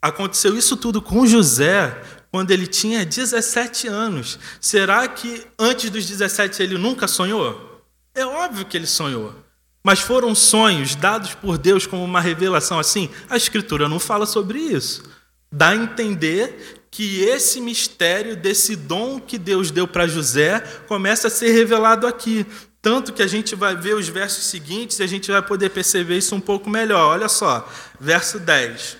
aconteceu 0.00 0.56
isso 0.56 0.76
tudo 0.76 1.02
com 1.02 1.26
José 1.26 2.02
quando 2.30 2.50
ele 2.50 2.66
tinha 2.66 3.04
17 3.04 3.88
anos. 3.88 4.38
Será 4.60 5.06
que 5.06 5.46
antes 5.58 5.90
dos 5.90 6.06
17 6.06 6.62
ele 6.62 6.78
nunca 6.78 7.06
sonhou? 7.06 7.84
É 8.14 8.24
óbvio 8.24 8.64
que 8.64 8.76
ele 8.76 8.86
sonhou 8.86 9.45
mas 9.86 10.00
foram 10.00 10.34
sonhos 10.34 10.96
dados 10.96 11.32
por 11.34 11.56
Deus 11.56 11.86
como 11.86 12.02
uma 12.02 12.20
revelação 12.20 12.76
assim? 12.76 13.08
A 13.30 13.36
Escritura 13.36 13.88
não 13.88 14.00
fala 14.00 14.26
sobre 14.26 14.58
isso. 14.58 15.04
Dá 15.52 15.68
a 15.68 15.76
entender 15.76 16.88
que 16.90 17.20
esse 17.20 17.60
mistério 17.60 18.36
desse 18.36 18.74
dom 18.74 19.20
que 19.20 19.38
Deus 19.38 19.70
deu 19.70 19.86
para 19.86 20.08
José 20.08 20.58
começa 20.88 21.28
a 21.28 21.30
ser 21.30 21.52
revelado 21.52 22.04
aqui. 22.04 22.44
Tanto 22.82 23.12
que 23.12 23.22
a 23.22 23.28
gente 23.28 23.54
vai 23.54 23.76
ver 23.76 23.94
os 23.94 24.08
versos 24.08 24.46
seguintes 24.46 24.98
e 24.98 25.04
a 25.04 25.06
gente 25.06 25.30
vai 25.30 25.40
poder 25.40 25.70
perceber 25.70 26.18
isso 26.18 26.34
um 26.34 26.40
pouco 26.40 26.68
melhor. 26.68 27.12
Olha 27.12 27.28
só, 27.28 27.72
verso 28.00 28.40
10. 28.40 28.96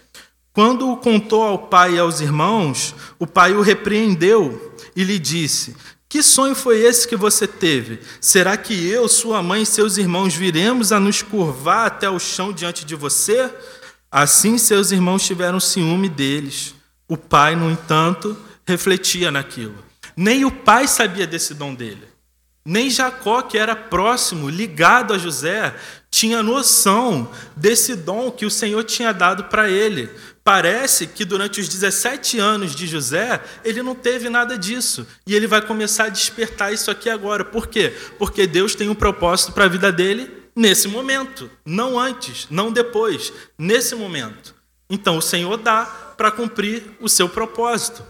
Quando 0.53 0.89
o 0.89 0.99
contou 0.99 1.43
ao 1.43 1.66
pai 1.66 1.95
e 1.95 1.99
aos 1.99 2.20
irmãos, 2.20 2.95
o 3.18 3.26
pai 3.26 3.55
o 3.55 3.61
repreendeu 3.61 4.72
e 4.95 5.03
lhe 5.03 5.18
disse: 5.18 5.74
que 6.09 6.23
sonho 6.23 6.55
foi 6.55 6.81
esse 6.83 7.07
que 7.07 7.17
você 7.17 7.47
teve? 7.47 8.01
Será 8.21 8.57
que 8.57 8.89
eu, 8.89 9.09
sua 9.09 9.43
mãe 9.43 9.63
e 9.63 9.67
seus 9.67 9.97
irmãos 9.97 10.35
viremos 10.35 10.93
a 10.93 11.01
nos 11.01 11.23
curvar 11.23 11.87
até 11.87 12.09
o 12.09 12.19
chão 12.19 12.53
diante 12.53 12.85
de 12.85 12.95
você? 12.95 13.53
Assim 14.11 14.57
seus 14.57 14.93
irmãos 14.93 15.27
tiveram 15.27 15.59
ciúme 15.59 16.09
deles. 16.09 16.75
O 17.09 17.17
pai, 17.17 17.57
no 17.57 17.71
entanto, 17.71 18.37
refletia 18.67 19.31
naquilo. 19.31 19.85
Nem 20.17 20.45
o 20.45 20.51
pai 20.51 20.87
sabia 20.87 21.27
desse 21.27 21.55
dom 21.55 21.75
dele. 21.75 22.07
Nem 22.65 22.91
Jacó, 22.91 23.43
que 23.43 23.59
era 23.59 23.77
próximo, 23.77 24.49
ligado 24.49 25.13
a 25.13 25.19
José, 25.19 25.75
tinha 26.11 26.43
noção 26.43 27.31
desse 27.55 27.95
dom 27.95 28.31
que 28.31 28.47
o 28.47 28.51
Senhor 28.51 28.83
tinha 28.85 29.13
dado 29.13 29.45
para 29.45 29.69
ele. 29.71 30.11
Parece 30.47 31.09
que 31.09 31.24
durante 31.24 31.61
os 31.61 31.68
17 31.68 32.38
anos 32.38 32.72
de 32.72 32.86
José, 32.86 33.42
ele 33.64 33.82
não 33.82 33.97
teve 33.97 34.28
nada 34.30 34.57
disso. 34.57 35.05
E 35.26 35.34
ele 35.34 35.49
vai 35.49 35.61
começar 35.61 36.05
a 36.05 36.09
despertar 36.09 36.72
isso 36.72 36.88
aqui 36.88 37.11
agora. 37.11 37.44
Por 37.44 37.66
quê? 37.66 37.92
Porque 38.16 38.47
Deus 38.47 38.72
tem 38.72 38.88
um 38.88 38.94
propósito 38.94 39.51
para 39.51 39.64
a 39.64 39.68
vida 39.68 39.90
dele 39.90 40.30
nesse 40.55 40.86
momento. 40.86 41.51
Não 41.64 41.99
antes, 41.99 42.47
não 42.49 42.70
depois. 42.70 43.32
Nesse 43.59 43.97
momento. 43.97 44.55
Então 44.88 45.18
o 45.18 45.20
Senhor 45.20 45.57
dá 45.57 45.84
para 46.16 46.30
cumprir 46.30 46.97
o 47.01 47.09
seu 47.09 47.28
propósito. 47.28 48.05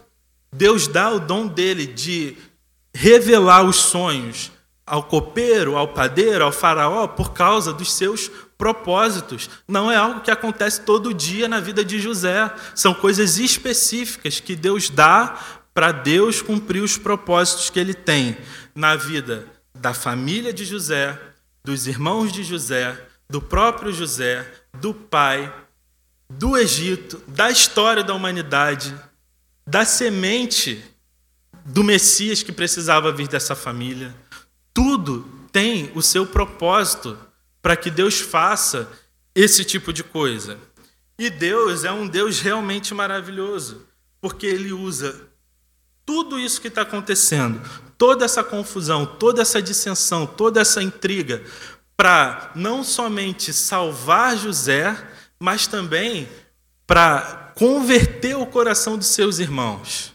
Deus 0.53 0.87
dá 0.87 1.11
o 1.11 1.19
dom 1.19 1.47
dele 1.47 1.87
de 1.87 2.37
revelar 2.95 3.63
os 3.63 3.77
sonhos 3.77 4.53
ao 4.87 5.05
copeiro, 5.05 5.75
ao 5.75 5.89
padeiro, 5.89 6.45
ao 6.45 6.53
faraó, 6.53 7.09
por 7.09 7.33
causa 7.33 7.73
dos 7.73 7.95
seus 7.95 8.31
propósitos 8.59 9.51
não 9.69 9.91
é 9.91 9.97
algo 9.97 10.21
que 10.21 10.31
acontece 10.31 10.81
todo 10.81 11.13
dia 11.13 11.49
na 11.49 11.61
vida 11.61 11.85
de 11.85 12.01
José. 12.01 12.51
São 12.75 12.95
coisas 12.95 13.39
específicas 13.39 14.41
que 14.41 14.57
Deus 14.57 14.89
dá 14.89 15.39
para 15.75 15.93
Deus 15.93 16.41
cumprir 16.41 16.83
os 16.83 16.97
propósitos 16.97 17.69
que 17.69 17.79
ele 17.79 17.95
tem 17.95 18.37
na 18.75 18.97
vida 18.97 19.47
da 19.75 19.93
família 19.93 20.53
de 20.53 20.65
José, 20.65 21.21
dos 21.63 21.87
irmãos 21.87 22.33
de 22.33 22.43
José, 22.43 22.99
do 23.29 23.43
próprio 23.43 23.93
José, 23.93 24.51
do 24.81 24.95
pai, 24.95 25.53
do 26.31 26.57
Egito, 26.57 27.23
da 27.29 27.51
história 27.51 28.03
da 28.03 28.15
humanidade, 28.15 28.95
da 29.67 29.85
semente 29.85 30.83
do 31.65 31.85
Messias 31.85 32.43
que 32.43 32.53
precisava 32.53 33.13
vir 33.13 33.29
dessa 33.29 33.55
família. 33.55 34.15
Tudo 34.73 35.29
tem 35.53 35.91
o 35.95 36.03
seu 36.03 36.27
propósito 36.27 37.19
para 37.67 37.75
que 37.75 37.91
Deus 37.91 38.21
faça 38.21 38.89
esse 39.35 39.65
tipo 39.65 39.93
de 39.93 40.05
coisa. 40.05 40.57
E 41.19 41.29
Deus 41.29 41.83
é 41.83 41.91
um 41.91 42.07
Deus 42.07 42.39
realmente 42.39 42.95
maravilhoso, 42.95 43.85
porque 44.21 44.47
Ele 44.47 44.73
usa 44.73 45.21
tudo 46.05 46.39
isso 46.39 46.61
que 46.61 46.69
está 46.69 46.83
acontecendo, 46.83 47.61
toda 47.99 48.25
essa 48.25 48.45
confusão, 48.45 49.05
toda 49.05 49.43
essa 49.43 49.61
dissensão, 49.61 50.29
toda 50.29 50.61
essa 50.61 50.81
intriga, 50.81 51.43
para 51.97 52.53
não 52.55 52.85
somente 52.85 53.53
salvar 53.53 54.37
José, 54.37 54.97
mas 55.37 55.67
também 55.67 56.29
para 56.87 57.53
converter 57.57 58.37
o 58.37 58.47
coração 58.47 58.97
dos 58.97 59.09
seus 59.09 59.41
irmãos. 59.41 60.15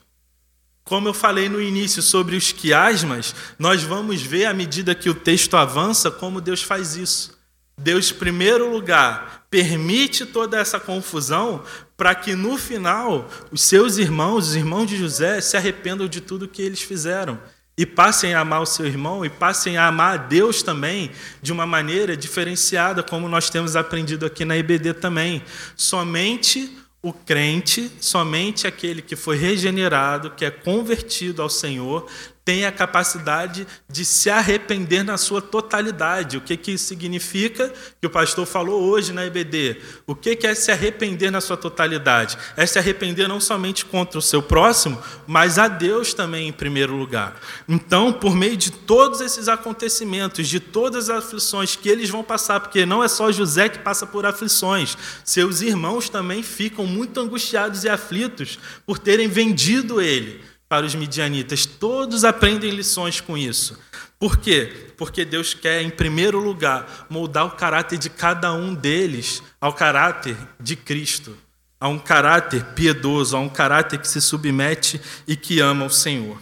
Como 0.85 1.09
eu 1.09 1.13
falei 1.13 1.49
no 1.49 1.61
início 1.61 2.01
sobre 2.01 2.37
os 2.37 2.53
quiasmas, 2.53 3.35
nós 3.59 3.83
vamos 3.83 4.21
ver 4.21 4.45
à 4.45 4.53
medida 4.53 4.95
que 4.95 5.09
o 5.09 5.13
texto 5.13 5.57
avança 5.57 6.09
como 6.09 6.39
Deus 6.39 6.63
faz 6.63 6.95
isso. 6.95 7.40
Deus, 7.81 8.11
em 8.11 8.15
primeiro 8.15 8.71
lugar, 8.71 9.45
permite 9.49 10.25
toda 10.25 10.57
essa 10.57 10.79
confusão 10.79 11.63
para 11.97 12.15
que 12.15 12.35
no 12.35 12.57
final 12.57 13.29
os 13.51 13.61
seus 13.61 13.97
irmãos, 13.97 14.49
os 14.49 14.55
irmãos 14.55 14.87
de 14.87 14.95
José, 14.97 15.41
se 15.41 15.57
arrependam 15.57 16.07
de 16.07 16.21
tudo 16.21 16.47
que 16.47 16.61
eles 16.61 16.81
fizeram 16.81 17.37
e 17.77 17.85
passem 17.85 18.33
a 18.33 18.41
amar 18.41 18.61
o 18.61 18.65
seu 18.65 18.85
irmão 18.85 19.25
e 19.25 19.29
passem 19.29 19.77
a 19.77 19.87
amar 19.87 20.13
a 20.13 20.17
Deus 20.17 20.61
também 20.61 21.11
de 21.41 21.51
uma 21.51 21.65
maneira 21.65 22.15
diferenciada, 22.15 23.01
como 23.01 23.27
nós 23.27 23.49
temos 23.49 23.75
aprendido 23.75 24.25
aqui 24.25 24.45
na 24.45 24.57
IBD 24.57 24.93
também. 24.93 25.43
Somente 25.75 26.77
o 27.03 27.11
crente, 27.11 27.91
somente 27.99 28.67
aquele 28.67 29.01
que 29.01 29.15
foi 29.15 29.35
regenerado, 29.35 30.31
que 30.31 30.45
é 30.45 30.51
convertido 30.51 31.41
ao 31.41 31.49
Senhor, 31.49 32.07
tem 32.43 32.65
a 32.65 32.71
capacidade 32.71 33.67
de 33.87 34.03
se 34.03 34.29
arrepender 34.29 35.03
na 35.03 35.15
sua 35.17 35.41
totalidade. 35.41 36.37
O 36.37 36.41
que, 36.41 36.57
que 36.57 36.71
isso 36.71 36.85
significa? 36.85 37.71
Que 37.99 38.07
o 38.07 38.09
pastor 38.09 38.47
falou 38.47 38.81
hoje 38.81 39.13
na 39.13 39.25
EBD. 39.25 39.77
O 40.07 40.15
que, 40.15 40.35
que 40.35 40.47
é 40.47 40.55
se 40.55 40.71
arrepender 40.71 41.31
na 41.31 41.39
sua 41.39 41.55
totalidade? 41.55 42.37
É 42.57 42.65
se 42.65 42.79
arrepender 42.79 43.27
não 43.27 43.39
somente 43.39 43.85
contra 43.85 44.17
o 44.17 44.21
seu 44.21 44.41
próximo, 44.41 44.99
mas 45.27 45.59
a 45.59 45.67
Deus 45.67 46.15
também 46.15 46.47
em 46.47 46.51
primeiro 46.51 46.95
lugar. 46.95 47.39
Então, 47.69 48.11
por 48.11 48.35
meio 48.35 48.57
de 48.57 48.71
todos 48.71 49.21
esses 49.21 49.47
acontecimentos, 49.47 50.47
de 50.47 50.59
todas 50.59 51.09
as 51.09 51.25
aflições 51.25 51.75
que 51.75 51.89
eles 51.89 52.09
vão 52.09 52.23
passar, 52.23 52.59
porque 52.59 52.87
não 52.87 53.03
é 53.03 53.07
só 53.07 53.31
José 53.31 53.69
que 53.69 53.79
passa 53.79 54.07
por 54.07 54.25
aflições, 54.25 54.97
seus 55.23 55.61
irmãos 55.61 56.09
também 56.09 56.41
ficam 56.41 56.87
muito 56.87 57.19
angustiados 57.19 57.83
e 57.83 57.89
aflitos 57.89 58.57
por 58.85 58.97
terem 58.97 59.27
vendido 59.27 60.01
ele 60.01 60.50
para 60.71 60.85
os 60.85 60.95
midianitas. 60.95 61.65
Todos 61.65 62.23
aprendem 62.23 62.71
lições 62.71 63.19
com 63.19 63.37
isso. 63.37 63.77
Por 64.17 64.37
quê? 64.37 64.93
Porque 64.95 65.25
Deus 65.25 65.53
quer, 65.53 65.81
em 65.81 65.89
primeiro 65.89 66.39
lugar, 66.39 67.07
moldar 67.09 67.45
o 67.45 67.51
caráter 67.51 67.99
de 67.99 68.09
cada 68.09 68.53
um 68.53 68.73
deles 68.73 69.43
ao 69.59 69.73
caráter 69.73 70.37
de 70.57 70.77
Cristo, 70.77 71.37
a 71.77 71.89
um 71.89 71.99
caráter 71.99 72.63
piedoso, 72.67 73.35
a 73.35 73.39
um 73.41 73.49
caráter 73.49 73.99
que 73.99 74.07
se 74.07 74.21
submete 74.21 75.01
e 75.27 75.35
que 75.35 75.59
ama 75.59 75.83
o 75.83 75.89
Senhor. 75.89 76.39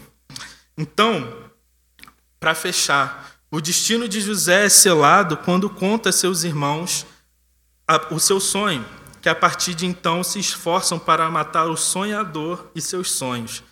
Então, 0.78 1.50
para 2.40 2.54
fechar, 2.54 3.32
o 3.50 3.60
destino 3.60 4.08
de 4.08 4.22
José 4.22 4.66
é 4.66 4.70
selado 4.70 5.38
quando 5.38 5.72
conta 5.72 6.10
a 6.10 6.14
seus 6.14 6.44
irmãos 6.44 7.04
o 8.12 8.20
seu 8.20 8.40
sonho, 8.40 8.86
que 9.24 9.28
a 9.28 9.34
partir 9.34 9.74
de 9.74 9.88
então 9.88 10.24
se 10.24 10.38
esforçam 10.38 11.00
para 11.00 11.28
matar 11.32 11.66
o 11.66 11.76
sonhador 11.76 12.70
e 12.76 12.80
seus 12.80 13.10
sonhos. 13.10 13.64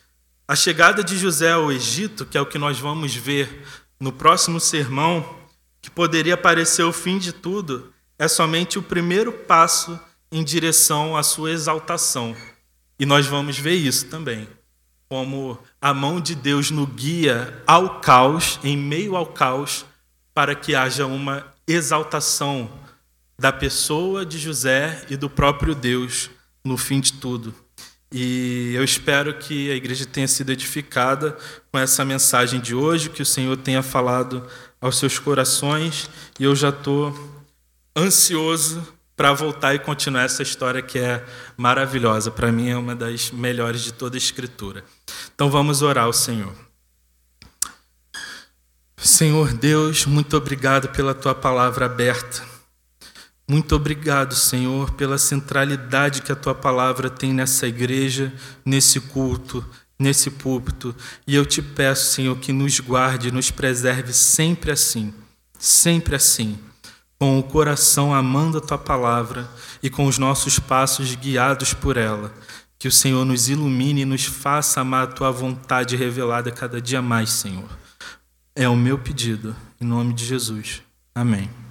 A 0.49 0.55
chegada 0.55 1.03
de 1.03 1.17
José 1.17 1.51
ao 1.51 1.69
Egito, 1.69 2.25
que 2.25 2.37
é 2.37 2.41
o 2.41 2.45
que 2.45 2.57
nós 2.57 2.79
vamos 2.79 3.13
ver 3.13 3.65
no 3.99 4.13
próximo 4.13 4.61
sermão, 4.61 5.35
que 5.81 5.91
poderia 5.91 6.37
parecer 6.37 6.83
o 6.83 6.93
fim 6.93 7.17
de 7.17 7.33
tudo, 7.33 7.91
é 8.17 8.29
somente 8.29 8.79
o 8.79 8.81
primeiro 8.81 9.33
passo 9.33 9.99
em 10.31 10.45
direção 10.45 11.17
à 11.17 11.21
sua 11.21 11.51
exaltação. 11.51 12.33
E 12.97 13.05
nós 13.05 13.25
vamos 13.25 13.59
ver 13.59 13.75
isso 13.75 14.05
também, 14.05 14.47
como 15.09 15.59
a 15.81 15.93
mão 15.93 16.21
de 16.21 16.33
Deus 16.33 16.71
no 16.71 16.87
guia 16.87 17.61
ao 17.67 17.99
caos, 17.99 18.57
em 18.63 18.77
meio 18.77 19.17
ao 19.17 19.25
caos, 19.25 19.85
para 20.33 20.55
que 20.55 20.73
haja 20.73 21.05
uma 21.05 21.45
exaltação 21.67 22.71
da 23.37 23.51
pessoa 23.51 24.25
de 24.25 24.39
José 24.39 25.05
e 25.09 25.17
do 25.17 25.29
próprio 25.29 25.75
Deus 25.75 26.29
no 26.63 26.77
fim 26.77 27.01
de 27.01 27.11
tudo. 27.11 27.53
E 28.11 28.71
eu 28.73 28.83
espero 28.83 29.33
que 29.33 29.69
a 29.69 29.75
igreja 29.75 30.05
tenha 30.05 30.27
sido 30.27 30.51
edificada 30.51 31.37
com 31.71 31.77
essa 31.77 32.05
mensagem 32.05 32.59
de 32.59 32.73
hoje, 32.73 33.09
que 33.09 33.21
o 33.21 33.25
Senhor 33.25 33.57
tenha 33.57 33.83
falado 33.83 34.45
aos 34.79 34.97
seus 34.97 35.19
corações, 35.19 36.09
e 36.39 36.43
eu 36.45 36.55
já 36.55 36.69
estou 36.69 37.13
ansioso 37.95 38.95
para 39.15 39.33
voltar 39.33 39.73
e 39.73 39.79
continuar 39.79 40.23
essa 40.23 40.43
história 40.43 40.81
que 40.81 40.99
é 40.99 41.25
maravilhosa. 41.57 42.29
Para 42.29 42.51
mim, 42.51 42.69
é 42.69 42.77
uma 42.77 42.95
das 42.95 43.31
melhores 43.31 43.81
de 43.81 43.91
toda 43.91 44.15
a 44.15 44.19
Escritura. 44.19 44.85
Então 45.33 45.49
vamos 45.49 45.81
orar 45.81 46.05
ao 46.05 46.13
Senhor. 46.13 46.53
Senhor 48.95 49.53
Deus, 49.53 50.05
muito 50.05 50.37
obrigado 50.37 50.89
pela 50.89 51.13
tua 51.13 51.33
palavra 51.33 51.87
aberta. 51.87 52.56
Muito 53.49 53.75
obrigado, 53.75 54.35
Senhor, 54.35 54.91
pela 54.91 55.17
centralidade 55.17 56.21
que 56.21 56.33
a 56.33 56.35
tua 56.35 56.53
palavra 56.53 57.09
tem 57.09 57.31
nessa 57.31 57.65
igreja, 57.65 58.33
nesse 58.65 58.99
culto, 58.99 59.65
nesse 59.97 60.29
púlpito. 60.29 60.93
E 61.25 61.33
eu 61.33 61.45
te 61.45 61.61
peço, 61.61 62.13
Senhor, 62.13 62.37
que 62.39 62.51
nos 62.51 62.79
guarde, 62.81 63.31
nos 63.31 63.49
preserve 63.49 64.11
sempre 64.11 64.71
assim, 64.71 65.13
sempre 65.57 66.15
assim, 66.15 66.59
com 67.17 67.39
o 67.39 67.43
coração 67.43 68.13
amando 68.13 68.57
a 68.57 68.61
tua 68.61 68.77
palavra 68.77 69.49
e 69.81 69.89
com 69.89 70.05
os 70.05 70.17
nossos 70.17 70.59
passos 70.59 71.15
guiados 71.15 71.73
por 71.73 71.95
ela. 71.95 72.33
Que 72.77 72.89
o 72.89 72.91
Senhor 72.91 73.23
nos 73.25 73.47
ilumine 73.47 74.01
e 74.01 74.05
nos 74.05 74.25
faça 74.25 74.81
amar 74.81 75.05
a 75.05 75.11
tua 75.11 75.31
vontade 75.31 75.95
revelada 75.95 76.51
cada 76.51 76.81
dia 76.81 77.01
mais, 77.01 77.31
Senhor. 77.31 77.69
É 78.53 78.67
o 78.67 78.75
meu 78.75 78.99
pedido, 78.99 79.55
em 79.79 79.85
nome 79.85 80.13
de 80.13 80.25
Jesus. 80.25 80.81
Amém. 81.15 81.66